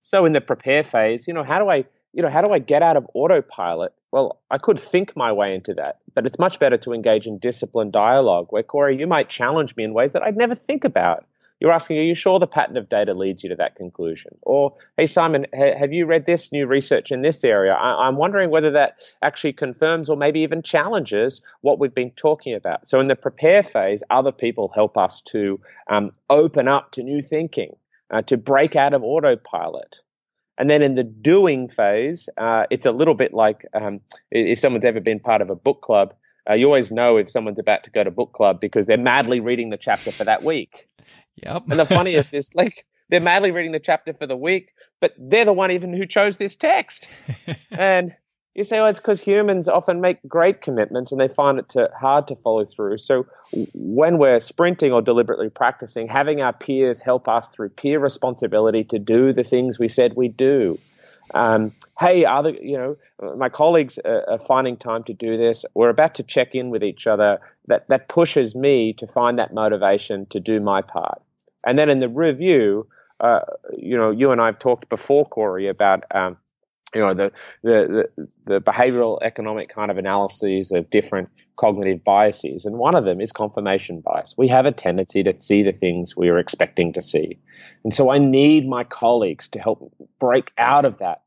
So 0.01 0.25
in 0.25 0.31
the 0.31 0.41
prepare 0.41 0.83
phase, 0.83 1.27
you 1.27 1.33
know, 1.33 1.43
how 1.43 1.59
do 1.59 1.69
I, 1.69 1.85
you 2.13 2.21
know, 2.21 2.29
how 2.29 2.41
do 2.41 2.51
I 2.51 2.59
get 2.59 2.81
out 2.81 2.97
of 2.97 3.07
autopilot? 3.13 3.93
Well, 4.11 4.39
I 4.49 4.57
could 4.57 4.79
think 4.79 5.15
my 5.15 5.31
way 5.31 5.53
into 5.53 5.73
that, 5.75 5.99
but 6.15 6.25
it's 6.25 6.39
much 6.39 6.59
better 6.59 6.77
to 6.77 6.93
engage 6.93 7.27
in 7.27 7.39
disciplined 7.39 7.91
dialogue 7.91 8.47
where 8.49 8.63
Corey, 8.63 8.97
you 8.97 9.07
might 9.07 9.29
challenge 9.29 9.75
me 9.75 9.83
in 9.83 9.93
ways 9.93 10.13
that 10.13 10.23
I'd 10.23 10.37
never 10.37 10.55
think 10.55 10.83
about. 10.83 11.25
You're 11.59 11.71
asking, 11.71 11.97
are 11.97 12.03
you 12.03 12.13
sure 12.13 12.37
the 12.37 12.45
pattern 12.45 12.77
of 12.77 12.87
data 12.87 13.15
leads 13.15 13.43
you 13.43 13.49
to 13.49 13.55
that 13.55 13.75
conclusion? 13.75 14.37
Or, 14.43 14.75
hey, 14.95 15.07
Simon, 15.07 15.47
ha- 15.55 15.75
have 15.77 15.91
you 15.91 16.05
read 16.05 16.27
this 16.27 16.51
new 16.51 16.67
research 16.67 17.11
in 17.11 17.23
this 17.23 17.43
area? 17.43 17.73
I- 17.73 18.07
I'm 18.07 18.15
wondering 18.15 18.51
whether 18.51 18.69
that 18.71 18.97
actually 19.23 19.53
confirms 19.53 20.07
or 20.07 20.17
maybe 20.17 20.41
even 20.41 20.61
challenges 20.61 21.41
what 21.61 21.79
we've 21.79 21.95
been 21.95 22.11
talking 22.11 22.53
about. 22.53 22.87
So, 22.87 22.99
in 22.99 23.07
the 23.07 23.15
prepare 23.15 23.63
phase, 23.63 24.03
other 24.11 24.31
people 24.31 24.71
help 24.75 24.97
us 24.99 25.21
to 25.31 25.59
um, 25.89 26.11
open 26.29 26.67
up 26.67 26.91
to 26.91 27.01
new 27.01 27.23
thinking, 27.23 27.75
uh, 28.11 28.21
to 28.23 28.37
break 28.37 28.75
out 28.75 28.93
of 28.93 29.03
autopilot. 29.03 29.99
And 30.57 30.69
then 30.69 30.81
in 30.81 30.95
the 30.95 31.03
doing 31.03 31.69
phase, 31.69 32.29
uh, 32.37 32.65
it's 32.69 32.85
a 32.85 32.91
little 32.91 33.13
bit 33.13 33.33
like 33.33 33.65
um, 33.73 34.01
if 34.31 34.59
someone's 34.59 34.85
ever 34.85 34.99
been 34.99 35.19
part 35.19 35.41
of 35.41 35.49
a 35.49 35.55
book 35.55 35.81
club, 35.81 36.13
uh, 36.49 36.53
you 36.53 36.65
always 36.65 36.91
know 36.91 37.17
if 37.17 37.29
someone's 37.29 37.59
about 37.59 37.83
to 37.83 37.91
go 37.91 38.03
to 38.03 38.11
book 38.11 38.33
club 38.33 38.59
because 38.59 38.85
they're 38.85 38.97
madly 38.97 39.39
reading 39.39 39.69
the 39.69 39.77
chapter 39.77 40.11
for 40.11 40.23
that 40.23 40.43
week. 40.43 40.87
Yep. 41.43 41.63
and 41.69 41.79
the 41.79 41.85
funniest 41.85 42.33
is 42.33 42.55
like 42.55 42.85
they're 43.09 43.21
madly 43.21 43.51
reading 43.51 43.71
the 43.71 43.79
chapter 43.79 44.13
for 44.13 44.25
the 44.25 44.35
week, 44.35 44.73
but 44.99 45.13
they're 45.17 45.45
the 45.45 45.53
one 45.53 45.71
even 45.71 45.93
who 45.93 46.05
chose 46.05 46.37
this 46.37 46.55
text. 46.55 47.07
and 47.71 48.15
you 48.57 48.63
say, 48.63 48.79
well, 48.79 48.89
it's 48.89 48.99
because 48.99 49.21
humans 49.21 49.69
often 49.69 50.01
make 50.01 50.17
great 50.27 50.61
commitments 50.61 51.11
and 51.11 51.21
they 51.21 51.27
find 51.27 51.59
it 51.59 51.69
to, 51.69 51.91
hard 51.95 52.27
to 52.27 52.35
follow 52.35 52.65
through. 52.65 52.97
So 52.97 53.27
when 53.75 54.17
we're 54.17 54.39
sprinting 54.39 54.91
or 54.91 54.99
deliberately 54.99 55.49
practicing, 55.49 56.07
having 56.07 56.41
our 56.41 56.53
peers 56.53 56.99
help 56.99 57.27
us 57.27 57.49
through 57.49 57.69
peer 57.69 57.99
responsibility 57.99 58.83
to 58.85 58.97
do 58.97 59.31
the 59.31 59.43
things 59.43 59.77
we 59.77 59.87
said 59.87 60.15
we'd 60.15 60.35
do. 60.35 60.79
Um, 61.35 61.71
hey, 61.99 62.25
other, 62.25 62.49
you 62.49 62.77
know, 62.77 62.97
my 63.35 63.49
colleagues 63.49 63.99
are, 64.03 64.27
are, 64.27 64.39
finding 64.39 64.75
time 64.75 65.03
to 65.03 65.13
do 65.13 65.37
this. 65.37 65.63
We're 65.75 65.89
about 65.89 66.15
to 66.15 66.23
check 66.23 66.55
in 66.55 66.69
with 66.69 66.83
each 66.83 67.05
other. 67.05 67.39
That 67.67 67.85
that 67.89 68.07
pushes 68.07 68.55
me 68.55 68.93
to 68.93 69.05
find 69.05 69.37
that 69.37 69.53
motivation 69.53 70.25
to 70.27 70.39
do 70.39 70.61
my 70.61 70.81
part. 70.81 71.21
And 71.65 71.77
then 71.77 71.89
in 71.89 71.99
the 71.99 72.07
review, 72.07 72.87
uh, 73.19 73.41
you 73.77 73.97
know, 73.97 74.09
you 74.09 74.31
and 74.31 74.39
I 74.39 74.45
have 74.45 74.59
talked 74.59 74.87
before, 74.87 75.25
Corey, 75.25 75.67
about 75.67 76.05
um, 76.11 76.37
you 76.95 77.01
know 77.01 77.13
the, 77.13 77.31
the, 77.63 78.09
the 78.15 78.27
the 78.45 78.61
behavioral 78.61 79.19
economic 79.21 79.69
kind 79.69 79.91
of 79.91 79.97
analyses 79.97 80.71
of 80.71 80.89
different 80.89 81.29
cognitive 81.57 82.03
biases, 82.03 82.65
and 82.65 82.77
one 82.77 82.95
of 82.95 83.05
them 83.05 83.19
is 83.19 83.31
confirmation 83.31 84.01
bias. 84.01 84.35
We 84.37 84.47
have 84.47 84.65
a 84.65 84.71
tendency 84.71 85.23
to 85.23 85.35
see 85.35 85.63
the 85.63 85.73
things 85.73 86.15
we 86.15 86.29
are 86.29 86.39
expecting 86.39 86.93
to 86.93 87.01
see, 87.01 87.39
and 87.83 87.93
so 87.93 88.09
I 88.09 88.19
need 88.19 88.67
my 88.67 88.83
colleagues 88.83 89.47
to 89.49 89.59
help 89.59 89.93
break 90.19 90.51
out 90.57 90.85
of 90.85 90.99
that 90.99 91.21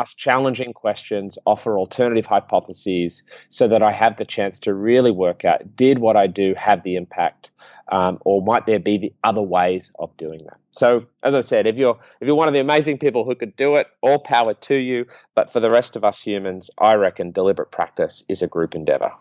ask 0.00 0.16
challenging 0.16 0.72
questions, 0.72 1.38
offer 1.46 1.78
alternative 1.78 2.26
hypotheses 2.26 3.22
so 3.48 3.68
that 3.68 3.82
I 3.82 3.92
have 3.92 4.16
the 4.16 4.24
chance 4.24 4.60
to 4.60 4.74
really 4.74 5.10
work 5.10 5.44
out 5.44 5.76
did 5.76 5.98
what 5.98 6.16
I 6.16 6.26
do 6.26 6.54
have 6.56 6.82
the 6.82 6.96
impact 6.96 7.50
um, 7.88 8.18
or 8.24 8.42
might 8.42 8.66
there 8.66 8.78
be 8.78 8.98
the 8.98 9.12
other 9.22 9.42
ways 9.42 9.92
of 9.98 10.16
doing 10.16 10.40
that? 10.44 10.56
So, 10.70 11.06
as 11.22 11.34
I 11.34 11.40
said, 11.40 11.66
if 11.66 11.76
you're 11.76 11.98
if 12.20 12.26
you're 12.26 12.34
one 12.34 12.48
of 12.48 12.54
the 12.54 12.60
amazing 12.60 12.98
people 12.98 13.24
who 13.24 13.34
could 13.34 13.54
do 13.56 13.76
it, 13.76 13.86
all 14.00 14.18
power 14.18 14.54
to 14.54 14.74
you. 14.74 15.06
But 15.34 15.52
for 15.52 15.60
the 15.60 15.70
rest 15.70 15.96
of 15.96 16.04
us 16.04 16.20
humans, 16.20 16.70
I 16.78 16.94
reckon 16.94 17.32
deliberate 17.32 17.70
practice 17.70 18.24
is 18.28 18.42
a 18.42 18.46
group 18.46 18.74
endeavor. 18.74 19.12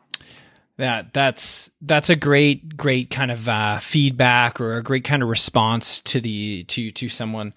Yeah, 0.78 1.04
that's 1.14 1.70
that's 1.82 2.10
a 2.10 2.16
great 2.16 2.76
great 2.76 3.12
kind 3.12 3.30
of 3.30 3.48
uh, 3.48 3.80
feedback 3.80 4.60
or 4.60 4.78
a 4.78 4.84
great 4.84 5.04
kind 5.04 5.22
of 5.22 5.30
response 5.30 6.02
to 6.02 6.20
the 6.20 6.64
to 6.64 6.90
to 6.92 7.10
someone 7.10 7.54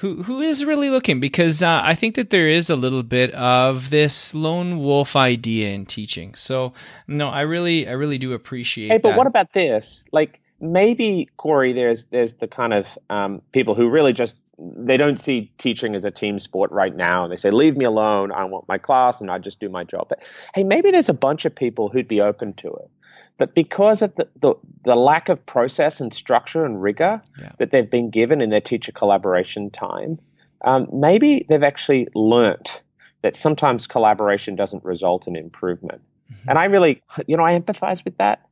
who 0.00 0.22
who 0.22 0.40
is 0.40 0.64
really 0.64 0.88
looking 0.88 1.20
because 1.20 1.62
uh, 1.62 1.80
I 1.84 1.94
think 1.94 2.14
that 2.14 2.30
there 2.30 2.48
is 2.48 2.70
a 2.70 2.76
little 2.76 3.02
bit 3.02 3.32
of 3.34 3.90
this 3.90 4.32
lone 4.32 4.78
wolf 4.78 5.14
idea 5.14 5.70
in 5.70 5.84
teaching. 5.84 6.34
So 6.34 6.72
no, 7.06 7.28
I 7.28 7.42
really 7.42 7.86
I 7.86 7.92
really 7.92 8.16
do 8.16 8.32
appreciate. 8.32 8.90
Hey, 8.90 8.98
but 8.98 9.10
that. 9.10 9.18
what 9.18 9.26
about 9.26 9.52
this? 9.52 10.04
Like 10.10 10.40
maybe 10.58 11.28
Corey, 11.36 11.74
there's 11.74 12.04
there's 12.06 12.34
the 12.34 12.48
kind 12.48 12.72
of 12.72 12.98
um, 13.10 13.42
people 13.52 13.74
who 13.74 13.90
really 13.90 14.14
just 14.14 14.36
they 14.60 14.96
don't 14.96 15.18
see 15.18 15.52
teaching 15.58 15.94
as 15.94 16.04
a 16.04 16.10
team 16.10 16.38
sport 16.38 16.70
right 16.70 16.94
now. 16.94 17.24
And 17.24 17.32
They 17.32 17.36
say, 17.36 17.50
leave 17.50 17.76
me 17.76 17.84
alone. 17.84 18.30
I 18.32 18.44
want 18.44 18.68
my 18.68 18.78
class 18.78 19.20
and 19.20 19.30
I 19.30 19.38
just 19.38 19.60
do 19.60 19.68
my 19.68 19.84
job. 19.84 20.08
But 20.08 20.22
hey, 20.54 20.64
maybe 20.64 20.90
there's 20.90 21.08
a 21.08 21.14
bunch 21.14 21.44
of 21.44 21.54
people 21.54 21.88
who'd 21.88 22.08
be 22.08 22.20
open 22.20 22.52
to 22.54 22.68
it. 22.68 22.90
But 23.38 23.54
because 23.54 24.02
of 24.02 24.14
the, 24.16 24.28
the, 24.38 24.54
the 24.82 24.96
lack 24.96 25.30
of 25.30 25.46
process 25.46 26.00
and 26.00 26.12
structure 26.12 26.64
and 26.64 26.82
rigor 26.82 27.22
yeah. 27.38 27.52
that 27.56 27.70
they've 27.70 27.90
been 27.90 28.10
given 28.10 28.42
in 28.42 28.50
their 28.50 28.60
teacher 28.60 28.92
collaboration 28.92 29.70
time, 29.70 30.18
um, 30.62 30.88
maybe 30.92 31.46
they've 31.48 31.62
actually 31.62 32.08
learnt 32.14 32.82
that 33.22 33.34
sometimes 33.34 33.86
collaboration 33.86 34.56
doesn't 34.56 34.84
result 34.84 35.26
in 35.26 35.36
improvement. 35.36 36.02
Mm-hmm. 36.30 36.50
And 36.50 36.58
I 36.58 36.64
really, 36.66 37.02
you 37.26 37.38
know, 37.38 37.44
I 37.44 37.58
empathize 37.58 38.04
with 38.04 38.18
that. 38.18 38.46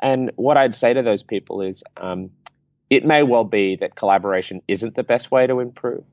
And 0.00 0.32
what 0.34 0.56
I'd 0.56 0.74
say 0.74 0.92
to 0.92 1.02
those 1.02 1.22
people 1.22 1.62
is, 1.62 1.84
um, 1.96 2.30
it 2.94 3.04
may 3.04 3.22
well 3.22 3.44
be 3.44 3.76
that 3.76 3.94
collaboration 3.94 4.62
isn't 4.68 4.94
the 4.94 5.02
best 5.02 5.30
way 5.30 5.46
to 5.46 5.60
improve. 5.60 6.04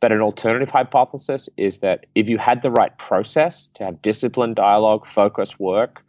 But 0.00 0.12
an 0.12 0.20
alternative 0.20 0.70
hypothesis 0.70 1.48
is 1.56 1.78
that 1.80 2.06
if 2.14 2.30
you 2.30 2.38
had 2.38 2.62
the 2.62 2.70
right 2.70 2.96
process 2.96 3.68
to 3.74 3.84
have 3.84 4.00
disciplined 4.00 4.56
dialogue, 4.56 5.06
focus 5.06 5.58
work, 5.58 6.02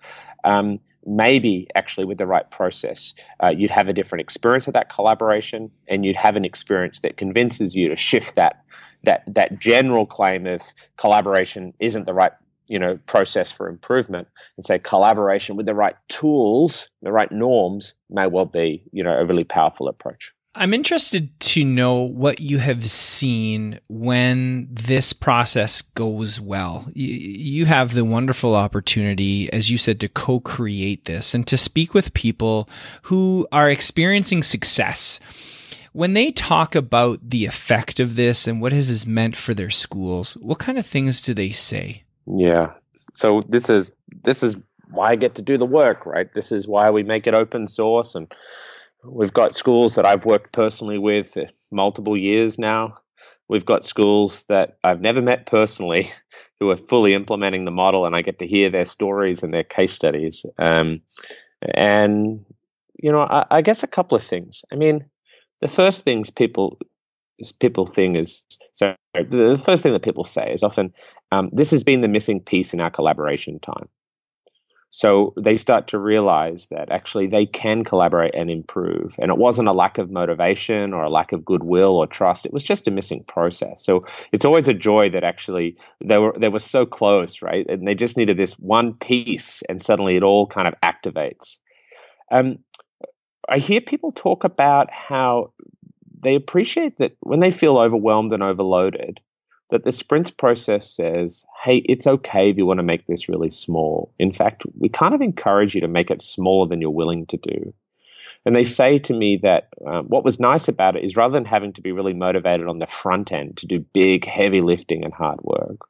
um, 0.45 0.79
maybe 1.05 1.67
actually 1.75 2.05
with 2.05 2.17
the 2.17 2.25
right 2.25 2.49
process, 2.49 3.13
uh, 3.43 3.49
you'd 3.49 3.69
have 3.69 3.89
a 3.89 3.93
different 3.93 4.21
experience 4.21 4.67
of 4.67 4.73
that 4.73 4.89
collaboration, 4.89 5.71
and 5.87 6.05
you'd 6.05 6.15
have 6.15 6.37
an 6.37 6.45
experience 6.45 7.01
that 7.01 7.17
convinces 7.17 7.75
you 7.75 7.89
to 7.89 7.95
shift 7.95 8.35
that 8.35 8.63
that 9.03 9.23
that 9.27 9.59
general 9.59 10.05
claim 10.05 10.45
of 10.45 10.61
collaboration 10.95 11.73
isn't 11.79 12.05
the 12.05 12.13
right 12.13 12.33
you 12.71 12.79
know 12.79 12.97
process 13.05 13.51
for 13.51 13.67
improvement 13.67 14.29
and 14.55 14.65
say 14.65 14.79
collaboration 14.79 15.57
with 15.57 15.65
the 15.65 15.75
right 15.75 15.95
tools 16.07 16.87
the 17.01 17.11
right 17.11 17.31
norms 17.31 17.93
may 18.09 18.25
well 18.27 18.45
be 18.45 18.83
you 18.93 19.03
know 19.03 19.11
a 19.11 19.25
really 19.25 19.43
powerful 19.43 19.89
approach. 19.89 20.31
I'm 20.53 20.73
interested 20.73 21.39
to 21.39 21.63
know 21.63 22.01
what 22.01 22.41
you 22.41 22.57
have 22.57 22.89
seen 22.89 23.79
when 23.87 24.67
this 24.69 25.13
process 25.13 25.81
goes 25.81 26.41
well. 26.41 26.89
You 26.93 27.65
have 27.67 27.93
the 27.93 28.03
wonderful 28.03 28.53
opportunity 28.53 29.51
as 29.53 29.69
you 29.69 29.77
said 29.77 30.01
to 30.01 30.09
co-create 30.09 31.05
this 31.05 31.33
and 31.33 31.47
to 31.47 31.55
speak 31.55 31.93
with 31.93 32.13
people 32.13 32.67
who 33.03 33.47
are 33.53 33.69
experiencing 33.69 34.43
success. 34.43 35.21
When 35.93 36.13
they 36.15 36.33
talk 36.33 36.75
about 36.75 37.29
the 37.29 37.45
effect 37.45 38.01
of 38.01 38.17
this 38.17 38.45
and 38.45 38.61
what 38.61 38.73
has 38.73 38.89
this 38.89 39.05
meant 39.05 39.37
for 39.37 39.53
their 39.53 39.69
schools, 39.69 40.33
what 40.41 40.59
kind 40.59 40.77
of 40.77 40.85
things 40.85 41.21
do 41.21 41.33
they 41.33 41.51
say? 41.51 42.03
Yeah. 42.25 42.73
So 43.13 43.41
this 43.47 43.69
is 43.69 43.93
this 44.23 44.43
is 44.43 44.55
why 44.89 45.11
I 45.11 45.15
get 45.15 45.35
to 45.35 45.41
do 45.41 45.57
the 45.57 45.65
work, 45.65 46.05
right? 46.05 46.31
This 46.33 46.51
is 46.51 46.67
why 46.67 46.89
we 46.91 47.03
make 47.03 47.27
it 47.27 47.33
open 47.33 47.67
source 47.67 48.15
and 48.15 48.31
we've 49.03 49.33
got 49.33 49.55
schools 49.55 49.95
that 49.95 50.05
I've 50.05 50.25
worked 50.25 50.51
personally 50.51 50.97
with 50.97 51.37
multiple 51.71 52.17
years 52.17 52.59
now. 52.59 52.97
We've 53.47 53.65
got 53.65 53.85
schools 53.85 54.45
that 54.45 54.77
I've 54.83 55.01
never 55.01 55.21
met 55.21 55.45
personally 55.45 56.11
who 56.59 56.69
are 56.69 56.77
fully 56.77 57.13
implementing 57.13 57.65
the 57.65 57.71
model 57.71 58.05
and 58.05 58.15
I 58.15 58.21
get 58.21 58.39
to 58.39 58.47
hear 58.47 58.69
their 58.69 58.85
stories 58.85 59.43
and 59.43 59.53
their 59.53 59.63
case 59.63 59.93
studies. 59.93 60.45
Um, 60.57 61.01
and 61.61 62.45
you 63.01 63.11
know, 63.11 63.21
I, 63.21 63.45
I 63.49 63.61
guess 63.61 63.83
a 63.83 63.87
couple 63.87 64.15
of 64.15 64.23
things. 64.23 64.63
I 64.71 64.75
mean, 64.75 65.05
the 65.59 65.67
first 65.67 66.03
things 66.03 66.29
people 66.29 66.77
people 67.59 67.85
thing 67.85 68.15
is 68.15 68.43
so 68.73 68.95
the 69.13 69.61
first 69.63 69.83
thing 69.83 69.93
that 69.93 70.03
people 70.03 70.23
say 70.23 70.51
is 70.53 70.63
often 70.63 70.93
um, 71.31 71.49
this 71.51 71.71
has 71.71 71.83
been 71.83 72.01
the 72.01 72.07
missing 72.07 72.39
piece 72.39 72.73
in 72.73 72.79
our 72.79 72.91
collaboration 72.91 73.59
time. 73.59 73.89
So 74.93 75.33
they 75.37 75.55
start 75.55 75.87
to 75.87 75.97
realize 75.97 76.67
that 76.67 76.91
actually 76.91 77.27
they 77.27 77.45
can 77.45 77.85
collaborate 77.85 78.35
and 78.35 78.51
improve 78.51 79.15
and 79.19 79.31
it 79.31 79.37
wasn't 79.37 79.69
a 79.69 79.73
lack 79.73 79.97
of 79.97 80.11
motivation 80.11 80.93
or 80.93 81.03
a 81.03 81.09
lack 81.09 81.31
of 81.31 81.45
goodwill 81.45 81.95
or 81.95 82.07
trust 82.07 82.45
it 82.45 82.51
was 82.51 82.63
just 82.63 82.89
a 82.89 82.91
missing 82.91 83.23
process. 83.25 83.85
So 83.85 84.05
it's 84.33 84.43
always 84.43 84.67
a 84.67 84.73
joy 84.73 85.09
that 85.11 85.23
actually 85.23 85.77
they 86.03 86.17
were 86.17 86.35
they 86.37 86.49
were 86.49 86.59
so 86.59 86.85
close 86.85 87.41
right? 87.41 87.65
And 87.69 87.87
they 87.87 87.95
just 87.95 88.17
needed 88.17 88.37
this 88.37 88.53
one 88.59 88.93
piece 88.93 89.63
and 89.69 89.81
suddenly 89.81 90.17
it 90.17 90.23
all 90.23 90.45
kind 90.45 90.67
of 90.67 90.75
activates. 90.83 91.57
Um, 92.29 92.59
I 93.47 93.59
hear 93.59 93.81
people 93.81 94.11
talk 94.11 94.43
about 94.43 94.91
how 94.91 95.53
they 96.21 96.35
appreciate 96.35 96.97
that 96.97 97.15
when 97.21 97.39
they 97.39 97.51
feel 97.51 97.77
overwhelmed 97.77 98.33
and 98.33 98.43
overloaded, 98.43 99.19
that 99.69 99.83
the 99.83 99.91
sprints 99.91 100.31
process 100.31 100.89
says, 100.89 101.45
hey, 101.63 101.77
it's 101.77 102.05
okay 102.05 102.49
if 102.49 102.57
you 102.57 102.65
want 102.65 102.79
to 102.79 102.83
make 102.83 103.07
this 103.07 103.29
really 103.29 103.49
small. 103.49 104.13
In 104.19 104.31
fact, 104.31 104.63
we 104.77 104.89
kind 104.89 105.15
of 105.15 105.21
encourage 105.21 105.75
you 105.75 105.81
to 105.81 105.87
make 105.87 106.11
it 106.11 106.21
smaller 106.21 106.67
than 106.67 106.81
you're 106.81 106.91
willing 106.91 107.25
to 107.27 107.37
do. 107.37 107.73
And 108.45 108.55
they 108.55 108.63
say 108.63 108.99
to 108.99 109.13
me 109.13 109.39
that 109.43 109.69
um, 109.85 110.05
what 110.07 110.25
was 110.25 110.39
nice 110.39 110.67
about 110.67 110.95
it 110.95 111.03
is 111.03 111.15
rather 111.15 111.33
than 111.33 111.45
having 111.45 111.73
to 111.73 111.81
be 111.81 111.91
really 111.91 112.13
motivated 112.13 112.67
on 112.67 112.79
the 112.79 112.87
front 112.87 113.31
end 113.31 113.57
to 113.57 113.67
do 113.67 113.79
big, 113.79 114.25
heavy 114.25 114.61
lifting 114.61 115.03
and 115.05 115.13
hard 115.13 115.39
work, 115.41 115.81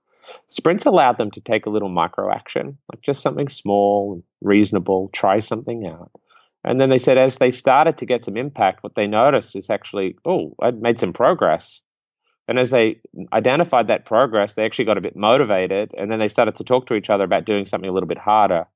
sprints 0.48 0.86
allowed 0.86 1.18
them 1.18 1.32
to 1.32 1.42
take 1.42 1.66
a 1.66 1.70
little 1.70 1.90
micro 1.90 2.32
action, 2.32 2.78
like 2.92 3.02
just 3.02 3.22
something 3.22 3.48
small, 3.48 4.24
reasonable, 4.42 5.10
try 5.14 5.40
something 5.40 5.88
out. 5.88 6.12
And 6.64 6.80
then 6.80 6.90
they 6.90 7.00
said 7.00 7.18
as 7.18 7.38
they 7.38 7.52
started 7.52 7.98
to 7.98 8.06
get 8.06 8.24
some 8.24 8.38
impact, 8.38 8.84
what 8.84 8.96
they 8.96 9.08
noticed 9.08 9.56
is 9.56 9.70
actually, 9.70 10.18
oh, 10.26 10.56
I'd 10.62 10.82
made 10.82 11.00
some 11.00 11.14
progress. 11.14 11.82
And 12.48 12.60
as 12.60 12.70
they 12.70 13.02
identified 13.34 13.88
that 13.88 14.06
progress, 14.06 14.54
they 14.54 14.66
actually 14.66 14.86
got 14.86 14.98
a 14.98 15.02
bit 15.02 15.16
motivated 15.16 15.94
and 15.98 16.12
then 16.12 16.20
they 16.20 16.28
started 16.28 16.58
to 16.58 16.64
talk 16.64 16.88
to 16.88 16.96
each 16.96 17.10
other 17.10 17.24
about 17.24 17.46
doing 17.46 17.66
something 17.66 17.90
a 17.90 17.94
little 17.94 18.10
bit 18.10 18.18
harder. 18.18 18.68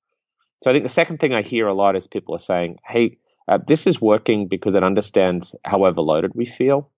So 0.63 0.69
I 0.69 0.74
think 0.74 0.84
the 0.84 0.89
second 0.89 1.19
thing 1.19 1.34
I 1.34 1.41
hear 1.41 1.67
a 1.67 1.74
lot 1.74 1.95
is 1.95 2.08
people 2.08 2.36
are 2.36 2.39
saying, 2.39 2.78
hey, 2.86 3.17
uh, 3.48 3.60
this 3.67 3.86
is 3.86 4.02
working 4.02 4.48
because 4.48 4.74
it 4.74 4.84
understands 4.84 5.56
how 5.63 5.86
overloaded 5.86 6.32
we 6.34 6.45
feel. 6.45 6.89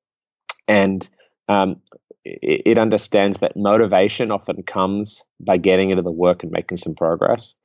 And 0.67 1.07
um, 1.49 1.81
it, 2.23 2.61
it 2.65 2.77
understands 2.77 3.39
that 3.39 3.57
motivation 3.57 4.31
often 4.31 4.63
comes 4.63 5.23
by 5.39 5.57
getting 5.57 5.89
into 5.89 6.03
the 6.03 6.11
work 6.11 6.43
and 6.43 6.51
making 6.51 6.77
some 6.77 6.95
progress 6.95 7.55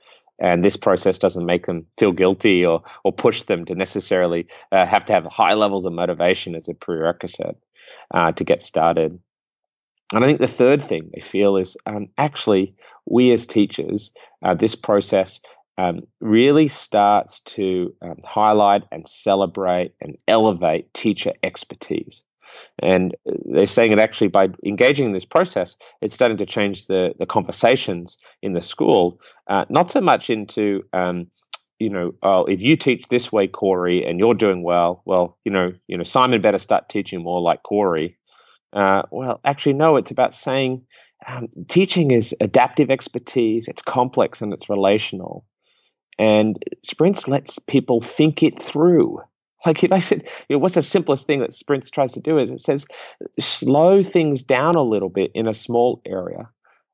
and 0.42 0.62
this 0.64 0.76
process 0.76 1.18
doesn't 1.18 1.46
make 1.46 1.66
them 1.66 1.86
feel 1.96 2.12
guilty 2.12 2.66
or 2.66 2.82
or 3.04 3.12
push 3.12 3.44
them 3.44 3.64
to 3.64 3.74
necessarily 3.74 4.48
uh, 4.72 4.84
have 4.84 5.04
to 5.06 5.12
have 5.12 5.24
high 5.24 5.54
levels 5.54 5.86
of 5.86 5.92
motivation 5.92 6.56
as 6.56 6.68
a 6.68 6.74
prerequisite 6.74 7.56
uh, 8.12 8.32
to 8.32 8.44
get 8.44 8.62
started. 8.62 9.18
And 10.12 10.22
I 10.22 10.26
think 10.26 10.40
the 10.40 10.46
third 10.46 10.82
thing 10.82 11.10
they 11.14 11.22
feel 11.22 11.56
is 11.56 11.76
um, 11.86 12.08
actually 12.18 12.74
we 13.06 13.32
as 13.32 13.46
teachers, 13.46 14.10
uh, 14.44 14.54
this 14.54 14.74
process 14.74 15.40
um, 15.78 16.02
really 16.20 16.68
starts 16.68 17.40
to 17.40 17.94
um, 18.02 18.18
highlight 18.24 18.82
and 18.92 19.08
celebrate 19.08 19.94
and 20.00 20.18
elevate 20.28 20.92
teacher 20.92 21.32
expertise. 21.42 22.22
And 22.78 23.16
they're 23.24 23.66
saying 23.66 23.92
it 23.92 23.98
actually 23.98 24.28
by 24.28 24.50
engaging 24.64 25.06
in 25.06 25.12
this 25.12 25.24
process, 25.24 25.76
it's 26.00 26.14
starting 26.14 26.38
to 26.38 26.46
change 26.46 26.86
the, 26.86 27.14
the 27.18 27.26
conversations 27.26 28.16
in 28.42 28.52
the 28.52 28.60
school, 28.60 29.20
uh, 29.48 29.64
not 29.68 29.90
so 29.90 30.00
much 30.00 30.30
into, 30.30 30.84
um, 30.92 31.28
you 31.78 31.90
know, 31.90 32.14
oh, 32.22 32.44
if 32.44 32.62
you 32.62 32.76
teach 32.76 33.08
this 33.08 33.32
way, 33.32 33.48
Corey, 33.48 34.06
and 34.06 34.18
you're 34.18 34.34
doing 34.34 34.62
well, 34.62 35.02
well, 35.04 35.38
you 35.44 35.50
know, 35.50 35.72
you 35.88 35.96
know, 35.96 36.04
Simon 36.04 36.40
better 36.40 36.58
start 36.58 36.88
teaching 36.88 37.22
more 37.22 37.40
like 37.40 37.62
Corey. 37.62 38.18
Uh, 38.72 39.02
well, 39.10 39.40
actually, 39.44 39.74
no. 39.74 39.96
It's 39.96 40.12
about 40.12 40.32
saying 40.32 40.86
um, 41.26 41.48
teaching 41.68 42.10
is 42.12 42.34
adaptive 42.40 42.90
expertise. 42.90 43.68
It's 43.68 43.82
complex 43.82 44.42
and 44.42 44.52
it's 44.52 44.70
relational, 44.70 45.44
and 46.18 46.56
sprints 46.84 47.28
lets 47.28 47.58
people 47.58 48.00
think 48.00 48.42
it 48.42 48.54
through. 48.60 49.18
Like 49.66 49.84
I 49.92 49.98
said, 49.98 50.28
you 50.48 50.56
know, 50.56 50.60
what's 50.60 50.74
the 50.74 50.82
simplest 50.82 51.26
thing 51.26 51.40
that 51.40 51.54
Sprints 51.54 51.90
tries 51.90 52.12
to 52.12 52.20
do 52.20 52.38
is 52.38 52.50
it 52.50 52.60
says 52.60 52.86
slow 53.38 54.02
things 54.02 54.42
down 54.42 54.74
a 54.74 54.82
little 54.82 55.08
bit 55.08 55.32
in 55.34 55.48
a 55.48 55.54
small 55.54 56.00
area 56.06 56.48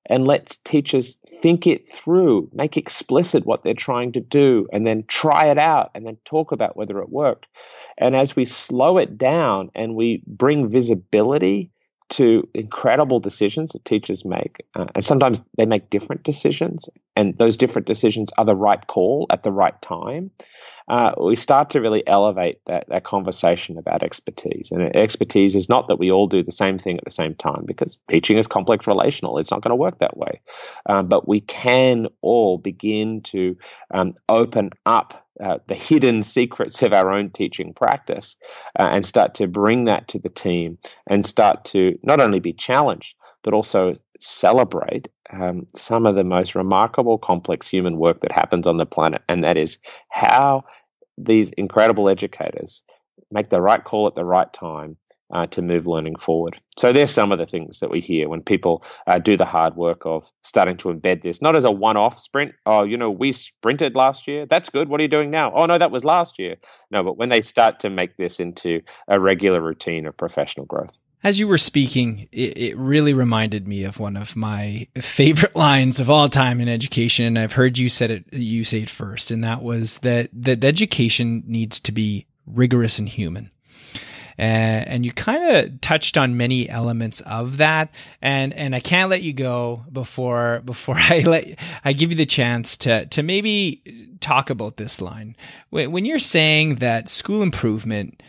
and 0.08 0.26
let 0.26 0.56
teachers 0.64 1.18
think 1.42 1.66
it 1.66 1.90
through, 1.90 2.48
make 2.52 2.76
explicit 2.76 3.44
what 3.44 3.62
they're 3.62 3.74
trying 3.74 4.12
to 4.12 4.20
do, 4.20 4.66
and 4.72 4.86
then 4.86 5.04
try 5.06 5.48
it 5.48 5.58
out 5.58 5.90
and 5.94 6.06
then 6.06 6.16
talk 6.24 6.50
about 6.50 6.76
whether 6.76 7.00
it 7.00 7.10
worked. 7.10 7.46
And 7.98 8.16
as 8.16 8.34
we 8.34 8.46
slow 8.46 8.96
it 8.98 9.18
down 9.18 9.70
and 9.74 9.94
we 9.94 10.22
bring 10.26 10.70
visibility 10.70 11.70
to 12.10 12.48
incredible 12.54 13.20
decisions 13.20 13.72
that 13.72 13.84
teachers 13.84 14.24
make. 14.24 14.64
Uh, 14.74 14.86
and 14.94 15.04
sometimes 15.04 15.42
they 15.56 15.66
make 15.66 15.90
different 15.90 16.22
decisions, 16.22 16.88
and 17.16 17.36
those 17.36 17.56
different 17.56 17.86
decisions 17.86 18.30
are 18.38 18.46
the 18.46 18.56
right 18.56 18.86
call 18.86 19.26
at 19.30 19.42
the 19.42 19.52
right 19.52 19.80
time. 19.82 20.30
Uh, 20.88 21.12
we 21.20 21.36
start 21.36 21.70
to 21.70 21.80
really 21.80 22.06
elevate 22.06 22.60
that, 22.66 22.88
that 22.88 23.04
conversation 23.04 23.78
about 23.78 24.02
expertise. 24.02 24.70
And 24.70 24.96
expertise 24.96 25.54
is 25.54 25.68
not 25.68 25.88
that 25.88 25.98
we 25.98 26.10
all 26.10 26.26
do 26.26 26.42
the 26.42 26.52
same 26.52 26.78
thing 26.78 26.96
at 26.96 27.04
the 27.04 27.10
same 27.10 27.34
time, 27.34 27.64
because 27.66 27.98
teaching 28.08 28.38
is 28.38 28.46
complex 28.46 28.86
relational. 28.86 29.38
It's 29.38 29.50
not 29.50 29.62
going 29.62 29.70
to 29.70 29.76
work 29.76 29.98
that 29.98 30.16
way. 30.16 30.40
Um, 30.86 31.08
but 31.08 31.28
we 31.28 31.40
can 31.40 32.08
all 32.22 32.58
begin 32.58 33.20
to 33.22 33.56
um, 33.92 34.14
open 34.28 34.70
up 34.86 35.26
uh, 35.42 35.58
the 35.68 35.74
hidden 35.74 36.22
secrets 36.22 36.82
of 36.82 36.92
our 36.92 37.12
own 37.12 37.30
teaching 37.30 37.72
practice 37.72 38.36
uh, 38.78 38.88
and 38.90 39.06
start 39.06 39.34
to 39.34 39.46
bring 39.46 39.84
that 39.84 40.08
to 40.08 40.18
the 40.18 40.28
team 40.28 40.78
and 41.06 41.24
start 41.24 41.64
to 41.66 41.96
not 42.02 42.20
only 42.20 42.40
be 42.40 42.52
challenged, 42.52 43.14
but 43.44 43.54
also 43.54 43.94
celebrate 44.20 45.08
um, 45.30 45.66
some 45.74 46.06
of 46.06 46.14
the 46.14 46.24
most 46.24 46.54
remarkable, 46.54 47.18
complex 47.18 47.68
human 47.68 47.98
work 47.98 48.20
that 48.20 48.32
happens 48.32 48.66
on 48.66 48.76
the 48.76 48.86
planet. 48.86 49.22
And 49.28 49.44
that 49.44 49.56
is 49.56 49.78
how 50.10 50.64
these 51.16 51.50
incredible 51.50 52.08
educators 52.08 52.82
make 53.30 53.50
the 53.50 53.60
right 53.60 53.82
call 53.82 54.06
at 54.06 54.14
the 54.14 54.24
right 54.24 54.52
time 54.52 54.96
uh, 55.32 55.46
to 55.46 55.60
move 55.60 55.86
learning 55.86 56.16
forward. 56.16 56.58
So 56.78 56.92
there's 56.92 57.10
some 57.10 57.32
of 57.32 57.38
the 57.38 57.46
things 57.46 57.80
that 57.80 57.90
we 57.90 58.00
hear 58.00 58.28
when 58.28 58.42
people 58.42 58.84
uh, 59.06 59.18
do 59.18 59.36
the 59.36 59.44
hard 59.44 59.76
work 59.76 60.02
of 60.06 60.24
starting 60.42 60.76
to 60.78 60.88
embed 60.88 61.22
this, 61.22 61.42
not 61.42 61.56
as 61.56 61.64
a 61.64 61.70
one-off 61.70 62.18
sprint. 62.18 62.52
Oh, 62.64 62.84
you 62.84 62.96
know, 62.96 63.10
we 63.10 63.32
sprinted 63.32 63.94
last 63.94 64.26
year. 64.26 64.46
That's 64.46 64.70
good. 64.70 64.88
What 64.88 65.00
are 65.00 65.02
you 65.02 65.08
doing 65.08 65.30
now? 65.30 65.52
Oh 65.54 65.66
no, 65.66 65.76
that 65.76 65.90
was 65.90 66.04
last 66.04 66.38
year. 66.38 66.56
No, 66.90 67.02
but 67.02 67.18
when 67.18 67.28
they 67.28 67.42
start 67.42 67.80
to 67.80 67.90
make 67.90 68.16
this 68.16 68.40
into 68.40 68.80
a 69.06 69.20
regular 69.20 69.60
routine 69.60 70.06
of 70.06 70.16
professional 70.16 70.66
growth. 70.66 70.92
As 71.24 71.40
you 71.40 71.48
were 71.48 71.58
speaking, 71.58 72.28
it, 72.30 72.56
it, 72.56 72.76
really 72.76 73.12
reminded 73.12 73.66
me 73.66 73.82
of 73.82 73.98
one 73.98 74.16
of 74.16 74.36
my 74.36 74.86
favorite 74.94 75.56
lines 75.56 75.98
of 75.98 76.08
all 76.08 76.28
time 76.28 76.60
in 76.60 76.68
education. 76.68 77.26
And 77.26 77.38
I've 77.38 77.52
heard 77.52 77.76
you 77.76 77.88
said 77.88 78.10
it, 78.10 78.32
you 78.32 78.62
say 78.62 78.82
it 78.82 78.90
first. 78.90 79.32
And 79.32 79.42
that 79.42 79.60
was 79.60 79.98
that, 79.98 80.30
that 80.32 80.62
education 80.62 81.42
needs 81.46 81.80
to 81.80 81.92
be 81.92 82.26
rigorous 82.46 83.00
and 83.00 83.08
human. 83.08 83.50
Uh, 84.38 84.86
and 84.86 85.04
you 85.04 85.12
kind 85.12 85.56
of 85.56 85.80
touched 85.80 86.16
on 86.16 86.36
many 86.36 86.70
elements 86.70 87.20
of 87.22 87.56
that. 87.56 87.90
And, 88.22 88.54
and 88.54 88.72
I 88.72 88.78
can't 88.78 89.10
let 89.10 89.22
you 89.22 89.32
go 89.32 89.84
before, 89.92 90.60
before 90.64 90.96
I 90.96 91.24
let, 91.26 91.58
I 91.84 91.92
give 91.92 92.10
you 92.10 92.16
the 92.16 92.26
chance 92.26 92.76
to, 92.78 93.06
to 93.06 93.24
maybe 93.24 94.16
talk 94.20 94.50
about 94.50 94.76
this 94.76 95.00
line. 95.00 95.34
When, 95.70 95.90
when 95.90 96.04
you're 96.04 96.20
saying 96.20 96.76
that 96.76 97.08
school 97.08 97.42
improvement, 97.42 98.22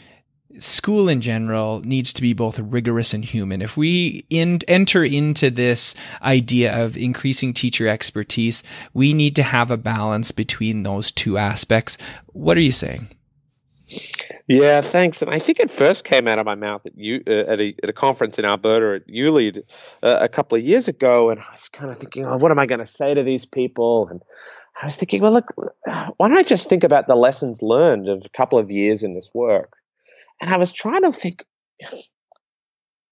school 0.58 1.08
in 1.08 1.22
general 1.22 1.82
needs 1.82 2.12
to 2.14 2.22
be 2.22 2.34
both 2.34 2.60
rigorous 2.60 3.14
and 3.14 3.24
human. 3.24 3.62
If 3.62 3.78
we 3.78 4.26
in, 4.30 4.60
enter 4.68 5.04
into 5.04 5.50
this 5.52 5.94
idea 6.22 6.84
of 6.84 6.98
increasing 6.98 7.54
teacher 7.54 7.88
expertise, 7.88 8.64
we 8.94 9.14
need 9.14 9.36
to 9.36 9.44
have 9.44 9.70
a 9.72 9.78
balance 9.78 10.32
between 10.32 10.84
those 10.84 11.12
two 11.12 11.38
aspects. 11.38 11.98
What 12.28 12.58
are 12.58 12.62
you 12.62 12.72
saying? 12.72 13.10
Yeah, 14.48 14.82
thanks. 14.82 15.22
And 15.22 15.32
I 15.32 15.40
think 15.40 15.60
it 15.60 15.72
first 15.72 16.04
came 16.04 16.28
out 16.28 16.40
of 16.40 16.46
my 16.46 16.56
mouth 16.56 16.86
at 16.86 16.94
uh, 16.94 17.32
at, 17.32 17.60
a, 17.60 17.76
at 17.84 17.90
a 17.90 17.94
conference 17.94 18.38
in 18.40 18.46
Alberta 18.46 18.96
at 19.02 19.08
ULEAD 19.08 19.64
uh, 20.04 20.18
a 20.22 20.30
couple 20.30 20.58
of 20.58 20.64
years 20.64 20.88
ago, 20.88 21.30
and 21.30 21.40
I 21.40 21.52
was 21.52 21.70
kind 21.70 21.92
of 21.92 21.98
thinking, 21.98 22.26
oh, 22.26 22.38
what 22.38 22.52
am 22.52 22.60
I 22.60 22.66
going 22.66 22.80
to 22.80 22.86
say 22.86 23.14
to 23.14 23.24
these 23.24 23.46
people? 23.46 24.08
And 24.10 24.22
I 24.82 24.86
was 24.86 24.96
thinking, 24.96 25.22
well, 25.22 25.34
look, 25.34 25.54
why 25.86 26.28
don't 26.28 26.38
I 26.38 26.44
just 26.44 26.70
think 26.70 26.84
about 26.84 27.08
the 27.08 27.16
lessons 27.16 27.62
learned 27.62 28.10
of 28.10 28.26
a 28.26 28.30
couple 28.30 28.60
of 28.60 28.72
years 28.72 29.04
in 29.04 29.14
this 29.14 29.30
work? 29.34 29.74
And 30.42 30.54
I 30.54 30.58
was 30.58 30.72
trying 30.72 31.04
to 31.04 31.12
think, 31.12 31.46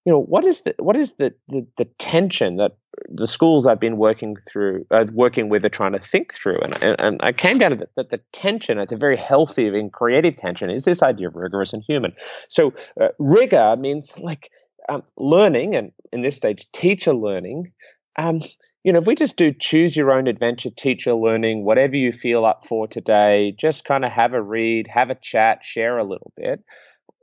you 0.04 0.12
know 0.12 0.20
what 0.20 0.44
is 0.44 0.62
the 0.62 0.74
what 0.78 0.96
is 0.96 1.12
the 1.14 1.34
the, 1.48 1.66
the 1.76 1.84
tension 1.98 2.56
that 2.56 2.78
the 3.10 3.26
schools 3.26 3.66
I've 3.66 3.80
been 3.80 3.98
working 3.98 4.36
through 4.48 4.86
uh, 4.90 5.04
working 5.12 5.50
with 5.50 5.64
are 5.66 5.70
trying 5.70 5.92
to 5.92 5.98
think 5.98 6.32
through? 6.32 6.60
And, 6.60 6.82
and, 6.82 6.96
and 6.98 7.20
I 7.22 7.32
came 7.32 7.58
down 7.58 7.72
to 7.72 7.76
that 7.76 7.94
the, 7.94 8.04
the 8.04 8.22
tension 8.32 8.78
it's 8.78 8.92
a 8.92 8.96
very 8.96 9.16
healthy 9.16 9.68
and 9.68 9.92
creative 9.92 10.36
tension 10.36 10.70
is 10.70 10.84
this 10.84 11.02
idea 11.02 11.28
of 11.28 11.36
rigorous 11.36 11.74
and 11.74 11.82
human. 11.86 12.14
So 12.48 12.72
uh, 12.98 13.08
rigor 13.18 13.76
means 13.76 14.16
like 14.18 14.50
um, 14.88 15.02
learning 15.18 15.76
and 15.76 15.92
in 16.12 16.22
this 16.22 16.36
stage 16.36 16.66
teacher 16.72 17.12
learning. 17.12 17.72
Um, 18.16 18.40
you 18.84 18.92
know 18.92 19.00
if 19.00 19.06
we 19.06 19.14
just 19.14 19.36
do 19.36 19.52
choose 19.52 19.94
your 19.94 20.12
own 20.12 20.26
adventure 20.26 20.70
teacher 20.70 21.12
learning 21.12 21.64
whatever 21.64 21.96
you 21.96 22.12
feel 22.12 22.46
up 22.46 22.64
for 22.64 22.88
today 22.88 23.52
just 23.58 23.84
kind 23.84 24.04
of 24.04 24.10
have 24.10 24.32
a 24.32 24.40
read 24.40 24.86
have 24.86 25.10
a 25.10 25.14
chat 25.14 25.62
share 25.62 25.98
a 25.98 26.04
little 26.04 26.32
bit 26.36 26.64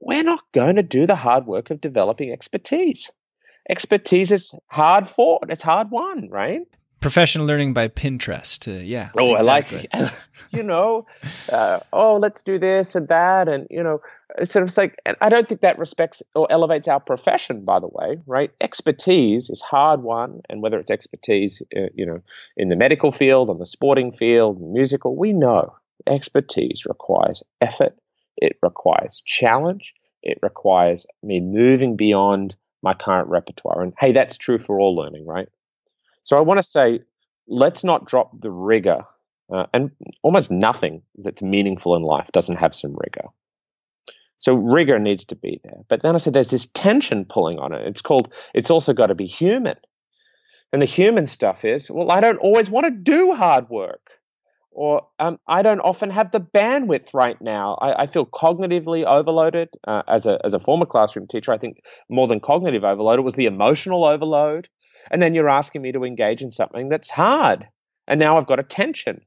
we're 0.05 0.23
not 0.23 0.43
going 0.53 0.75
to 0.75 0.83
do 0.83 1.07
the 1.07 1.15
hard 1.15 1.47
work 1.47 1.71
of 1.71 1.81
developing 1.81 2.31
expertise. 2.31 3.09
Expertise 3.67 4.31
is 4.31 4.53
hard 4.67 5.09
fought, 5.09 5.49
it's 5.49 5.63
hard 5.63 5.89
won, 5.89 6.29
right? 6.29 6.61
Professional 7.01 7.47
learning 7.47 7.73
by 7.73 7.87
Pinterest. 7.87 8.67
Uh, 8.67 8.83
yeah. 8.83 9.09
Oh, 9.17 9.35
exactly. 9.35 9.87
I 9.91 10.03
like, 10.03 10.13
you 10.51 10.61
know, 10.61 11.07
uh, 11.51 11.79
oh, 11.91 12.17
let's 12.17 12.43
do 12.43 12.59
this 12.59 12.93
and 12.93 13.07
that. 13.07 13.47
And, 13.47 13.65
you 13.71 13.81
know, 13.81 14.01
it's 14.37 14.51
sort 14.51 14.67
of 14.67 14.77
like, 14.77 14.95
I 15.21 15.29
don't 15.29 15.47
think 15.47 15.61
that 15.61 15.79
respects 15.79 16.21
or 16.35 16.51
elevates 16.51 16.87
our 16.87 16.99
profession, 16.99 17.65
by 17.65 17.79
the 17.79 17.87
way, 17.87 18.19
right? 18.27 18.51
Expertise 18.61 19.49
is 19.49 19.61
hard 19.61 20.03
won. 20.03 20.41
And 20.49 20.61
whether 20.61 20.77
it's 20.77 20.91
expertise, 20.91 21.63
uh, 21.75 21.89
you 21.95 22.05
know, 22.05 22.21
in 22.57 22.69
the 22.69 22.75
medical 22.75 23.11
field, 23.11 23.49
on 23.49 23.57
the 23.57 23.65
sporting 23.65 24.11
field, 24.11 24.61
musical, 24.61 25.15
we 25.15 25.33
know 25.33 25.75
expertise 26.07 26.85
requires 26.85 27.41
effort 27.59 27.95
it 28.37 28.57
requires 28.61 29.21
challenge. 29.25 29.93
It 30.23 30.39
requires 30.41 31.05
me 31.23 31.39
moving 31.39 31.95
beyond 31.95 32.55
my 32.81 32.93
current 32.93 33.29
repertoire. 33.29 33.81
And 33.81 33.93
hey, 33.99 34.11
that's 34.11 34.37
true 34.37 34.59
for 34.59 34.79
all 34.79 34.95
learning, 34.95 35.25
right? 35.25 35.47
So 36.23 36.37
I 36.37 36.41
want 36.41 36.57
to 36.57 36.63
say, 36.63 37.01
let's 37.47 37.83
not 37.83 38.05
drop 38.05 38.39
the 38.39 38.51
rigor. 38.51 39.05
Uh, 39.53 39.67
and 39.73 39.91
almost 40.23 40.49
nothing 40.49 41.03
that's 41.17 41.41
meaningful 41.41 41.95
in 41.95 42.01
life 42.01 42.31
doesn't 42.31 42.55
have 42.57 42.73
some 42.73 42.95
rigor. 42.95 43.29
So 44.39 44.53
rigor 44.53 44.99
needs 44.99 45.25
to 45.25 45.35
be 45.35 45.61
there. 45.63 45.83
But 45.87 46.01
then 46.01 46.15
I 46.15 46.17
said 46.17 46.33
there's 46.33 46.49
this 46.49 46.67
tension 46.67 47.25
pulling 47.25 47.59
on 47.59 47.73
it. 47.73 47.87
It's 47.87 48.01
called, 48.01 48.33
it's 48.53 48.69
also 48.69 48.93
got 48.93 49.07
to 49.07 49.15
be 49.15 49.27
human. 49.27 49.77
And 50.73 50.81
the 50.81 50.87
human 50.87 51.27
stuff 51.27 51.63
is, 51.63 51.89
well, 51.89 52.11
I 52.11 52.19
don't 52.19 52.37
always 52.37 52.69
want 52.69 52.85
to 52.85 52.91
do 52.91 53.33
hard 53.33 53.69
work. 53.69 54.09
Or 54.75 55.07
um, 55.19 55.39
I 55.47 55.61
don't 55.61 55.79
often 55.79 56.09
have 56.09 56.31
the 56.31 56.41
bandwidth 56.41 57.13
right 57.13 57.41
now. 57.41 57.75
I, 57.81 58.03
I 58.03 58.07
feel 58.07 58.25
cognitively 58.25 59.05
overloaded. 59.05 59.69
Uh, 59.87 60.03
as, 60.05 60.25
a, 60.25 60.37
as 60.43 60.53
a 60.53 60.59
former 60.59 60.85
classroom 60.85 61.27
teacher, 61.27 61.53
I 61.53 61.57
think 61.57 61.77
more 62.09 62.27
than 62.27 62.41
cognitive 62.41 62.83
overload, 62.83 63.19
it 63.19 63.21
was 63.21 63.35
the 63.35 63.45
emotional 63.45 64.03
overload. 64.03 64.67
And 65.09 65.21
then 65.21 65.33
you're 65.33 65.49
asking 65.49 65.81
me 65.81 65.93
to 65.93 66.03
engage 66.03 66.41
in 66.41 66.51
something 66.51 66.89
that's 66.89 67.09
hard. 67.09 67.69
And 68.05 68.19
now 68.19 68.37
I've 68.37 68.47
got 68.47 68.59
a 68.59 68.63
tension. 68.63 69.21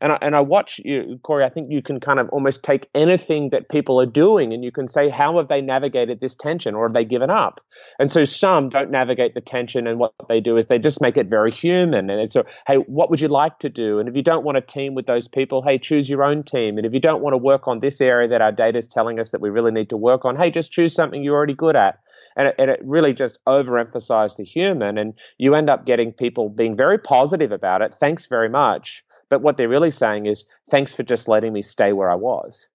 And 0.00 0.12
I, 0.12 0.18
and 0.20 0.36
I 0.36 0.40
watch 0.40 0.80
you, 0.84 1.18
Corey. 1.22 1.44
I 1.44 1.48
think 1.48 1.70
you 1.70 1.82
can 1.82 2.00
kind 2.00 2.18
of 2.18 2.28
almost 2.30 2.62
take 2.62 2.88
anything 2.94 3.50
that 3.50 3.68
people 3.68 4.00
are 4.00 4.06
doing 4.06 4.52
and 4.52 4.64
you 4.64 4.72
can 4.72 4.88
say, 4.88 5.08
how 5.08 5.38
have 5.38 5.48
they 5.48 5.60
navigated 5.60 6.20
this 6.20 6.34
tension 6.34 6.74
or 6.74 6.86
have 6.86 6.94
they 6.94 7.04
given 7.04 7.30
up? 7.30 7.60
And 7.98 8.10
so 8.10 8.24
some 8.24 8.68
don't 8.68 8.90
navigate 8.90 9.34
the 9.34 9.40
tension, 9.40 9.86
and 9.86 9.98
what 9.98 10.12
they 10.28 10.40
do 10.40 10.56
is 10.56 10.66
they 10.66 10.78
just 10.78 11.00
make 11.00 11.16
it 11.16 11.26
very 11.26 11.50
human. 11.50 12.10
And 12.10 12.30
so, 12.30 12.44
hey, 12.66 12.76
what 12.76 13.10
would 13.10 13.20
you 13.20 13.28
like 13.28 13.58
to 13.60 13.68
do? 13.68 13.98
And 13.98 14.08
if 14.08 14.16
you 14.16 14.22
don't 14.22 14.44
want 14.44 14.56
to 14.56 14.60
team 14.60 14.94
with 14.94 15.06
those 15.06 15.28
people, 15.28 15.62
hey, 15.62 15.78
choose 15.78 16.08
your 16.08 16.22
own 16.22 16.42
team. 16.42 16.76
And 16.76 16.86
if 16.86 16.92
you 16.92 17.00
don't 17.00 17.22
want 17.22 17.34
to 17.34 17.38
work 17.38 17.68
on 17.68 17.80
this 17.80 18.00
area 18.00 18.28
that 18.28 18.42
our 18.42 18.52
data 18.52 18.78
is 18.78 18.88
telling 18.88 19.18
us 19.20 19.30
that 19.30 19.40
we 19.40 19.50
really 19.50 19.72
need 19.72 19.90
to 19.90 19.96
work 19.96 20.24
on, 20.24 20.36
hey, 20.36 20.50
just 20.50 20.72
choose 20.72 20.94
something 20.94 21.22
you're 21.22 21.36
already 21.36 21.54
good 21.54 21.76
at. 21.76 22.00
And 22.36 22.48
it, 22.48 22.54
and 22.58 22.70
it 22.70 22.80
really 22.84 23.12
just 23.12 23.38
overemphasized 23.46 24.36
the 24.36 24.44
human, 24.44 24.98
and 24.98 25.14
you 25.38 25.54
end 25.54 25.70
up 25.70 25.86
getting 25.86 26.12
people 26.12 26.48
being 26.48 26.76
very 26.76 26.98
positive 26.98 27.52
about 27.52 27.82
it. 27.82 27.94
Thanks 27.94 28.26
very 28.26 28.48
much 28.48 29.04
but 29.34 29.42
what 29.42 29.56
they're 29.56 29.68
really 29.68 29.90
saying 29.90 30.26
is, 30.26 30.44
thanks 30.70 30.94
for 30.94 31.02
just 31.02 31.26
letting 31.26 31.52
me 31.52 31.60
stay 31.60 31.92
where 31.92 32.08
I 32.08 32.14
was. 32.14 32.68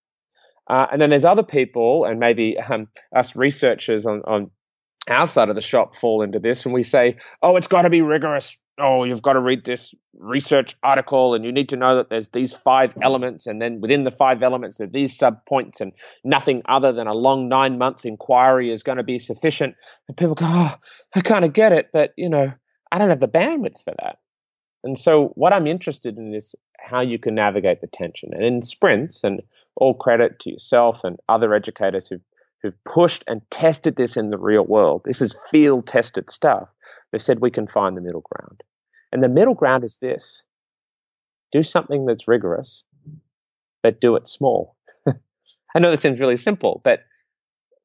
Uh, 0.69 0.87
and 0.91 1.01
then 1.01 1.09
there's 1.09 1.23
other 1.23 1.41
people, 1.41 2.03
and 2.03 2.19
maybe 2.19 2.57
um, 2.59 2.89
us 3.15 3.33
researchers 3.33 4.05
on, 4.05 4.23
on 4.25 4.51
our 5.07 5.25
side 5.25 5.47
of 5.47 5.55
the 5.55 5.61
shop 5.61 5.95
fall 5.95 6.21
into 6.21 6.37
this, 6.37 6.65
and 6.65 6.73
we 6.73 6.83
say, 6.83 7.15
oh, 7.41 7.55
it's 7.55 7.69
got 7.69 7.83
to 7.83 7.89
be 7.89 8.01
rigorous. 8.01 8.57
Oh, 8.77 9.05
you've 9.05 9.21
got 9.21 9.33
to 9.33 9.39
read 9.39 9.63
this 9.63 9.95
research 10.17 10.75
article, 10.83 11.33
and 11.33 11.45
you 11.45 11.53
need 11.53 11.69
to 11.69 11.77
know 11.77 11.95
that 11.95 12.09
there's 12.09 12.27
these 12.27 12.53
five 12.53 12.93
elements, 13.01 13.47
and 13.47 13.61
then 13.61 13.79
within 13.79 14.03
the 14.03 14.11
five 14.11 14.43
elements, 14.43 14.79
there 14.79 14.87
are 14.87 14.91
these 14.91 15.17
sub 15.17 15.45
points, 15.45 15.79
and 15.79 15.93
nothing 16.25 16.61
other 16.67 16.91
than 16.91 17.07
a 17.07 17.13
long 17.13 17.47
nine 17.47 17.77
month 17.77 18.05
inquiry 18.05 18.69
is 18.69 18.83
going 18.83 18.97
to 18.97 19.03
be 19.03 19.17
sufficient. 19.17 19.75
And 20.09 20.17
people 20.17 20.35
go, 20.35 20.45
oh, 20.45 20.75
I 21.15 21.21
kind 21.21 21.45
of 21.45 21.53
get 21.53 21.71
it, 21.71 21.87
but 21.93 22.11
you 22.17 22.27
know, 22.27 22.51
I 22.91 22.97
don't 22.97 23.07
have 23.07 23.21
the 23.21 23.29
bandwidth 23.29 23.81
for 23.81 23.93
that. 24.01 24.17
And 24.83 24.97
so, 24.97 25.27
what 25.35 25.53
I'm 25.53 25.67
interested 25.67 26.17
in 26.17 26.33
is 26.33 26.55
how 26.79 27.01
you 27.01 27.19
can 27.19 27.35
navigate 27.35 27.81
the 27.81 27.87
tension. 27.87 28.29
And 28.33 28.43
in 28.43 28.61
sprints, 28.61 29.23
and 29.23 29.41
all 29.75 29.93
credit 29.93 30.39
to 30.39 30.51
yourself 30.51 31.03
and 31.03 31.17
other 31.27 31.53
educators 31.53 32.07
who've, 32.07 32.21
who've 32.61 32.83
pushed 32.83 33.23
and 33.27 33.41
tested 33.49 33.95
this 33.95 34.17
in 34.17 34.29
the 34.29 34.37
real 34.37 34.65
world, 34.65 35.01
this 35.05 35.21
is 35.21 35.35
field 35.51 35.87
tested 35.87 36.31
stuff. 36.31 36.69
They've 37.11 37.21
said 37.21 37.39
we 37.39 37.51
can 37.51 37.67
find 37.67 37.95
the 37.97 38.01
middle 38.01 38.23
ground. 38.31 38.61
And 39.11 39.23
the 39.23 39.29
middle 39.29 39.55
ground 39.55 39.83
is 39.83 39.97
this 39.97 40.43
do 41.51 41.63
something 41.63 42.05
that's 42.05 42.27
rigorous, 42.27 42.83
but 43.81 43.99
do 43.99 44.15
it 44.15 44.27
small. 44.27 44.75
I 45.07 45.79
know 45.79 45.89
that 45.89 45.99
seems 45.99 46.19
really 46.19 46.37
simple, 46.37 46.79
but 46.83 47.01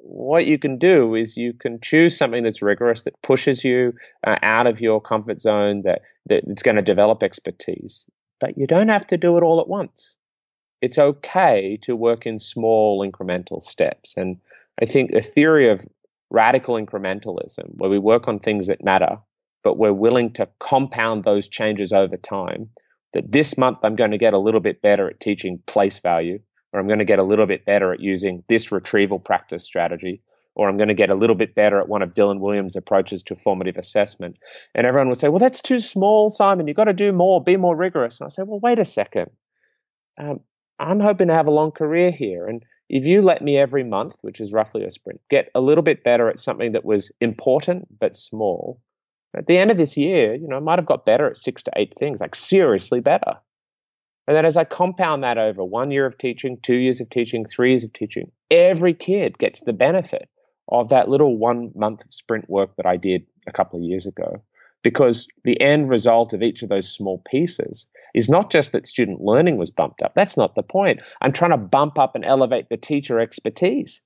what 0.06 0.44
you 0.44 0.58
can 0.58 0.78
do 0.78 1.14
is 1.14 1.36
you 1.36 1.54
can 1.54 1.80
choose 1.80 2.16
something 2.16 2.44
that's 2.44 2.60
rigorous 2.60 3.04
that 3.04 3.20
pushes 3.22 3.64
you 3.64 3.94
uh, 4.26 4.36
out 4.42 4.66
of 4.66 4.80
your 4.80 5.00
comfort 5.00 5.40
zone 5.40 5.82
that 5.82 6.02
that 6.26 6.44
it's 6.46 6.62
going 6.62 6.76
to 6.76 6.82
develop 6.82 7.22
expertise 7.22 8.04
but 8.40 8.58
you 8.58 8.66
don't 8.66 8.88
have 8.88 9.06
to 9.06 9.16
do 9.16 9.38
it 9.38 9.42
all 9.42 9.60
at 9.60 9.68
once. 9.68 10.16
It's 10.82 10.98
okay 10.98 11.78
to 11.82 11.96
work 11.96 12.26
in 12.26 12.38
small 12.38 13.08
incremental 13.08 13.62
steps 13.62 14.14
and 14.16 14.36
i 14.82 14.84
think 14.84 15.12
a 15.12 15.22
theory 15.22 15.70
of 15.70 15.86
radical 16.30 16.74
incrementalism 16.74 17.74
where 17.76 17.88
we 17.88 17.98
work 17.98 18.28
on 18.28 18.38
things 18.38 18.66
that 18.66 18.84
matter 18.84 19.18
but 19.62 19.78
we're 19.78 19.92
willing 19.92 20.30
to 20.34 20.48
compound 20.58 21.24
those 21.24 21.48
changes 21.48 21.92
over 21.92 22.18
time 22.18 22.68
that 23.14 23.30
this 23.32 23.56
month 23.56 23.78
i'm 23.82 23.94
going 23.94 24.10
to 24.10 24.18
get 24.18 24.34
a 24.34 24.38
little 24.38 24.60
bit 24.60 24.82
better 24.82 25.08
at 25.08 25.20
teaching 25.20 25.58
place 25.66 26.00
value 26.00 26.38
or 26.74 26.80
I'm 26.80 26.88
going 26.88 26.98
to 26.98 27.04
get 27.04 27.20
a 27.20 27.24
little 27.24 27.46
bit 27.46 27.64
better 27.64 27.92
at 27.92 28.00
using 28.00 28.42
this 28.48 28.72
retrieval 28.72 29.20
practice 29.20 29.64
strategy, 29.64 30.20
or 30.56 30.68
I'm 30.68 30.76
going 30.76 30.88
to 30.88 30.94
get 30.94 31.08
a 31.08 31.14
little 31.14 31.36
bit 31.36 31.54
better 31.54 31.78
at 31.78 31.88
one 31.88 32.02
of 32.02 32.14
Dylan 32.14 32.40
Wiliam's 32.40 32.74
approaches 32.74 33.22
to 33.24 33.36
formative 33.36 33.76
assessment. 33.76 34.40
And 34.74 34.84
everyone 34.84 35.08
would 35.08 35.18
say, 35.18 35.28
well, 35.28 35.38
that's 35.38 35.62
too 35.62 35.78
small, 35.78 36.28
Simon. 36.30 36.66
You've 36.66 36.76
got 36.76 36.84
to 36.84 36.92
do 36.92 37.12
more, 37.12 37.40
be 37.42 37.56
more 37.56 37.76
rigorous. 37.76 38.18
And 38.20 38.26
I 38.26 38.28
say, 38.28 38.42
well, 38.42 38.58
wait 38.58 38.80
a 38.80 38.84
second. 38.84 39.30
Um, 40.18 40.40
I'm 40.80 40.98
hoping 40.98 41.28
to 41.28 41.34
have 41.34 41.46
a 41.46 41.52
long 41.52 41.70
career 41.70 42.10
here. 42.10 42.48
And 42.48 42.64
if 42.88 43.06
you 43.06 43.22
let 43.22 43.40
me 43.40 43.56
every 43.56 43.84
month, 43.84 44.16
which 44.22 44.40
is 44.40 44.52
roughly 44.52 44.82
a 44.82 44.90
sprint, 44.90 45.20
get 45.30 45.50
a 45.54 45.60
little 45.60 45.82
bit 45.82 46.02
better 46.02 46.28
at 46.28 46.40
something 46.40 46.72
that 46.72 46.84
was 46.84 47.12
important 47.20 47.86
but 48.00 48.16
small, 48.16 48.80
at 49.36 49.46
the 49.46 49.58
end 49.58 49.70
of 49.70 49.76
this 49.76 49.96
year, 49.96 50.34
you 50.34 50.48
know, 50.48 50.56
I 50.56 50.60
might 50.60 50.80
have 50.80 50.86
got 50.86 51.06
better 51.06 51.28
at 51.28 51.36
six 51.36 51.62
to 51.64 51.72
eight 51.76 51.94
things, 51.96 52.20
like 52.20 52.34
seriously 52.34 52.98
better. 52.98 53.36
And 54.26 54.36
then 54.36 54.46
as 54.46 54.56
I 54.56 54.64
compound 54.64 55.22
that 55.22 55.38
over 55.38 55.62
one 55.62 55.90
year 55.90 56.06
of 56.06 56.16
teaching, 56.16 56.58
two 56.62 56.76
years 56.76 57.00
of 57.00 57.10
teaching, 57.10 57.44
three 57.44 57.70
years 57.70 57.84
of 57.84 57.92
teaching, 57.92 58.30
every 58.50 58.94
kid 58.94 59.38
gets 59.38 59.60
the 59.60 59.72
benefit 59.72 60.28
of 60.68 60.88
that 60.88 61.08
little 61.08 61.36
one 61.36 61.72
month 61.74 62.04
sprint 62.10 62.48
work 62.48 62.76
that 62.76 62.86
I 62.86 62.96
did 62.96 63.26
a 63.46 63.52
couple 63.52 63.78
of 63.78 63.84
years 63.84 64.06
ago. 64.06 64.42
Because 64.82 65.28
the 65.44 65.58
end 65.60 65.88
result 65.88 66.34
of 66.34 66.42
each 66.42 66.62
of 66.62 66.68
those 66.68 66.90
small 66.90 67.22
pieces 67.26 67.86
is 68.14 68.28
not 68.28 68.50
just 68.50 68.72
that 68.72 68.86
student 68.86 69.20
learning 69.20 69.56
was 69.56 69.70
bumped 69.70 70.02
up. 70.02 70.14
That's 70.14 70.36
not 70.36 70.54
the 70.54 70.62
point. 70.62 71.00
I'm 71.22 71.32
trying 71.32 71.52
to 71.52 71.56
bump 71.56 71.98
up 71.98 72.14
and 72.14 72.24
elevate 72.24 72.68
the 72.68 72.76
teacher 72.76 73.18
expertise. 73.18 74.02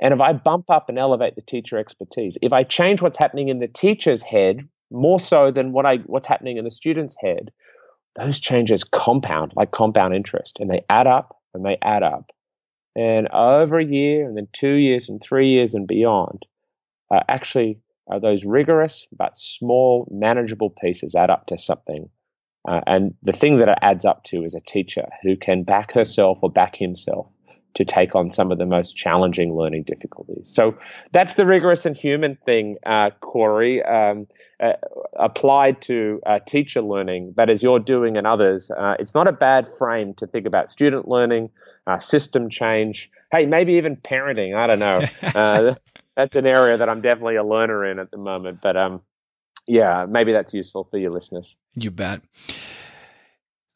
And 0.00 0.12
if 0.12 0.20
I 0.20 0.32
bump 0.32 0.68
up 0.68 0.88
and 0.88 0.98
elevate 0.98 1.36
the 1.36 1.42
teacher 1.42 1.78
expertise, 1.78 2.36
if 2.42 2.52
I 2.52 2.64
change 2.64 3.00
what's 3.00 3.18
happening 3.18 3.48
in 3.48 3.60
the 3.60 3.68
teacher's 3.68 4.22
head 4.22 4.68
more 4.90 5.18
so 5.18 5.50
than 5.50 5.72
what 5.72 5.86
I 5.86 5.98
what's 5.98 6.26
happening 6.26 6.58
in 6.58 6.64
the 6.64 6.70
student's 6.70 7.16
head, 7.20 7.52
those 8.16 8.40
changes 8.40 8.84
compound 8.84 9.52
like 9.54 9.70
compound 9.70 10.14
interest 10.14 10.58
and 10.60 10.70
they 10.70 10.84
add 10.88 11.06
up 11.06 11.36
and 11.54 11.64
they 11.64 11.78
add 11.82 12.02
up. 12.02 12.30
And 12.94 13.28
over 13.28 13.78
a 13.78 13.84
year 13.84 14.26
and 14.26 14.36
then 14.36 14.48
two 14.52 14.72
years 14.72 15.08
and 15.08 15.22
three 15.22 15.50
years 15.50 15.74
and 15.74 15.86
beyond, 15.86 16.46
uh, 17.10 17.20
actually, 17.28 17.78
uh, 18.10 18.18
those 18.18 18.44
rigorous 18.44 19.06
but 19.12 19.36
small, 19.36 20.08
manageable 20.10 20.70
pieces 20.70 21.14
add 21.14 21.30
up 21.30 21.46
to 21.48 21.58
something. 21.58 22.08
Uh, 22.66 22.80
and 22.86 23.14
the 23.22 23.32
thing 23.32 23.58
that 23.58 23.68
it 23.68 23.78
adds 23.82 24.04
up 24.04 24.24
to 24.24 24.44
is 24.44 24.54
a 24.54 24.60
teacher 24.60 25.06
who 25.22 25.36
can 25.36 25.62
back 25.62 25.92
herself 25.92 26.38
or 26.42 26.50
back 26.50 26.76
himself 26.76 27.28
to 27.76 27.84
take 27.84 28.14
on 28.14 28.30
some 28.30 28.50
of 28.50 28.56
the 28.56 28.64
most 28.64 28.96
challenging 28.96 29.54
learning 29.54 29.82
difficulties. 29.82 30.48
So 30.48 30.78
that's 31.12 31.34
the 31.34 31.44
rigorous 31.44 31.84
and 31.84 31.94
human 31.94 32.36
thing, 32.36 32.78
uh, 32.86 33.10
Corey, 33.20 33.82
um, 33.82 34.26
uh, 34.58 34.72
applied 35.18 35.82
to 35.82 36.20
uh, 36.24 36.38
teacher 36.38 36.80
learning. 36.80 37.34
But 37.36 37.50
as 37.50 37.62
you're 37.62 37.78
doing 37.78 38.16
and 38.16 38.26
others, 38.26 38.70
uh, 38.70 38.96
it's 38.98 39.14
not 39.14 39.28
a 39.28 39.32
bad 39.32 39.68
frame 39.68 40.14
to 40.14 40.26
think 40.26 40.46
about 40.46 40.70
student 40.70 41.06
learning, 41.06 41.50
uh, 41.86 41.98
system 41.98 42.48
change, 42.48 43.10
hey, 43.30 43.44
maybe 43.44 43.74
even 43.74 43.96
parenting. 43.96 44.56
I 44.56 44.66
don't 44.66 44.78
know. 44.78 45.04
Uh, 45.36 45.74
that's 46.16 46.34
an 46.34 46.46
area 46.46 46.78
that 46.78 46.88
I'm 46.88 47.02
definitely 47.02 47.36
a 47.36 47.44
learner 47.44 47.84
in 47.84 47.98
at 47.98 48.10
the 48.10 48.16
moment. 48.16 48.60
But 48.62 48.76
um, 48.76 49.02
yeah, 49.66 50.06
maybe 50.08 50.32
that's 50.32 50.54
useful 50.54 50.84
for 50.84 50.96
your 50.96 51.10
listeners. 51.10 51.58
You 51.74 51.90
bet. 51.90 52.22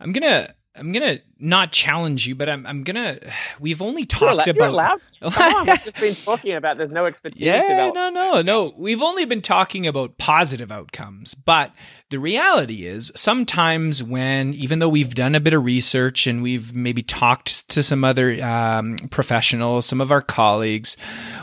I'm 0.00 0.12
gonna 0.12 0.54
I'm 0.76 0.92
gonna 0.92 1.18
not 1.40 1.72
challenge 1.72 2.26
you, 2.28 2.36
but 2.36 2.48
I'm 2.48 2.64
I'm 2.64 2.84
gonna. 2.84 3.18
We've 3.60 3.82
only 3.82 4.06
talked 4.06 4.46
you're 4.46 4.54
about. 4.56 5.00
You're 5.20 5.30
Come 5.32 5.54
on, 5.54 5.66
we've 5.66 5.84
just 5.84 5.98
been 6.00 6.14
talking 6.14 6.52
about. 6.52 6.78
There's 6.78 6.92
no 6.92 7.06
expertise. 7.06 7.40
Yeah, 7.40 7.90
no, 7.92 8.08
no, 8.08 8.40
no. 8.40 8.72
We've 8.76 9.02
only 9.02 9.24
been 9.24 9.42
talking 9.42 9.86
about 9.86 10.16
positive 10.16 10.70
outcomes, 10.70 11.34
but 11.34 11.72
the 12.10 12.18
reality 12.18 12.86
is 12.86 13.10
sometimes 13.14 14.02
when, 14.02 14.54
even 14.54 14.78
though 14.78 14.88
we've 14.88 15.14
done 15.14 15.34
a 15.34 15.40
bit 15.40 15.54
of 15.54 15.64
research 15.64 16.26
and 16.26 16.42
we've 16.42 16.74
maybe 16.74 17.02
talked 17.02 17.68
to 17.70 17.82
some 17.82 18.04
other 18.04 18.42
um, 18.42 18.96
professionals, 19.10 19.86
some 19.86 20.00
of 20.00 20.10
our 20.10 20.22
colleagues, 20.22 20.96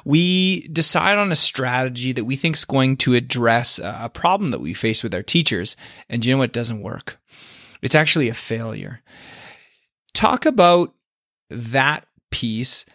we 0.06 0.68
decide 0.70 1.18
on 1.18 1.32
a 1.32 1.36
strategy 1.36 2.14
that 2.14 2.26
we 2.26 2.36
think 2.36 2.56
is 2.56 2.66
going 2.66 2.98
to 2.98 3.14
address 3.14 3.80
a 3.80 4.10
problem 4.14 4.52
that 4.52 4.62
we 4.62 4.74
face 4.74 5.04
with 5.04 5.14
our 5.14 5.24
teachers, 5.24 5.76
and 6.10 6.26
you 6.26 6.34
know 6.34 6.40
what 6.40 6.54
doesn't 6.54 6.82
work 6.82 7.20
it's 7.88 7.96
actually 7.96 8.28
a 8.28 8.34
failure. 8.34 9.02
Talk 10.14 10.46
about 10.46 10.94
that 11.50 12.06
piece. 12.32 12.86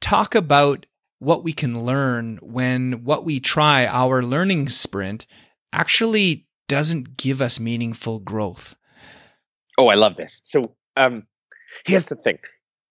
Talk 0.00 0.34
about 0.34 0.86
what 1.20 1.44
we 1.44 1.52
can 1.52 1.84
learn 1.84 2.40
when 2.42 3.04
what 3.04 3.24
we 3.24 3.38
try, 3.38 3.86
our 3.86 4.24
learning 4.24 4.68
sprint, 4.68 5.24
actually 5.72 6.48
doesn't 6.66 7.16
give 7.16 7.40
us 7.40 7.60
meaningful 7.60 8.18
growth. 8.18 8.74
Oh, 9.78 9.86
I 9.86 9.94
love 9.94 10.16
this. 10.16 10.40
So, 10.42 10.74
um, 10.96 11.28
here's 11.86 12.06
the 12.06 12.16
thing. 12.16 12.40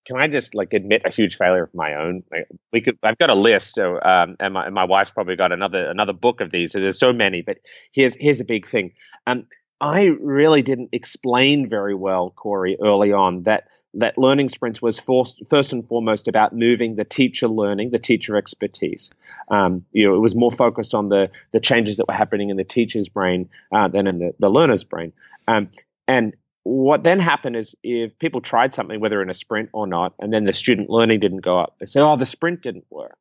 Can 0.08 0.16
I 0.16 0.30
just 0.30 0.56
like 0.56 0.72
admit 0.72 1.02
a 1.04 1.10
huge 1.10 1.36
failure 1.36 1.64
of 1.64 1.74
my 1.74 1.96
own? 1.96 2.24
we 2.72 2.80
could. 2.80 2.98
I've 3.04 3.18
got 3.18 3.30
a 3.30 3.36
list. 3.36 3.76
So, 3.76 4.00
um, 4.02 4.38
and 4.40 4.54
my, 4.54 4.66
and 4.66 4.74
my 4.74 4.86
wife's 4.86 5.12
probably 5.12 5.36
got 5.36 5.52
another 5.52 5.90
another 5.90 6.14
book 6.14 6.40
of 6.40 6.52
these. 6.52 6.72
So 6.72 6.80
there's 6.80 6.98
so 6.98 7.12
many. 7.12 7.42
But 7.42 7.58
here's 7.92 8.16
here's 8.16 8.40
a 8.40 8.46
big 8.46 8.66
thing. 8.66 8.94
Um, 9.28 9.46
I 9.82 10.04
really 10.20 10.62
didn't 10.62 10.90
explain 10.92 11.70
very 11.70 11.96
well, 11.96 12.32
Corey, 12.32 12.78
early 12.82 13.14
on 13.14 13.44
that 13.44 13.70
that 13.96 14.18
learning 14.18 14.50
sprints 14.50 14.82
was 14.82 15.00
first, 15.00 15.42
first 15.50 15.74
and 15.74 15.88
foremost 15.88 16.28
about 16.28 16.54
moving 16.54 16.96
the 16.96 17.04
teacher 17.04 17.48
learning, 17.48 17.90
the 17.90 17.98
teacher 17.98 18.38
expertise. 18.38 19.10
Um, 19.48 19.86
you 19.92 20.08
know, 20.08 20.16
it 20.16 20.20
was 20.20 20.36
more 20.36 20.52
focused 20.52 20.94
on 20.94 21.10
the 21.10 21.32
the 21.52 21.60
changes 21.60 21.98
that 21.98 22.08
were 22.08 22.14
happening 22.14 22.50
in 22.50 22.58
the 22.58 22.64
teacher's 22.64 23.10
brain 23.10 23.50
uh, 23.72 23.88
than 23.88 24.06
in 24.08 24.20
the, 24.20 24.34
the 24.40 24.50
learner's 24.50 24.84
brain. 24.84 25.14
Um, 25.48 25.70
and 26.08 26.36
what 26.64 27.04
then 27.04 27.20
happened 27.20 27.56
is 27.56 27.76
if 27.82 28.20
people 28.20 28.42
tried 28.42 28.74
something, 28.74 29.00
whether 29.00 29.22
in 29.22 29.30
a 29.30 29.34
sprint 29.34 29.70
or 29.72 29.88
not, 29.88 30.14
and 30.20 30.32
then 30.32 30.44
the 30.44 30.54
student 30.54 30.90
learning 30.90 31.22
didn't 31.22 31.42
go 31.42 31.58
up, 31.58 31.76
they 31.80 31.86
say, 31.86 32.02
"Oh, 32.02 32.18
the 32.18 32.26
sprint 32.26 32.62
didn't 32.62 32.86
work." 32.90 33.18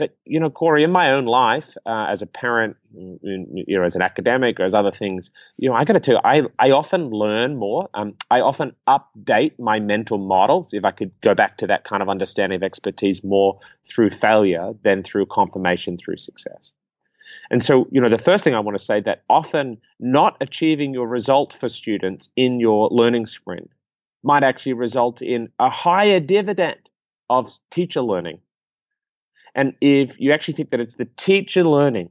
But 0.00 0.16
you 0.24 0.40
know, 0.40 0.48
Corey, 0.48 0.82
in 0.82 0.92
my 0.92 1.12
own 1.12 1.26
life, 1.26 1.76
uh, 1.84 2.06
as 2.08 2.22
a 2.22 2.26
parent, 2.26 2.74
you 2.94 3.64
know, 3.68 3.84
as 3.84 3.96
an 3.96 4.00
academic, 4.00 4.58
or 4.58 4.64
as 4.64 4.72
other 4.72 4.90
things, 4.90 5.30
you 5.58 5.68
know, 5.68 5.74
I 5.74 5.84
got 5.84 5.92
to 5.92 6.00
tell 6.00 6.14
you, 6.14 6.20
I 6.24 6.42
I 6.58 6.70
often 6.70 7.10
learn 7.10 7.56
more. 7.56 7.90
Um, 7.92 8.14
I 8.30 8.40
often 8.40 8.74
update 8.88 9.58
my 9.58 9.78
mental 9.78 10.16
models. 10.16 10.72
If 10.72 10.86
I 10.86 10.90
could 10.90 11.12
go 11.20 11.34
back 11.34 11.58
to 11.58 11.66
that 11.66 11.84
kind 11.84 12.00
of 12.00 12.08
understanding 12.08 12.56
of 12.56 12.62
expertise 12.62 13.22
more 13.22 13.58
through 13.86 14.08
failure 14.08 14.72
than 14.82 15.02
through 15.02 15.26
confirmation 15.26 15.98
through 15.98 16.16
success. 16.16 16.72
And 17.50 17.62
so, 17.62 17.86
you 17.90 18.00
know, 18.00 18.08
the 18.08 18.16
first 18.16 18.42
thing 18.42 18.54
I 18.54 18.60
want 18.60 18.78
to 18.78 18.82
say 18.82 19.02
that 19.02 19.24
often 19.28 19.82
not 19.98 20.38
achieving 20.40 20.94
your 20.94 21.08
result 21.08 21.52
for 21.52 21.68
students 21.68 22.30
in 22.36 22.58
your 22.58 22.88
learning 22.90 23.26
sprint 23.26 23.68
might 24.22 24.44
actually 24.44 24.72
result 24.72 25.20
in 25.20 25.50
a 25.58 25.68
higher 25.68 26.20
dividend 26.20 26.80
of 27.28 27.52
teacher 27.70 28.00
learning 28.00 28.40
and 29.54 29.74
if 29.80 30.18
you 30.20 30.32
actually 30.32 30.54
think 30.54 30.70
that 30.70 30.80
it's 30.80 30.94
the 30.94 31.08
teacher 31.16 31.64
learning, 31.64 32.10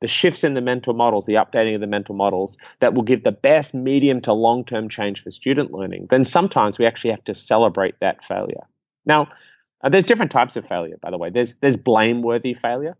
the 0.00 0.06
shifts 0.06 0.44
in 0.44 0.54
the 0.54 0.60
mental 0.60 0.94
models, 0.94 1.26
the 1.26 1.34
updating 1.34 1.74
of 1.74 1.80
the 1.80 1.86
mental 1.86 2.14
models 2.14 2.56
that 2.80 2.94
will 2.94 3.02
give 3.02 3.24
the 3.24 3.32
best 3.32 3.74
medium 3.74 4.20
to 4.22 4.32
long 4.32 4.64
term 4.64 4.88
change 4.88 5.22
for 5.22 5.30
student 5.30 5.72
learning, 5.72 6.06
then 6.10 6.24
sometimes 6.24 6.78
we 6.78 6.86
actually 6.86 7.10
have 7.10 7.24
to 7.24 7.34
celebrate 7.34 7.98
that 8.00 8.24
failure. 8.24 8.66
Now, 9.04 9.28
uh, 9.82 9.88
there's 9.88 10.06
different 10.06 10.32
types 10.32 10.56
of 10.56 10.66
failure, 10.66 10.96
by 11.00 11.10
the 11.10 11.18
way. 11.18 11.30
There's 11.30 11.54
there's 11.54 11.76
blameworthy 11.76 12.54
failure. 12.54 12.96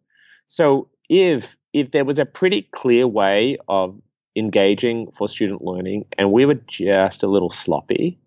So 0.46 0.88
if 1.08 1.56
if 1.72 1.90
there 1.90 2.04
was 2.04 2.18
a 2.18 2.24
pretty 2.24 2.62
clear 2.62 3.06
way 3.06 3.58
of 3.68 4.00
engaging 4.36 5.10
for 5.10 5.28
student 5.28 5.62
learning 5.62 6.06
and 6.16 6.32
we 6.32 6.46
were 6.46 6.54
just 6.54 7.22
a 7.22 7.26
little 7.26 7.50
sloppy, 7.50 8.18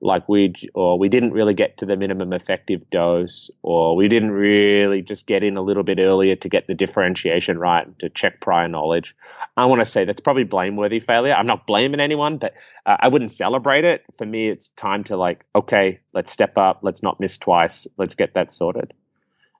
like 0.00 0.28
we 0.28 0.52
or 0.74 0.98
we 0.98 1.08
didn't 1.08 1.32
really 1.32 1.54
get 1.54 1.78
to 1.78 1.86
the 1.86 1.96
minimum 1.96 2.32
effective 2.32 2.90
dose 2.90 3.50
or 3.62 3.96
we 3.96 4.08
didn't 4.08 4.30
really 4.30 5.00
just 5.00 5.26
get 5.26 5.42
in 5.42 5.56
a 5.56 5.62
little 5.62 5.82
bit 5.82 5.98
earlier 5.98 6.36
to 6.36 6.48
get 6.48 6.66
the 6.66 6.74
differentiation 6.74 7.58
right 7.58 7.98
to 7.98 8.10
check 8.10 8.40
prior 8.40 8.68
knowledge. 8.68 9.16
I 9.56 9.64
want 9.66 9.80
to 9.80 9.86
say 9.86 10.04
that's 10.04 10.20
probably 10.20 10.44
blameworthy 10.44 11.00
failure. 11.00 11.34
I'm 11.34 11.46
not 11.46 11.66
blaming 11.66 12.00
anyone 12.00 12.36
but 12.36 12.54
uh, 12.84 12.96
i 13.00 13.08
wouldn't 13.08 13.30
celebrate 13.30 13.84
it. 13.84 14.04
For 14.16 14.26
me 14.26 14.48
it's 14.48 14.68
time 14.70 15.04
to 15.04 15.16
like 15.16 15.44
okay 15.54 16.00
let's 16.12 16.30
step 16.30 16.58
up. 16.58 16.80
Let's 16.82 17.02
not 17.02 17.18
miss 17.18 17.38
twice. 17.38 17.86
Let's 17.96 18.14
get 18.14 18.34
that 18.34 18.52
sorted. 18.52 18.92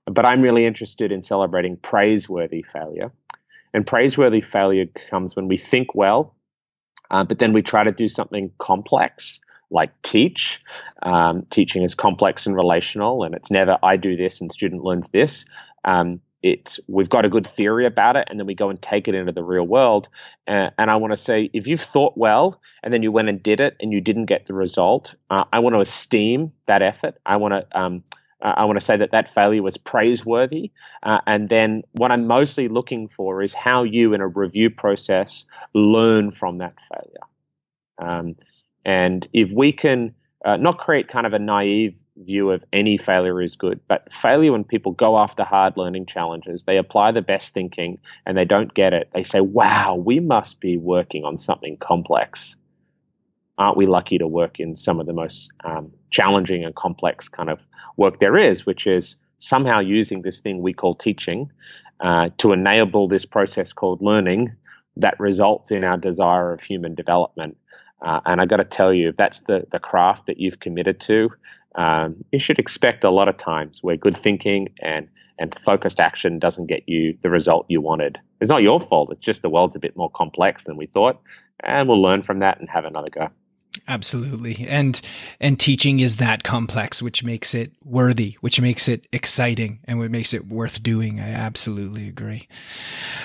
But 0.05 0.27
i'm 0.27 0.43
really 0.43 0.67
interested 0.67 1.13
in 1.13 1.23
celebrating 1.23 1.77
praiseworthy 1.77 2.63
failure. 2.63 3.11
And 3.73 3.87
praiseworthy 3.87 4.43
failure 4.43 4.87
comes 5.11 5.35
when 5.35 5.49
we 5.49 5.57
think 5.57 5.95
well 5.95 6.35
uh, 7.11 7.25
but 7.25 7.39
then 7.39 7.53
we 7.53 7.63
try 7.63 7.85
to 7.85 7.93
do 7.93 8.09
something 8.09 8.51
complex 8.59 9.41
like 9.71 9.91
teach. 10.03 10.63
Um, 11.03 11.47
teaching 11.51 11.83
is 11.83 11.95
complex 11.95 12.47
and 12.47 12.55
relational, 12.55 13.25
and 13.25 13.35
it's 13.35 13.51
never 13.51 13.79
I 13.83 13.97
do 13.97 14.17
this 14.17 14.41
and 14.41 14.53
student 14.53 14.85
learns 14.85 15.09
this. 15.09 15.45
Um, 15.85 16.21
it's 16.43 16.79
we've 16.87 17.09
got 17.09 17.25
a 17.25 17.29
good 17.29 17.47
theory 17.47 17.87
about 17.87 18.17
it, 18.17 18.29
and 18.31 18.39
then 18.39 18.47
we 18.47 18.55
go 18.55 18.71
and 18.71 18.81
take 18.81 19.09
it 19.09 19.15
into 19.15 19.33
the 19.33 19.43
real 19.43 19.67
world. 19.67 20.09
Uh, 20.47 20.71
and 20.79 20.91
I 20.91 20.97
want 20.97 21.13
to 21.13 21.17
say, 21.17 21.51
if 21.53 21.67
you've 21.67 21.81
thought 21.81 22.17
well, 22.17 22.61
and 22.83 22.93
then 22.93 23.03
you 23.03 23.11
went 23.11 23.29
and 23.29 23.43
did 23.43 23.61
it, 23.61 23.77
and 23.81 23.93
you 23.93 24.01
didn't 24.01 24.27
get 24.27 24.47
the 24.47 24.55
result, 24.55 25.15
uh, 25.31 25.45
I 25.53 25.59
want 25.61 25.75
to 25.75 25.81
esteem 25.81 26.53
that 26.67 26.83
effort. 26.83 27.17
I 27.25 27.37
want 27.37 27.55
to. 27.55 27.79
Um, 27.79 28.05
I 28.39 28.67
want 28.67 28.79
to 28.79 28.85
say 28.85 28.99
that 28.99 29.13
that 29.13 29.33
failure 29.33 29.63
was 29.63 29.79
praiseworthy. 29.79 30.71
Uh, 31.03 31.21
and 31.27 31.49
then 31.49 31.83
what 31.93 32.13
I'm 32.13 32.27
mostly 32.27 32.69
looking 32.69 33.09
for 33.09 33.43
is 33.43 33.55
how 33.55 33.83
you, 33.83 34.13
in 34.13 34.21
a 34.21 34.29
review 34.29 34.69
process, 34.69 35.47
learn 35.75 36.31
from 36.31 36.59
that 36.59 36.75
failure. 36.89 37.25
Um, 37.99 38.37
and 38.87 39.27
if 39.33 39.51
we 39.51 39.73
can 39.73 40.15
uh, 40.45 40.57
not 40.57 40.79
create 40.79 41.09
kind 41.09 41.27
of 41.27 41.33
a 41.33 41.41
naive 41.41 41.99
view 42.19 42.53
of 42.53 42.65
any 42.73 42.97
failure 42.97 43.43
is 43.43 43.57
good, 43.57 43.81
but 43.89 44.11
failure 44.13 44.53
when 44.53 44.63
people 44.63 44.93
go 44.93 45.19
after 45.19 45.43
hard 45.43 45.77
learning 45.77 46.07
challenges, 46.07 46.63
they 46.63 46.79
apply 46.79 47.11
the 47.11 47.21
best 47.21 47.53
thinking 47.53 47.99
and 48.25 48.39
they 48.39 48.45
don't 48.45 48.73
get 48.73 48.95
it. 48.95 49.11
They 49.13 49.25
say, 49.25 49.41
wow, 49.41 49.97
we 49.97 50.21
must 50.21 50.61
be 50.61 50.77
working 50.77 51.25
on 51.25 51.37
something 51.37 51.77
complex. 51.79 52.55
Aren't 53.59 53.77
we 53.77 53.87
lucky 53.87 54.19
to 54.19 54.29
work 54.29 54.61
in 54.61 54.77
some 54.77 55.01
of 55.01 55.07
the 55.07 55.13
most 55.13 55.51
um, 55.65 55.93
challenging 56.11 56.65
and 56.65 56.75
complex 56.77 57.29
kind 57.29 57.51
of 57.51 57.59
work 57.97 58.21
there 58.21 58.39
is, 58.39 58.65
which 58.65 58.87
is 58.87 59.17
somehow 59.41 59.81
using 59.81 60.23
this 60.23 60.39
thing 60.41 60.63
we 60.63 60.73
call 60.73 60.95
teaching 60.95 61.51
uh, 61.99 62.29
to 62.39 62.53
enable 62.53 63.09
this 63.09 63.25
process 63.25 63.73
called 63.73 64.01
learning 64.01 64.55
that 64.97 65.19
results 65.19 65.73
in 65.73 65.83
our 65.83 65.97
desire 65.97 66.53
of 66.53 66.63
human 66.63 66.95
development. 66.95 67.57
Uh, 68.03 68.21
and 68.27 68.41
I 68.41 68.47
got 68.47 68.59
to 68.59 68.65
tell 68.65 68.93
you, 68.93 69.11
if 69.11 69.17
that's 69.17 69.41
the, 69.41 69.67
the 69.71 69.79
craft 69.79 70.27
that 70.27 70.39
you've 70.39 70.61
committed 70.61 71.01
to, 71.01 71.31
um, 71.75 72.25
you 72.33 72.39
should 72.39 72.59
expect 72.59 73.05
a 73.05 73.11
lot 73.11 73.29
of 73.29 73.37
times 73.37 73.83
where 73.83 73.97
good 73.97 74.17
thinking 74.17 74.69
and, 74.81 75.09
and 75.39 75.59
focused 75.59 76.01
action 76.01 76.39
doesn't 76.39 76.67
get 76.67 76.89
you 76.89 77.17
the 77.23 77.31
result 77.31 77.67
you 77.69 77.81
wanted. 77.81 78.19
It's 78.41 78.51
not 78.51 78.63
your 78.63 78.81
fault. 78.81 79.13
It's 79.13 79.25
just 79.25 79.43
the 79.43 79.51
world's 79.51 79.77
a 79.77 79.81
bit 79.81 79.97
more 79.97 80.11
complex 80.11 80.65
than 80.65 80.77
we 80.77 80.87
thought. 80.87 81.21
And 81.63 81.89
we'll 81.89 82.01
learn 82.01 82.23
from 82.23 82.41
that 82.41 82.61
and 82.61 82.69
have 82.69 82.85
another 82.85 83.09
go. 83.11 83.31
Absolutely. 83.89 84.67
And 84.69 85.01
and 85.41 85.61
teaching 85.61 86.01
is 86.01 86.17
that 86.17 86.43
complex, 86.43 87.01
which 87.01 87.23
makes 87.23 87.55
it 87.55 87.73
worthy, 87.85 88.37
which 88.41 88.61
makes 88.61 88.89
it 88.89 89.07
exciting 89.13 89.79
and 89.85 90.01
what 90.01 90.11
makes 90.11 90.35
it 90.35 90.49
worth 90.49 90.83
doing. 90.83 91.21
I 91.21 91.31
absolutely 91.31 92.09
agree. 92.09 92.49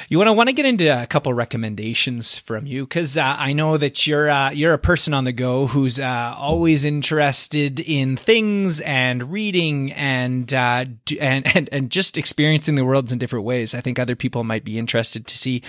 You 0.07 0.19
want 0.19 0.27
to 0.27 0.33
want 0.33 0.49
to 0.49 0.53
get 0.53 0.67
into 0.67 0.87
a 0.87 1.07
couple 1.07 1.33
recommendations 1.33 2.37
from 2.37 2.67
you 2.67 2.85
cuz 2.85 3.17
uh, 3.17 3.35
I 3.39 3.53
know 3.53 3.77
that 3.77 4.05
you're 4.05 4.29
uh, 4.29 4.51
you're 4.51 4.73
a 4.73 4.79
person 4.79 5.15
on 5.15 5.23
the 5.23 5.31
go 5.31 5.65
who's 5.65 5.99
uh, 5.99 6.35
always 6.37 6.83
interested 6.83 7.79
in 7.79 8.15
things 8.15 8.81
and 8.81 9.31
reading 9.31 9.91
and 9.93 10.53
uh, 10.53 10.85
and 11.19 11.55
and 11.55 11.69
and 11.71 11.89
just 11.89 12.19
experiencing 12.19 12.75
the 12.75 12.85
worlds 12.85 13.11
in 13.11 13.17
different 13.17 13.45
ways. 13.45 13.73
I 13.73 13.81
think 13.81 13.97
other 13.97 14.15
people 14.15 14.43
might 14.43 14.63
be 14.63 14.77
interested 14.77 15.25
to 15.25 15.37
see 15.37 15.63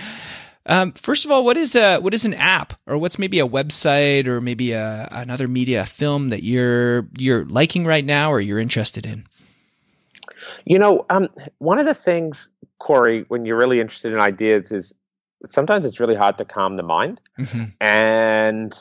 um, 0.65 0.93
first 0.93 1.25
of 1.25 1.31
all, 1.31 1.43
what 1.43 1.57
is 1.57 1.75
a 1.75 1.99
what 1.99 2.13
is 2.13 2.25
an 2.25 2.33
app, 2.33 2.73
or 2.87 2.97
what's 2.97 3.19
maybe 3.19 3.39
a 3.39 3.47
website, 3.47 4.27
or 4.27 4.39
maybe 4.39 4.71
a, 4.71 5.07
another 5.11 5.47
media 5.47 5.85
film 5.85 6.29
that 6.29 6.43
you're 6.43 7.07
you're 7.17 7.45
liking 7.45 7.85
right 7.85 8.05
now, 8.05 8.31
or 8.31 8.39
you're 8.39 8.59
interested 8.59 9.05
in? 9.05 9.25
You 10.65 10.79
know, 10.79 11.05
um, 11.09 11.29
one 11.59 11.79
of 11.79 11.85
the 11.85 11.93
things, 11.93 12.49
Corey, 12.79 13.25
when 13.27 13.45
you're 13.45 13.57
really 13.57 13.79
interested 13.79 14.13
in 14.13 14.19
ideas, 14.19 14.71
is 14.71 14.93
sometimes 15.45 15.85
it's 15.85 15.99
really 15.99 16.15
hard 16.15 16.37
to 16.37 16.45
calm 16.45 16.77
the 16.77 16.83
mind. 16.83 17.19
Mm-hmm. 17.37 17.63
And 17.81 18.73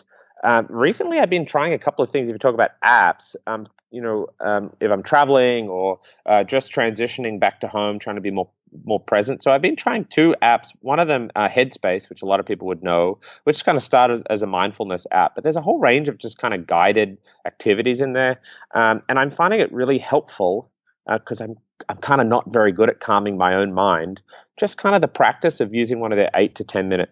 um, 0.42 0.66
recently, 0.68 1.18
I've 1.18 1.30
been 1.30 1.46
trying 1.46 1.72
a 1.72 1.78
couple 1.78 2.02
of 2.02 2.10
things. 2.10 2.28
If 2.28 2.32
you 2.32 2.38
talk 2.38 2.54
about 2.54 2.70
apps, 2.84 3.36
um, 3.46 3.66
you 3.90 4.00
know, 4.00 4.26
um, 4.40 4.72
if 4.80 4.90
I'm 4.90 5.02
traveling 5.02 5.68
or 5.68 6.00
uh, 6.26 6.44
just 6.44 6.72
transitioning 6.72 7.38
back 7.38 7.60
to 7.60 7.68
home, 7.68 7.98
trying 7.98 8.16
to 8.16 8.22
be 8.22 8.30
more 8.30 8.48
more 8.86 8.98
present. 8.98 9.42
So 9.42 9.50
I've 9.50 9.60
been 9.60 9.76
trying 9.76 10.06
two 10.06 10.34
apps. 10.40 10.74
One 10.80 10.98
of 10.98 11.06
them, 11.06 11.30
uh, 11.36 11.46
Headspace, 11.46 12.08
which 12.08 12.22
a 12.22 12.24
lot 12.24 12.40
of 12.40 12.46
people 12.46 12.66
would 12.68 12.82
know, 12.82 13.18
which 13.44 13.62
kind 13.66 13.76
of 13.76 13.84
started 13.84 14.26
as 14.30 14.42
a 14.42 14.46
mindfulness 14.46 15.06
app, 15.12 15.34
but 15.34 15.44
there's 15.44 15.56
a 15.56 15.60
whole 15.60 15.78
range 15.78 16.08
of 16.08 16.16
just 16.16 16.38
kind 16.38 16.54
of 16.54 16.66
guided 16.66 17.18
activities 17.44 18.00
in 18.00 18.14
there, 18.14 18.40
um, 18.74 19.02
and 19.08 19.18
I'm 19.18 19.30
finding 19.30 19.60
it 19.60 19.70
really 19.72 19.98
helpful 19.98 20.70
because 21.06 21.40
uh, 21.40 21.44
I'm 21.44 21.56
I'm 21.88 21.98
kind 21.98 22.20
of 22.20 22.26
not 22.26 22.50
very 22.50 22.72
good 22.72 22.88
at 22.88 23.00
calming 23.00 23.36
my 23.36 23.54
own 23.54 23.72
mind. 23.72 24.20
Just 24.56 24.78
kind 24.78 24.94
of 24.94 25.02
the 25.02 25.08
practice 25.08 25.60
of 25.60 25.74
using 25.74 26.00
one 26.00 26.12
of 26.12 26.16
their 26.16 26.30
eight 26.34 26.54
to 26.56 26.64
ten 26.64 26.88
minute 26.88 27.10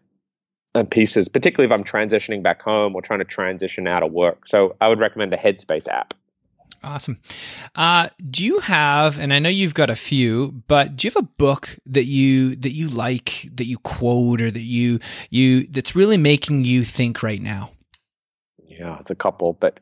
uh, 0.75 0.85
pieces, 0.91 1.29
particularly 1.29 1.73
if 1.73 1.79
I'm 1.79 1.85
transitioning 1.85 2.43
back 2.43 2.63
home 2.63 2.95
or 2.95 3.03
trying 3.03 3.19
to 3.21 3.25
transition 3.25 3.87
out 3.87 4.03
of 4.03 4.13
work. 4.13 4.47
So 4.47 4.77
I 4.81 4.89
would 4.89 5.01
recommend 5.01 5.33
the 5.33 5.37
Headspace 5.37 5.89
app. 5.89 6.15
Awesome. 6.83 7.21
Uh, 7.75 8.09
do 8.31 8.45
you 8.45 8.61
have, 8.61 9.19
and 9.19 9.35
I 9.35 9.39
know 9.39 9.51
you've 9.51 9.75
got 9.75 9.91
a 9.91 9.97
few, 9.97 10.63
but 10.67 10.97
do 10.97 11.07
you 11.07 11.11
have 11.11 11.25
a 11.25 11.29
book 11.37 11.77
that 11.85 12.07
you 12.07 12.57
that 12.57 12.73
you 12.73 12.89
like, 12.89 13.49
that 13.53 13.67
you 13.67 13.77
quote, 13.79 14.41
or 14.41 14.51
that 14.51 14.63
you 14.63 14.99
you 15.29 15.67
that's 15.67 15.95
really 15.95 16.17
making 16.17 16.65
you 16.65 16.85
think 16.85 17.23
right 17.23 17.43
now? 17.43 17.73
Yeah, 18.67 18.97
it's 18.99 19.11
a 19.11 19.15
couple, 19.15 19.53
but 19.53 19.79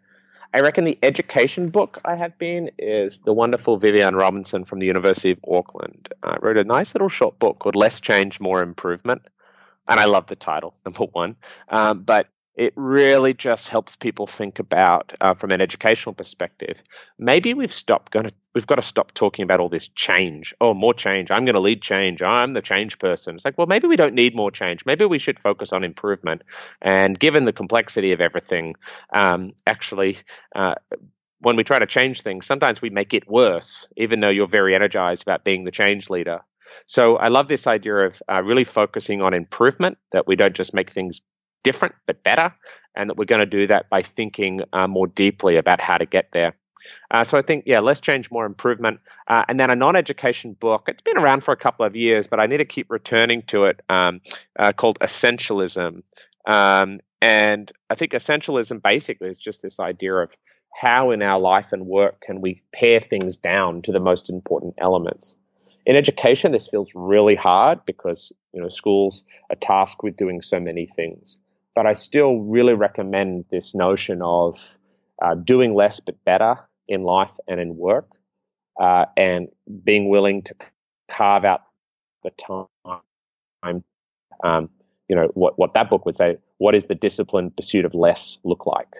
I 0.52 0.60
reckon 0.60 0.84
the 0.84 0.98
education 1.04 1.68
book 1.68 2.00
I 2.04 2.16
have 2.16 2.36
been 2.36 2.70
is 2.78 3.20
the 3.20 3.32
wonderful 3.32 3.78
Viviane 3.78 4.18
Robinson 4.18 4.64
from 4.64 4.80
the 4.80 4.86
University 4.86 5.30
of 5.30 5.38
Auckland. 5.46 6.08
I 6.24 6.30
uh, 6.30 6.38
wrote 6.40 6.56
a 6.56 6.64
nice 6.64 6.94
little 6.94 7.10
short 7.10 7.38
book 7.38 7.60
called 7.60 7.76
Less 7.76 8.00
Change, 8.00 8.40
More 8.40 8.60
Improvement, 8.60 9.22
and 9.88 9.98
I 9.98 10.04
love 10.04 10.26
the 10.26 10.36
title. 10.36 10.74
Number 10.84 11.04
one, 11.04 11.36
um, 11.68 12.02
but 12.02 12.28
it 12.58 12.72
really 12.74 13.32
just 13.32 13.68
helps 13.68 13.94
people 13.94 14.26
think 14.26 14.58
about 14.58 15.12
uh, 15.20 15.32
from 15.32 15.52
an 15.52 15.60
educational 15.60 16.12
perspective. 16.12 16.82
Maybe 17.16 17.54
we've 17.54 17.72
stopped 17.72 18.10
going 18.10 18.26
to 18.26 18.32
we've 18.52 18.66
got 18.66 18.74
to 18.74 18.82
stop 18.82 19.14
talking 19.14 19.44
about 19.44 19.60
all 19.60 19.68
this 19.68 19.86
change. 19.94 20.52
Oh, 20.60 20.74
more 20.74 20.92
change. 20.92 21.30
I'm 21.30 21.44
going 21.44 21.54
to 21.54 21.60
lead 21.60 21.80
change. 21.80 22.20
I'm 22.20 22.54
the 22.54 22.60
change 22.60 22.98
person. 22.98 23.36
It's 23.36 23.44
like, 23.44 23.56
well, 23.56 23.68
maybe 23.68 23.86
we 23.86 23.94
don't 23.94 24.14
need 24.14 24.34
more 24.34 24.50
change. 24.50 24.84
Maybe 24.84 25.04
we 25.04 25.20
should 25.20 25.38
focus 25.38 25.72
on 25.72 25.84
improvement. 25.84 26.42
And 26.82 27.16
given 27.16 27.44
the 27.44 27.52
complexity 27.52 28.10
of 28.12 28.20
everything, 28.20 28.74
um, 29.14 29.52
actually. 29.66 30.18
Uh, 30.54 30.74
when 31.40 31.54
we 31.54 31.62
try 31.62 31.78
to 31.78 31.86
change 31.86 32.22
things, 32.22 32.46
sometimes 32.46 32.82
we 32.82 32.90
make 32.90 33.14
it 33.14 33.28
worse, 33.28 33.86
even 33.96 34.18
though 34.18 34.28
you're 34.28 34.48
very 34.48 34.74
energized 34.74 35.22
about 35.22 35.44
being 35.44 35.62
the 35.62 35.70
change 35.70 36.10
leader. 36.10 36.40
So 36.86 37.16
I 37.16 37.28
love 37.28 37.48
this 37.48 37.66
idea 37.66 37.96
of 38.06 38.22
uh, 38.30 38.42
really 38.42 38.64
focusing 38.64 39.22
on 39.22 39.34
improvement, 39.34 39.98
that 40.12 40.26
we 40.26 40.36
don't 40.36 40.54
just 40.54 40.74
make 40.74 40.90
things 40.90 41.20
different 41.64 41.94
but 42.06 42.22
better, 42.22 42.54
and 42.94 43.10
that 43.10 43.16
we're 43.16 43.24
going 43.24 43.40
to 43.40 43.46
do 43.46 43.66
that 43.66 43.90
by 43.90 44.02
thinking 44.02 44.62
uh, 44.72 44.86
more 44.86 45.06
deeply 45.06 45.56
about 45.56 45.80
how 45.80 45.98
to 45.98 46.06
get 46.06 46.32
there. 46.32 46.54
Uh, 47.10 47.24
so 47.24 47.36
I 47.36 47.42
think, 47.42 47.64
yeah, 47.66 47.80
less 47.80 48.00
change, 48.00 48.30
more 48.30 48.46
improvement. 48.46 49.00
Uh, 49.26 49.44
and 49.48 49.58
then 49.58 49.70
a 49.70 49.76
non-education 49.76 50.54
book. 50.54 50.84
It's 50.86 51.02
been 51.02 51.18
around 51.18 51.42
for 51.42 51.52
a 51.52 51.56
couple 51.56 51.84
of 51.84 51.96
years, 51.96 52.26
but 52.26 52.40
I 52.40 52.46
need 52.46 52.58
to 52.58 52.64
keep 52.64 52.90
returning 52.90 53.42
to 53.48 53.64
it. 53.64 53.80
Um, 53.88 54.20
uh, 54.58 54.72
called 54.72 54.98
Essentialism, 55.00 56.02
um, 56.46 57.00
and 57.20 57.72
I 57.90 57.94
think 57.94 58.12
essentialism 58.12 58.82
basically 58.82 59.28
is 59.28 59.38
just 59.38 59.60
this 59.60 59.80
idea 59.80 60.14
of 60.14 60.30
how 60.74 61.10
in 61.10 61.22
our 61.22 61.40
life 61.40 61.72
and 61.72 61.86
work 61.86 62.20
can 62.20 62.40
we 62.40 62.62
pare 62.72 63.00
things 63.00 63.36
down 63.36 63.82
to 63.82 63.92
the 63.92 64.00
most 64.00 64.30
important 64.30 64.74
elements. 64.78 65.34
In 65.86 65.96
education, 65.96 66.52
this 66.52 66.68
feels 66.68 66.92
really 66.94 67.34
hard 67.34 67.84
because 67.86 68.32
you 68.52 68.60
know 68.60 68.68
schools 68.68 69.24
are 69.50 69.56
tasked 69.56 70.02
with 70.02 70.16
doing 70.16 70.42
so 70.42 70.60
many 70.60 70.86
things. 70.86 71.38
But 71.74 71.86
I 71.86 71.94
still 71.94 72.38
really 72.40 72.74
recommend 72.74 73.46
this 73.50 73.74
notion 73.74 74.22
of 74.22 74.58
uh, 75.22 75.34
doing 75.34 75.74
less 75.74 76.00
but 76.00 76.22
better 76.24 76.56
in 76.88 77.02
life 77.04 77.32
and 77.48 77.60
in 77.60 77.76
work, 77.76 78.10
uh, 78.80 79.06
and 79.16 79.48
being 79.84 80.08
willing 80.10 80.42
to 80.44 80.54
carve 81.10 81.44
out 81.44 81.62
the 82.24 82.32
time. 82.32 83.84
Um, 84.44 84.70
you 85.08 85.16
know 85.16 85.28
what 85.34 85.58
what 85.58 85.74
that 85.74 85.90
book 85.90 86.06
would 86.06 86.16
say. 86.16 86.38
What 86.58 86.74
is 86.76 86.86
the 86.86 86.96
disciplined 86.96 87.56
pursuit 87.56 87.84
of 87.86 87.94
less 87.94 88.38
look 88.44 88.66
like? 88.66 88.94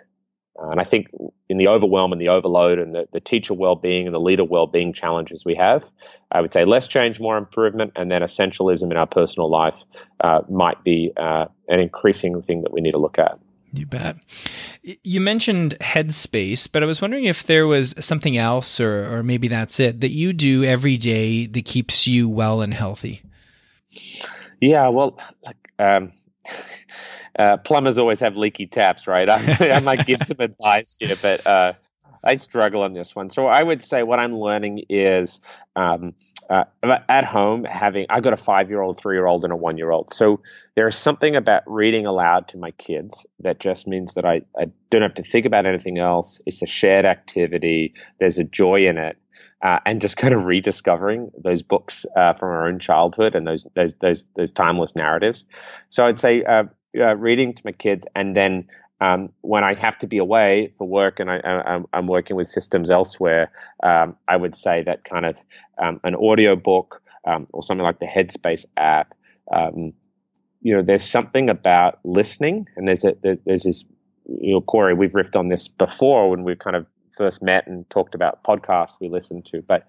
Uh, 0.61 0.71
and 0.71 0.81
I 0.81 0.85
think 0.85 1.09
in 1.49 1.57
the 1.57 1.69
overwhelm 1.69 2.13
and 2.13 2.21
the 2.21 2.29
overload 2.29 2.79
and 2.79 2.93
the, 2.93 3.09
the 3.13 3.21
teacher 3.21 3.55
well-being 3.55 4.07
and 4.07 4.15
the 4.15 4.21
leader 4.21 4.45
well-being 4.45 4.93
challenges 4.93 5.45
we 5.45 5.55
have, 5.55 5.91
I 6.33 6.41
would 6.41 6.53
say 6.53 6.65
less 6.65 6.89
change, 6.89 7.21
more 7.21 7.37
improvement, 7.37 7.93
and 7.97 8.11
then 8.11 8.23
essentialism 8.23 8.91
in 8.91 8.97
our 8.97 9.07
personal 9.07 9.49
life 9.51 9.85
uh, 10.21 10.41
might 10.49 10.83
be 10.83 11.13
uh, 11.17 11.47
an 11.69 11.81
increasing 11.81 12.41
thing 12.43 12.63
that 12.63 12.73
we 12.73 12.81
need 12.81 12.93
to 12.93 12.99
look 12.99 13.19
at. 13.19 13.39
You 13.73 13.87
bet. 13.87 14.17
You 14.83 15.21
mentioned 15.21 15.77
Headspace, 15.81 16.73
but 16.73 16.83
I 16.83 16.87
was 16.87 17.03
wondering 17.03 17.25
if 17.25 17.45
there 17.45 17.67
was 17.67 17.95
something 18.01 18.37
else, 18.39 18.81
or, 18.81 19.19
or 19.19 19.23
maybe 19.23 19.47
that's 19.47 19.79
it, 19.79 20.01
that 20.01 20.11
you 20.11 20.33
do 20.33 20.65
every 20.65 20.97
day 20.97 21.47
that 21.47 21.65
keeps 21.67 22.07
you 22.07 22.29
well 22.31 22.63
and 22.63 22.73
healthy. 22.73 23.23
Yeah, 24.61 24.89
well, 24.89 25.19
like 25.45 25.71
um, 25.79 26.11
uh, 27.39 27.57
plumbers 27.59 27.99
always 27.99 28.21
have 28.21 28.37
leaky 28.37 28.67
taps, 28.67 29.07
right? 29.07 29.29
I, 29.31 29.71
I 29.73 29.81
might 29.81 30.07
give 30.07 30.21
some 30.23 30.41
advice 30.41 30.97
here, 30.99 31.17
but 31.21 31.47
uh, 31.47 31.73
I 32.25 32.35
struggle 32.37 32.83
on 32.83 32.93
this 32.93 33.15
one. 33.15 33.31
So 33.31 33.47
I 33.47 33.63
would 33.63 33.83
say 33.83 34.03
what 34.03 34.19
I'm 34.19 34.37
learning 34.37 34.85
is 34.89 35.41
um, 35.77 36.15
uh, 36.51 36.65
at 37.09 37.25
home 37.25 37.65
having 37.65 38.07
I've 38.11 38.23
got 38.23 38.33
a 38.33 38.39
five 38.39 38.71
year 38.71 38.81
old, 38.81 38.99
three 38.99 39.17
year 39.17 39.27
old, 39.27 39.45
and 39.45 39.53
a 39.53 39.57
one 39.57 39.79
year 39.79 39.91
old. 39.91 40.13
So 40.13 40.41
there's 40.75 40.97
something 40.97 41.37
about 41.37 41.63
reading 41.67 42.07
aloud 42.07 42.49
to 42.49 42.59
my 42.59 42.71
kids 42.73 43.25
that 43.41 43.61
just 43.61 43.87
means 43.87 44.15
that 44.15 44.25
I, 44.25 44.43
I 44.59 44.71
don't 44.91 45.03
have 45.03 45.15
to 45.15 45.23
think 45.23 45.47
about 45.47 45.67
anything 45.67 45.99
else. 45.99 46.41
It's 46.47 46.63
a 46.63 46.67
shared 46.67 47.05
activity. 47.05 47.95
There's 48.19 48.39
a 48.39 48.45
joy 48.45 48.87
in 48.87 48.99
it. 48.99 49.17
Uh, 49.61 49.79
and 49.87 50.01
just 50.01 50.17
kind 50.19 50.35
of 50.35 50.45
rediscovering 50.45 51.31
those 51.37 51.63
books 51.63 52.07
uh, 52.17 52.33
from 52.33 52.51
our 52.51 52.69
own 52.69 52.79
childhood 52.79 53.35
and 53.35 53.47
those 53.47 53.67
those 53.75 53.95
those, 54.01 54.27
those 54.35 54.53
timeless 54.53 54.95
narratives. 54.97 55.45
So 55.91 56.05
I'd 56.05 56.19
say 56.21 56.43
uh, 56.43 56.65
uh, 56.97 57.17
reading 57.17 57.53
to 57.53 57.63
my 57.65 57.73
kids, 57.73 58.07
and 58.15 58.37
then 58.37 58.69
um, 59.01 59.31
when 59.43 59.65
I 59.65 59.75
have 59.75 59.99
to 59.99 60.07
be 60.07 60.19
away 60.19 60.73
for 60.77 60.87
work 60.87 61.21
and 61.21 61.31
I, 61.31 61.81
am 61.93 62.07
working 62.07 62.37
with 62.37 62.49
systems 62.49 62.91
elsewhere, 62.91 63.53
um, 63.83 64.17
I 64.27 64.37
would 64.37 64.57
say 64.57 64.83
that 64.83 65.05
kind 65.05 65.25
of 65.25 65.37
um, 65.79 66.01
an 66.03 66.17
audio 66.17 66.57
book 66.57 67.01
um, 67.25 67.47
or 67.53 67.63
something 67.63 67.85
like 67.85 68.01
the 68.01 68.07
Headspace 68.07 68.65
app. 68.77 69.15
Um, 69.53 69.93
you 70.61 70.75
know, 70.75 70.83
there's 70.83 71.05
something 71.05 71.49
about 71.49 72.01
listening, 72.05 72.67
and 72.77 72.89
there's 72.89 73.05
a, 73.05 73.15
there's 73.23 73.63
this. 73.63 73.85
You 74.27 74.55
know, 74.55 74.61
Corey, 74.61 74.93
we've 74.93 75.13
riffed 75.13 75.37
on 75.37 75.49
this 75.49 75.69
before 75.69 76.29
when 76.29 76.45
we 76.45 76.55
kind 76.55 76.77
of 76.77 76.87
first 77.17 77.43
met 77.43 77.67
and 77.67 77.89
talked 77.89 78.15
about 78.15 78.45
podcasts 78.45 79.01
we 79.01 79.09
listened 79.09 79.47
to, 79.47 79.63
but 79.63 79.87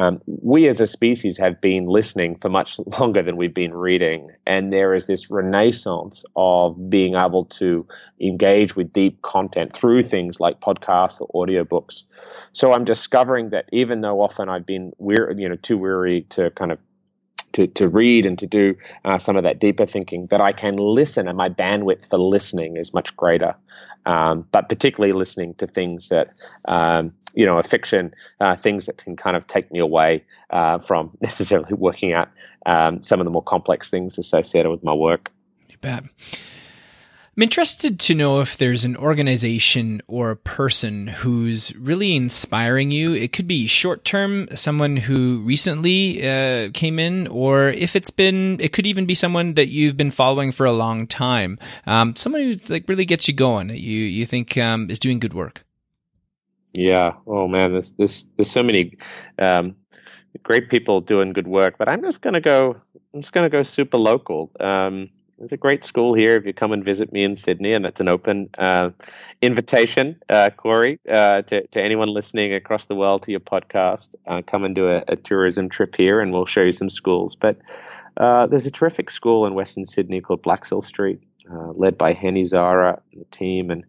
um, 0.00 0.22
we 0.26 0.66
as 0.66 0.80
a 0.80 0.86
species 0.86 1.36
have 1.36 1.60
been 1.60 1.84
listening 1.84 2.36
for 2.36 2.48
much 2.48 2.78
longer 2.98 3.22
than 3.22 3.36
we've 3.36 3.52
been 3.52 3.74
reading. 3.74 4.30
And 4.46 4.72
there 4.72 4.94
is 4.94 5.06
this 5.06 5.30
renaissance 5.30 6.24
of 6.36 6.88
being 6.88 7.16
able 7.16 7.44
to 7.60 7.86
engage 8.18 8.74
with 8.74 8.94
deep 8.94 9.20
content 9.20 9.74
through 9.74 10.02
things 10.02 10.40
like 10.40 10.60
podcasts 10.60 11.18
or 11.20 11.46
audiobooks. 11.46 12.04
So 12.54 12.72
I'm 12.72 12.86
discovering 12.86 13.50
that 13.50 13.68
even 13.72 14.00
though 14.00 14.22
often 14.22 14.48
I've 14.48 14.64
been 14.64 14.92
weary, 14.96 15.34
you 15.36 15.48
know, 15.50 15.56
too 15.56 15.76
weary 15.76 16.22
to 16.30 16.50
kind 16.52 16.72
of 16.72 16.78
to, 17.60 17.66
to 17.66 17.88
read 17.88 18.26
and 18.26 18.38
to 18.38 18.46
do 18.46 18.74
uh, 19.04 19.18
some 19.18 19.36
of 19.36 19.42
that 19.42 19.60
deeper 19.60 19.86
thinking, 19.86 20.26
that 20.26 20.40
I 20.40 20.52
can 20.52 20.76
listen 20.76 21.28
and 21.28 21.36
my 21.36 21.48
bandwidth 21.48 22.06
for 22.06 22.18
listening 22.18 22.76
is 22.76 22.94
much 22.94 23.16
greater. 23.16 23.54
Um, 24.06 24.46
but 24.50 24.70
particularly 24.70 25.12
listening 25.12 25.54
to 25.54 25.66
things 25.66 26.08
that, 26.08 26.28
um, 26.68 27.12
you 27.34 27.44
know, 27.44 27.58
a 27.58 27.62
fiction, 27.62 28.14
uh, 28.40 28.56
things 28.56 28.86
that 28.86 28.96
can 28.96 29.14
kind 29.14 29.36
of 29.36 29.46
take 29.46 29.70
me 29.70 29.78
away 29.78 30.24
uh, 30.48 30.78
from 30.78 31.16
necessarily 31.20 31.74
working 31.74 32.14
out 32.14 32.30
um, 32.64 33.02
some 33.02 33.20
of 33.20 33.24
the 33.24 33.30
more 33.30 33.42
complex 33.42 33.90
things 33.90 34.16
associated 34.16 34.70
with 34.70 34.82
my 34.82 34.94
work. 34.94 35.30
You 35.68 35.76
bet. 35.82 36.04
I'm 37.40 37.44
interested 37.44 37.98
to 38.00 38.14
know 38.14 38.40
if 38.40 38.58
there's 38.58 38.84
an 38.84 38.98
organization 38.98 40.02
or 40.06 40.30
a 40.30 40.36
person 40.36 41.06
who's 41.06 41.74
really 41.74 42.14
inspiring 42.14 42.90
you. 42.90 43.14
It 43.14 43.32
could 43.32 43.48
be 43.48 43.66
short 43.66 44.04
term, 44.04 44.46
someone 44.54 44.98
who 44.98 45.40
recently 45.40 46.22
uh, 46.28 46.68
came 46.74 46.98
in, 46.98 47.26
or 47.28 47.70
if 47.70 47.96
it's 47.96 48.10
been, 48.10 48.60
it 48.60 48.74
could 48.74 48.86
even 48.86 49.06
be 49.06 49.14
someone 49.14 49.54
that 49.54 49.68
you've 49.68 49.96
been 49.96 50.10
following 50.10 50.52
for 50.52 50.66
a 50.66 50.72
long 50.72 51.06
time. 51.06 51.58
Um, 51.86 52.14
someone 52.14 52.42
who 52.42 52.52
like 52.68 52.86
really 52.90 53.06
gets 53.06 53.26
you 53.26 53.32
going. 53.32 53.70
You 53.70 53.76
you 53.76 54.26
think 54.26 54.58
um, 54.58 54.90
is 54.90 54.98
doing 54.98 55.18
good 55.18 55.32
work. 55.32 55.64
Yeah. 56.74 57.12
Oh 57.26 57.48
man, 57.48 57.72
there's 57.72 57.92
there's, 57.92 58.24
there's 58.36 58.50
so 58.50 58.62
many 58.62 58.98
um, 59.38 59.76
great 60.42 60.68
people 60.68 61.00
doing 61.00 61.32
good 61.32 61.48
work, 61.48 61.78
but 61.78 61.88
I'm 61.88 62.02
just 62.02 62.20
gonna 62.20 62.42
go. 62.42 62.76
I'm 63.14 63.22
just 63.22 63.32
gonna 63.32 63.48
go 63.48 63.62
super 63.62 63.96
local. 63.96 64.50
Um, 64.60 65.08
there's 65.40 65.52
a 65.52 65.56
great 65.56 65.84
school 65.84 66.12
here 66.12 66.36
if 66.36 66.44
you 66.44 66.52
come 66.52 66.70
and 66.70 66.84
visit 66.84 67.12
me 67.12 67.24
in 67.24 67.34
Sydney, 67.34 67.72
and 67.72 67.86
it's 67.86 68.00
an 68.00 68.08
open 68.08 68.50
uh, 68.58 68.90
invitation, 69.40 70.20
uh, 70.28 70.50
Corey, 70.54 71.00
uh, 71.08 71.40
to, 71.42 71.66
to 71.68 71.82
anyone 71.82 72.08
listening 72.08 72.52
across 72.52 72.84
the 72.84 72.94
world 72.94 73.22
to 73.22 73.30
your 73.30 73.40
podcast. 73.40 74.14
Uh, 74.26 74.42
come 74.46 74.64
and 74.64 74.74
do 74.74 74.90
a, 74.90 75.02
a, 75.08 75.16
tourism 75.16 75.70
trip 75.70 75.96
here, 75.96 76.20
and 76.20 76.30
we'll 76.30 76.44
show 76.44 76.60
you 76.60 76.72
some 76.72 76.90
schools. 76.90 77.34
But 77.34 77.56
uh, 78.18 78.48
there's 78.48 78.66
a 78.66 78.70
terrific 78.70 79.10
school 79.10 79.46
in 79.46 79.54
Western 79.54 79.86
Sydney 79.86 80.20
called 80.20 80.42
Blaxcell 80.42 80.84
Street, 80.84 81.22
uh, 81.50 81.72
led 81.72 81.96
by 81.96 82.12
Henny 82.12 82.44
Zara 82.44 83.00
and 83.10 83.22
the 83.22 83.36
team, 83.36 83.70
and 83.70 83.86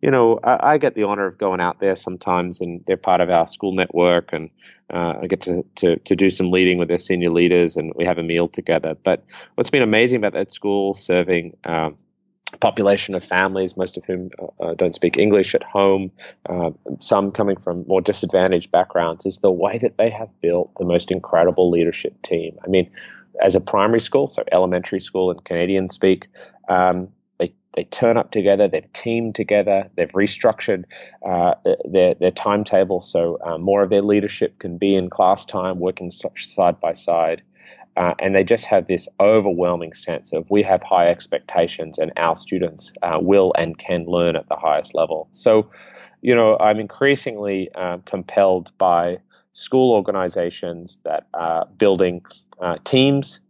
you 0.00 0.10
know, 0.10 0.40
I, 0.42 0.72
I, 0.74 0.78
get 0.78 0.94
the 0.94 1.02
honor 1.04 1.26
of 1.26 1.36
going 1.36 1.60
out 1.60 1.78
there 1.78 1.96
sometimes, 1.96 2.60
and 2.60 2.82
they're 2.86 2.96
part 2.96 3.20
of 3.20 3.28
our 3.30 3.46
school 3.46 3.72
network, 3.72 4.32
and 4.32 4.50
uh, 4.92 5.14
I 5.22 5.26
get 5.26 5.42
to, 5.42 5.64
to, 5.76 5.96
to 5.96 6.16
do 6.16 6.30
some 6.30 6.50
leading 6.50 6.78
with 6.78 6.88
their 6.88 6.98
senior 6.98 7.30
leaders, 7.30 7.76
and 7.76 7.92
we 7.96 8.06
have 8.06 8.18
a 8.18 8.22
meal 8.22 8.48
together. 8.48 8.96
But 9.02 9.24
what's 9.54 9.70
been 9.70 9.82
amazing 9.82 10.18
about 10.18 10.32
that 10.32 10.52
school, 10.52 10.94
serving 10.94 11.56
um, 11.64 11.96
population 12.60 13.14
of 13.14 13.22
families, 13.22 13.76
most 13.76 13.96
of 13.96 14.04
whom 14.04 14.30
uh, 14.38 14.62
uh, 14.62 14.74
don't 14.74 14.94
speak 14.94 15.18
English 15.18 15.54
at 15.54 15.62
home, 15.62 16.10
uh, 16.48 16.70
some 16.98 17.30
coming 17.30 17.56
from 17.56 17.84
more 17.86 18.00
disadvantaged 18.00 18.70
backgrounds, 18.70 19.26
is 19.26 19.38
the 19.38 19.52
way 19.52 19.78
that 19.78 19.98
they 19.98 20.10
have 20.10 20.28
built 20.40 20.72
the 20.78 20.84
most 20.84 21.10
incredible 21.10 21.70
leadership 21.70 22.20
team. 22.22 22.56
I 22.64 22.68
mean, 22.68 22.90
as 23.42 23.54
a 23.54 23.60
primary 23.60 24.00
school, 24.00 24.28
so 24.28 24.42
elementary 24.50 25.00
school 25.00 25.30
in 25.30 25.38
Canadian 25.40 25.88
speak, 25.88 26.26
um, 26.68 27.08
they 27.40 27.54
they 27.74 27.84
turn 27.84 28.16
up 28.16 28.30
together, 28.30 28.68
they've 28.68 28.92
teamed 28.92 29.34
together, 29.34 29.90
they've 29.96 30.10
restructured 30.12 30.84
uh, 31.24 31.54
their, 31.84 32.14
their 32.14 32.30
timetable 32.32 33.00
so 33.00 33.38
uh, 33.44 33.58
more 33.58 33.82
of 33.82 33.90
their 33.90 34.02
leadership 34.02 34.58
can 34.58 34.76
be 34.76 34.94
in 34.94 35.08
class 35.08 35.44
time, 35.44 35.78
working 35.78 36.10
side 36.10 36.80
by 36.80 36.92
side. 36.92 37.42
Uh, 37.96 38.14
and 38.18 38.34
they 38.34 38.44
just 38.44 38.64
have 38.64 38.86
this 38.86 39.08
overwhelming 39.18 39.92
sense 39.92 40.32
of 40.32 40.48
we 40.48 40.62
have 40.62 40.82
high 40.82 41.08
expectations 41.08 41.98
and 41.98 42.12
our 42.16 42.36
students 42.36 42.92
uh, 43.02 43.18
will 43.20 43.52
and 43.58 43.78
can 43.78 44.04
learn 44.06 44.36
at 44.36 44.48
the 44.48 44.56
highest 44.56 44.94
level. 44.94 45.28
So, 45.32 45.70
you 46.22 46.34
know, 46.34 46.56
I'm 46.58 46.78
increasingly 46.78 47.70
um, 47.74 48.02
compelled 48.02 48.72
by 48.78 49.18
school 49.52 49.92
organizations 49.92 50.98
that 51.04 51.26
are 51.34 51.66
building 51.66 52.22
uh, 52.60 52.76
teams 52.84 53.40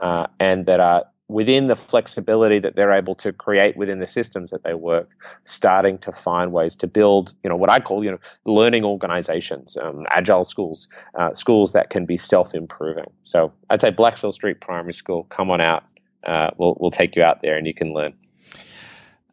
uh, 0.00 0.26
and 0.38 0.66
that 0.66 0.80
are 0.80 1.04
within 1.28 1.66
the 1.66 1.76
flexibility 1.76 2.58
that 2.58 2.74
they're 2.74 2.92
able 2.92 3.14
to 3.14 3.32
create 3.32 3.76
within 3.76 3.98
the 3.98 4.06
systems 4.06 4.50
that 4.50 4.64
they 4.64 4.74
work, 4.74 5.10
starting 5.44 5.98
to 5.98 6.10
find 6.10 6.52
ways 6.52 6.74
to 6.76 6.86
build, 6.86 7.34
you 7.44 7.50
know, 7.50 7.56
what 7.56 7.70
I 7.70 7.80
call, 7.80 8.02
you 8.02 8.10
know, 8.10 8.18
learning 8.46 8.84
organizations, 8.84 9.76
um, 9.76 10.06
agile 10.10 10.44
schools, 10.44 10.88
uh, 11.18 11.34
schools 11.34 11.72
that 11.72 11.90
can 11.90 12.06
be 12.06 12.16
self-improving. 12.16 13.10
So 13.24 13.52
I'd 13.68 13.82
say 13.82 13.90
Blaxcell 13.90 14.32
Street 14.32 14.60
Primary 14.60 14.94
School, 14.94 15.24
come 15.24 15.50
on 15.50 15.60
out. 15.60 15.84
Uh, 16.24 16.50
we'll 16.56 16.76
we'll 16.80 16.90
take 16.90 17.14
you 17.14 17.22
out 17.22 17.42
there 17.42 17.56
and 17.56 17.66
you 17.66 17.74
can 17.74 17.92
learn. 17.92 18.14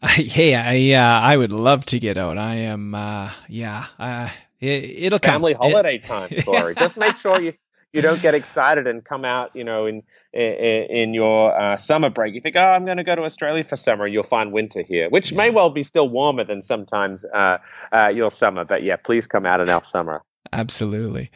Hey, 0.07 0.53
I 0.53 0.99
uh, 0.99 1.21
I 1.21 1.35
would 1.35 1.51
love 1.51 1.83
to 1.85 1.97
get 1.97 2.15
out. 2.15 2.37
I 2.37 2.55
am, 2.55 2.93
uh, 2.93 3.31
yeah, 3.49 3.85
uh, 3.97 4.29
it, 4.59 5.11
will 5.11 5.17
family 5.17 5.53
come. 5.53 5.71
holiday 5.71 5.95
it, 5.95 6.03
time, 6.03 6.29
Corey. 6.45 6.75
Just 6.75 6.95
make 6.95 7.17
sure 7.17 7.41
you 7.41 7.53
you 7.95 8.01
don't 8.01 8.21
get 8.21 8.35
excited 8.35 8.87
and 8.87 9.03
come 9.03 9.23
out, 9.23 9.51
you 9.55 9.63
know, 9.63 9.85
in 9.85 10.03
in, 10.33 10.41
in 10.41 11.13
your 11.13 11.57
uh, 11.57 11.77
summer 11.77 12.09
break. 12.09 12.35
You 12.35 12.41
think, 12.41 12.57
oh, 12.57 12.59
I'm 12.59 12.85
going 12.85 12.97
to 12.97 13.03
go 13.03 13.15
to 13.15 13.23
Australia 13.23 13.63
for 13.63 13.77
summer. 13.77 14.05
You'll 14.05 14.23
find 14.23 14.51
winter 14.51 14.83
here, 14.83 15.09
which 15.09 15.31
may 15.31 15.49
well 15.49 15.69
be 15.69 15.83
still 15.83 16.09
warmer 16.09 16.43
than 16.43 16.61
sometimes 16.61 17.23
uh, 17.25 17.57
uh, 17.91 18.09
your 18.09 18.31
summer. 18.31 18.65
But 18.65 18.83
yeah, 18.83 18.97
please 18.97 19.27
come 19.27 19.45
out 19.45 19.61
in 19.61 19.69
our 19.69 19.81
summer. 19.81 20.23
Absolutely. 20.51 21.31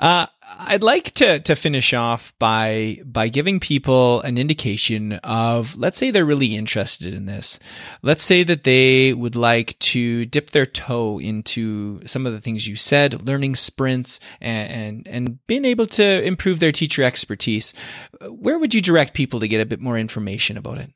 Uh, 0.00 0.26
I'd 0.58 0.82
like 0.82 1.12
to 1.12 1.40
to 1.40 1.54
finish 1.54 1.92
off 1.92 2.32
by 2.38 3.00
by 3.04 3.28
giving 3.28 3.60
people 3.60 4.22
an 4.22 4.38
indication 4.38 5.12
of 5.22 5.76
let's 5.76 5.98
say 5.98 6.10
they're 6.10 6.24
really 6.24 6.56
interested 6.56 7.12
in 7.12 7.26
this. 7.26 7.60
Let's 8.02 8.22
say 8.22 8.42
that 8.44 8.64
they 8.64 9.12
would 9.12 9.36
like 9.36 9.78
to 9.80 10.24
dip 10.24 10.50
their 10.50 10.64
toe 10.64 11.20
into 11.20 12.00
some 12.06 12.26
of 12.26 12.32
the 12.32 12.40
things 12.40 12.66
you 12.66 12.76
said, 12.76 13.26
learning 13.26 13.56
sprints 13.56 14.20
and 14.40 14.70
and, 14.70 15.06
and 15.06 15.46
being 15.46 15.66
able 15.66 15.86
to 15.86 16.22
improve 16.22 16.60
their 16.60 16.72
teacher 16.72 17.04
expertise. 17.04 17.74
Where 18.22 18.58
would 18.58 18.72
you 18.72 18.80
direct 18.80 19.12
people 19.12 19.40
to 19.40 19.48
get 19.48 19.60
a 19.60 19.66
bit 19.66 19.80
more 19.80 19.98
information 19.98 20.56
about 20.56 20.78
it? 20.78 20.90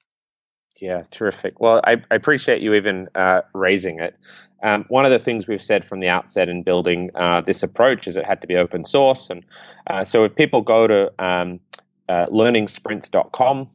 Yeah, 0.80 1.04
terrific. 1.10 1.60
Well, 1.60 1.80
I, 1.84 2.02
I 2.10 2.14
appreciate 2.14 2.60
you 2.60 2.74
even 2.74 3.08
uh, 3.14 3.42
raising 3.54 4.00
it. 4.00 4.16
Um, 4.64 4.84
one 4.88 5.04
of 5.04 5.10
the 5.10 5.18
things 5.18 5.46
we've 5.46 5.62
said 5.62 5.84
from 5.84 6.00
the 6.00 6.08
outset 6.08 6.48
in 6.48 6.62
building 6.62 7.10
uh, 7.14 7.42
this 7.42 7.62
approach 7.62 8.08
is 8.08 8.16
it 8.16 8.24
had 8.24 8.40
to 8.40 8.46
be 8.46 8.56
open 8.56 8.84
source. 8.84 9.30
And 9.30 9.44
uh, 9.86 10.04
so 10.04 10.24
if 10.24 10.34
people 10.34 10.62
go 10.62 10.86
to 10.86 11.12
um, 11.24 11.60
uh, 12.08 12.26
learningsprints.com, 12.26 13.68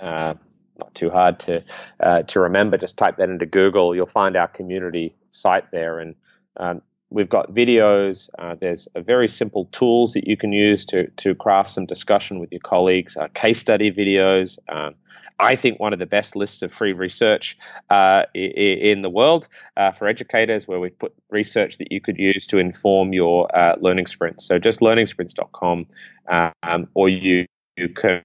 uh, 0.00 0.34
not 0.78 0.94
too 0.94 1.10
hard 1.10 1.38
to 1.40 1.62
uh, 2.00 2.22
to 2.22 2.40
remember, 2.40 2.78
just 2.78 2.96
type 2.96 3.18
that 3.18 3.28
into 3.28 3.44
Google, 3.44 3.94
you'll 3.94 4.06
find 4.06 4.34
our 4.34 4.48
community 4.48 5.14
site 5.30 5.70
there. 5.72 5.98
And 5.98 6.14
um, 6.56 6.80
we've 7.10 7.28
got 7.28 7.52
videos. 7.52 8.30
Uh, 8.38 8.54
there's 8.54 8.88
very 8.96 9.28
simple 9.28 9.66
tools 9.66 10.12
that 10.14 10.26
you 10.26 10.36
can 10.36 10.52
use 10.52 10.84
to 10.86 11.08
to 11.18 11.34
craft 11.34 11.70
some 11.70 11.86
discussion 11.86 12.38
with 12.38 12.50
your 12.52 12.60
colleagues. 12.60 13.16
Uh, 13.16 13.28
case 13.34 13.58
study 13.58 13.92
videos. 13.92 14.58
Um, 14.68 14.94
I 15.40 15.56
think 15.56 15.80
one 15.80 15.92
of 15.92 15.98
the 15.98 16.06
best 16.06 16.36
lists 16.36 16.60
of 16.62 16.72
free 16.72 16.92
research 16.92 17.56
uh, 17.88 18.24
in 18.34 19.00
the 19.00 19.08
world 19.08 19.48
uh, 19.76 19.90
for 19.90 20.06
educators, 20.06 20.68
where 20.68 20.78
we 20.78 20.90
put 20.90 21.14
research 21.30 21.78
that 21.78 21.90
you 21.90 22.00
could 22.00 22.18
use 22.18 22.46
to 22.48 22.58
inform 22.58 23.14
your 23.14 23.48
uh, 23.56 23.76
learning 23.80 24.06
sprints. 24.06 24.44
So 24.44 24.58
just 24.58 24.80
learningsprints.com, 24.80 25.86
um, 26.28 26.88
or 26.92 27.08
you, 27.08 27.46
you 27.78 27.88
can 27.88 28.22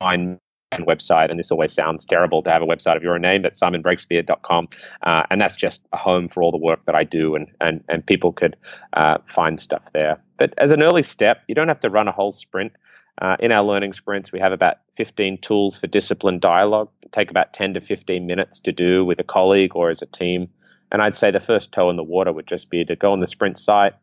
find 0.00 0.38
website, 0.82 1.30
and 1.30 1.38
this 1.38 1.50
always 1.50 1.72
sounds 1.72 2.04
terrible 2.04 2.42
to 2.42 2.50
have 2.50 2.62
a 2.62 2.66
website 2.66 2.96
of 2.96 3.02
your 3.02 3.14
own 3.14 3.22
name, 3.22 3.42
but 3.42 3.52
simonbreakspear.com. 3.52 4.68
Uh, 5.02 5.22
and 5.30 5.40
that's 5.40 5.56
just 5.56 5.86
a 5.92 5.96
home 5.96 6.28
for 6.28 6.42
all 6.42 6.50
the 6.50 6.58
work 6.58 6.84
that 6.86 6.94
I 6.94 7.04
do, 7.04 7.34
and, 7.34 7.48
and, 7.60 7.84
and 7.88 8.04
people 8.04 8.32
could 8.32 8.56
uh, 8.92 9.18
find 9.26 9.60
stuff 9.60 9.92
there. 9.92 10.20
But 10.36 10.54
as 10.58 10.72
an 10.72 10.82
early 10.82 11.02
step, 11.02 11.42
you 11.48 11.54
don't 11.54 11.68
have 11.68 11.80
to 11.80 11.90
run 11.90 12.08
a 12.08 12.12
whole 12.12 12.32
sprint. 12.32 12.72
Uh, 13.20 13.36
in 13.38 13.52
our 13.52 13.64
learning 13.64 13.92
sprints, 13.92 14.32
we 14.32 14.40
have 14.40 14.52
about 14.52 14.78
15 14.94 15.38
tools 15.38 15.78
for 15.78 15.86
discipline 15.86 16.40
dialogue. 16.40 16.90
take 17.12 17.30
about 17.30 17.52
10 17.52 17.74
to 17.74 17.80
15 17.80 18.26
minutes 18.26 18.58
to 18.60 18.72
do 18.72 19.04
with 19.04 19.20
a 19.20 19.24
colleague 19.24 19.76
or 19.76 19.90
as 19.90 20.02
a 20.02 20.06
team. 20.06 20.48
And 20.90 21.00
I'd 21.00 21.14
say 21.14 21.30
the 21.30 21.40
first 21.40 21.70
toe 21.72 21.90
in 21.90 21.96
the 21.96 22.02
water 22.02 22.32
would 22.32 22.46
just 22.46 22.70
be 22.70 22.84
to 22.84 22.96
go 22.96 23.12
on 23.12 23.20
the 23.20 23.26
sprint 23.26 23.58
site, 23.58 23.94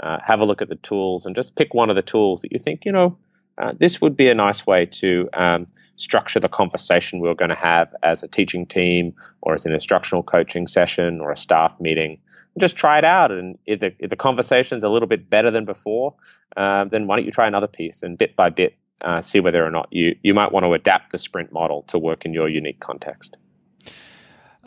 uh, 0.00 0.18
have 0.24 0.40
a 0.40 0.44
look 0.44 0.60
at 0.60 0.68
the 0.68 0.76
tools, 0.76 1.24
and 1.24 1.36
just 1.36 1.54
pick 1.54 1.72
one 1.72 1.90
of 1.90 1.96
the 1.96 2.02
tools 2.02 2.42
that 2.42 2.52
you 2.52 2.58
think, 2.58 2.84
you 2.84 2.92
know, 2.92 3.16
uh, 3.58 3.72
this 3.78 4.00
would 4.00 4.16
be 4.16 4.28
a 4.28 4.34
nice 4.34 4.66
way 4.66 4.86
to 4.86 5.28
um, 5.32 5.66
structure 5.96 6.38
the 6.38 6.48
conversation 6.48 7.20
we 7.20 7.28
are 7.28 7.34
going 7.34 7.48
to 7.48 7.56
have 7.56 7.94
as 8.02 8.22
a 8.22 8.28
teaching 8.28 8.64
team 8.64 9.14
or 9.42 9.54
as 9.54 9.66
an 9.66 9.72
instructional 9.72 10.22
coaching 10.22 10.66
session 10.66 11.20
or 11.20 11.32
a 11.32 11.36
staff 11.36 11.78
meeting. 11.80 12.18
Just 12.58 12.76
try 12.76 12.98
it 12.98 13.04
out. 13.04 13.30
And 13.32 13.58
if 13.66 13.80
the, 13.80 13.92
if 13.98 14.10
the 14.10 14.16
conversation's 14.16 14.84
a 14.84 14.88
little 14.88 15.08
bit 15.08 15.28
better 15.28 15.50
than 15.50 15.64
before, 15.64 16.14
uh, 16.56 16.84
then 16.84 17.06
why 17.06 17.16
don't 17.16 17.26
you 17.26 17.32
try 17.32 17.46
another 17.46 17.66
piece 17.66 18.02
and 18.02 18.16
bit 18.16 18.36
by 18.36 18.50
bit 18.50 18.76
uh, 19.00 19.20
see 19.20 19.38
whether 19.40 19.64
or 19.64 19.70
not 19.70 19.88
you, 19.92 20.16
you 20.22 20.34
might 20.34 20.50
want 20.50 20.64
to 20.64 20.72
adapt 20.72 21.12
the 21.12 21.18
sprint 21.18 21.52
model 21.52 21.82
to 21.82 21.98
work 21.98 22.24
in 22.24 22.32
your 22.32 22.48
unique 22.48 22.80
context. 22.80 23.36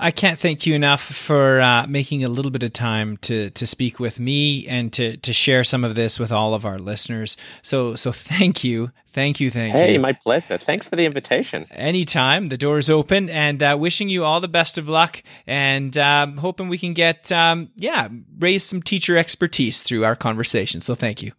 I 0.02 0.10
can't 0.10 0.40
thank 0.40 0.66
you 0.66 0.74
enough 0.74 1.04
for 1.04 1.62
uh, 1.62 1.86
making 1.86 2.24
a 2.24 2.30
little 2.30 2.50
bit 2.50 2.64
of 2.64 2.74
time 2.74 3.18
to 3.18 3.52
to 3.52 3.68
speak 3.68 4.00
with 4.00 4.20
me 4.20 4.68
and 4.68 4.92
to 4.94 5.18
to 5.18 5.32
share 5.32 5.64
some 5.64 5.84
of 5.84 5.94
this 5.94 6.18
with 6.20 6.32
all 6.32 6.56
of 6.56 6.66
our 6.66 6.80
listeners. 6.80 7.38
So 7.62 7.96
so 7.96 8.12
thank 8.12 8.64
you, 8.64 8.92
thank 9.14 9.40
you, 9.40 9.52
thank 9.52 9.74
hey, 9.74 9.92
you. 9.92 9.94
Hey, 9.94 9.98
my 10.00 10.14
pleasure. 10.14 10.58
Thanks 10.58 10.88
for 10.88 10.96
the 10.96 11.06
invitation. 11.06 11.68
Anytime, 11.70 12.50
the 12.50 12.58
door's 12.58 12.90
open, 12.90 13.30
and 13.30 13.62
uh, 13.62 13.78
wishing 13.80 14.10
you 14.10 14.26
all 14.26 14.42
the 14.42 14.48
best 14.48 14.80
of 14.80 14.90
luck, 14.90 15.22
and 15.46 15.96
um, 16.00 16.38
hoping 16.38 16.68
we 16.68 16.80
can 16.80 16.94
get 16.94 17.32
um, 17.32 17.70
yeah 17.76 18.10
raise 18.40 18.64
some 18.64 18.82
teacher 18.82 19.18
expertise 19.18 19.84
through 19.84 20.04
our 20.04 20.16
conversation. 20.16 20.82
So 20.82 20.96
thank 20.96 21.22
you. 21.22 21.32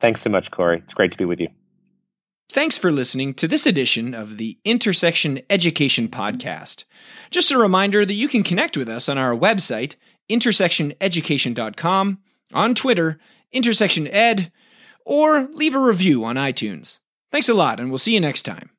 Thanks 0.00 0.20
so 0.20 0.28
much, 0.28 0.50
Corey. 0.50 0.78
It's 0.78 0.94
great 0.94 1.12
to 1.12 1.18
be 1.18 1.24
with 1.24 1.40
you. 1.40 1.48
Thanks 2.52 2.76
for 2.76 2.90
listening 2.90 3.34
to 3.34 3.46
this 3.46 3.64
edition 3.64 4.12
of 4.12 4.36
the 4.36 4.58
Intersection 4.64 5.40
Education 5.48 6.08
Podcast. 6.08 6.82
Just 7.30 7.52
a 7.52 7.58
reminder 7.58 8.04
that 8.04 8.14
you 8.14 8.26
can 8.26 8.42
connect 8.42 8.76
with 8.76 8.88
us 8.88 9.08
on 9.08 9.16
our 9.16 9.36
website, 9.36 9.94
intersectioneducation.com, 10.28 12.18
on 12.52 12.74
Twitter, 12.74 13.20
intersectioned, 13.54 14.50
or 15.06 15.48
leave 15.52 15.76
a 15.76 15.80
review 15.80 16.24
on 16.24 16.34
iTunes. 16.34 16.98
Thanks 17.30 17.48
a 17.48 17.54
lot, 17.54 17.78
and 17.78 17.88
we'll 17.88 17.98
see 17.98 18.14
you 18.14 18.20
next 18.20 18.42
time. 18.42 18.70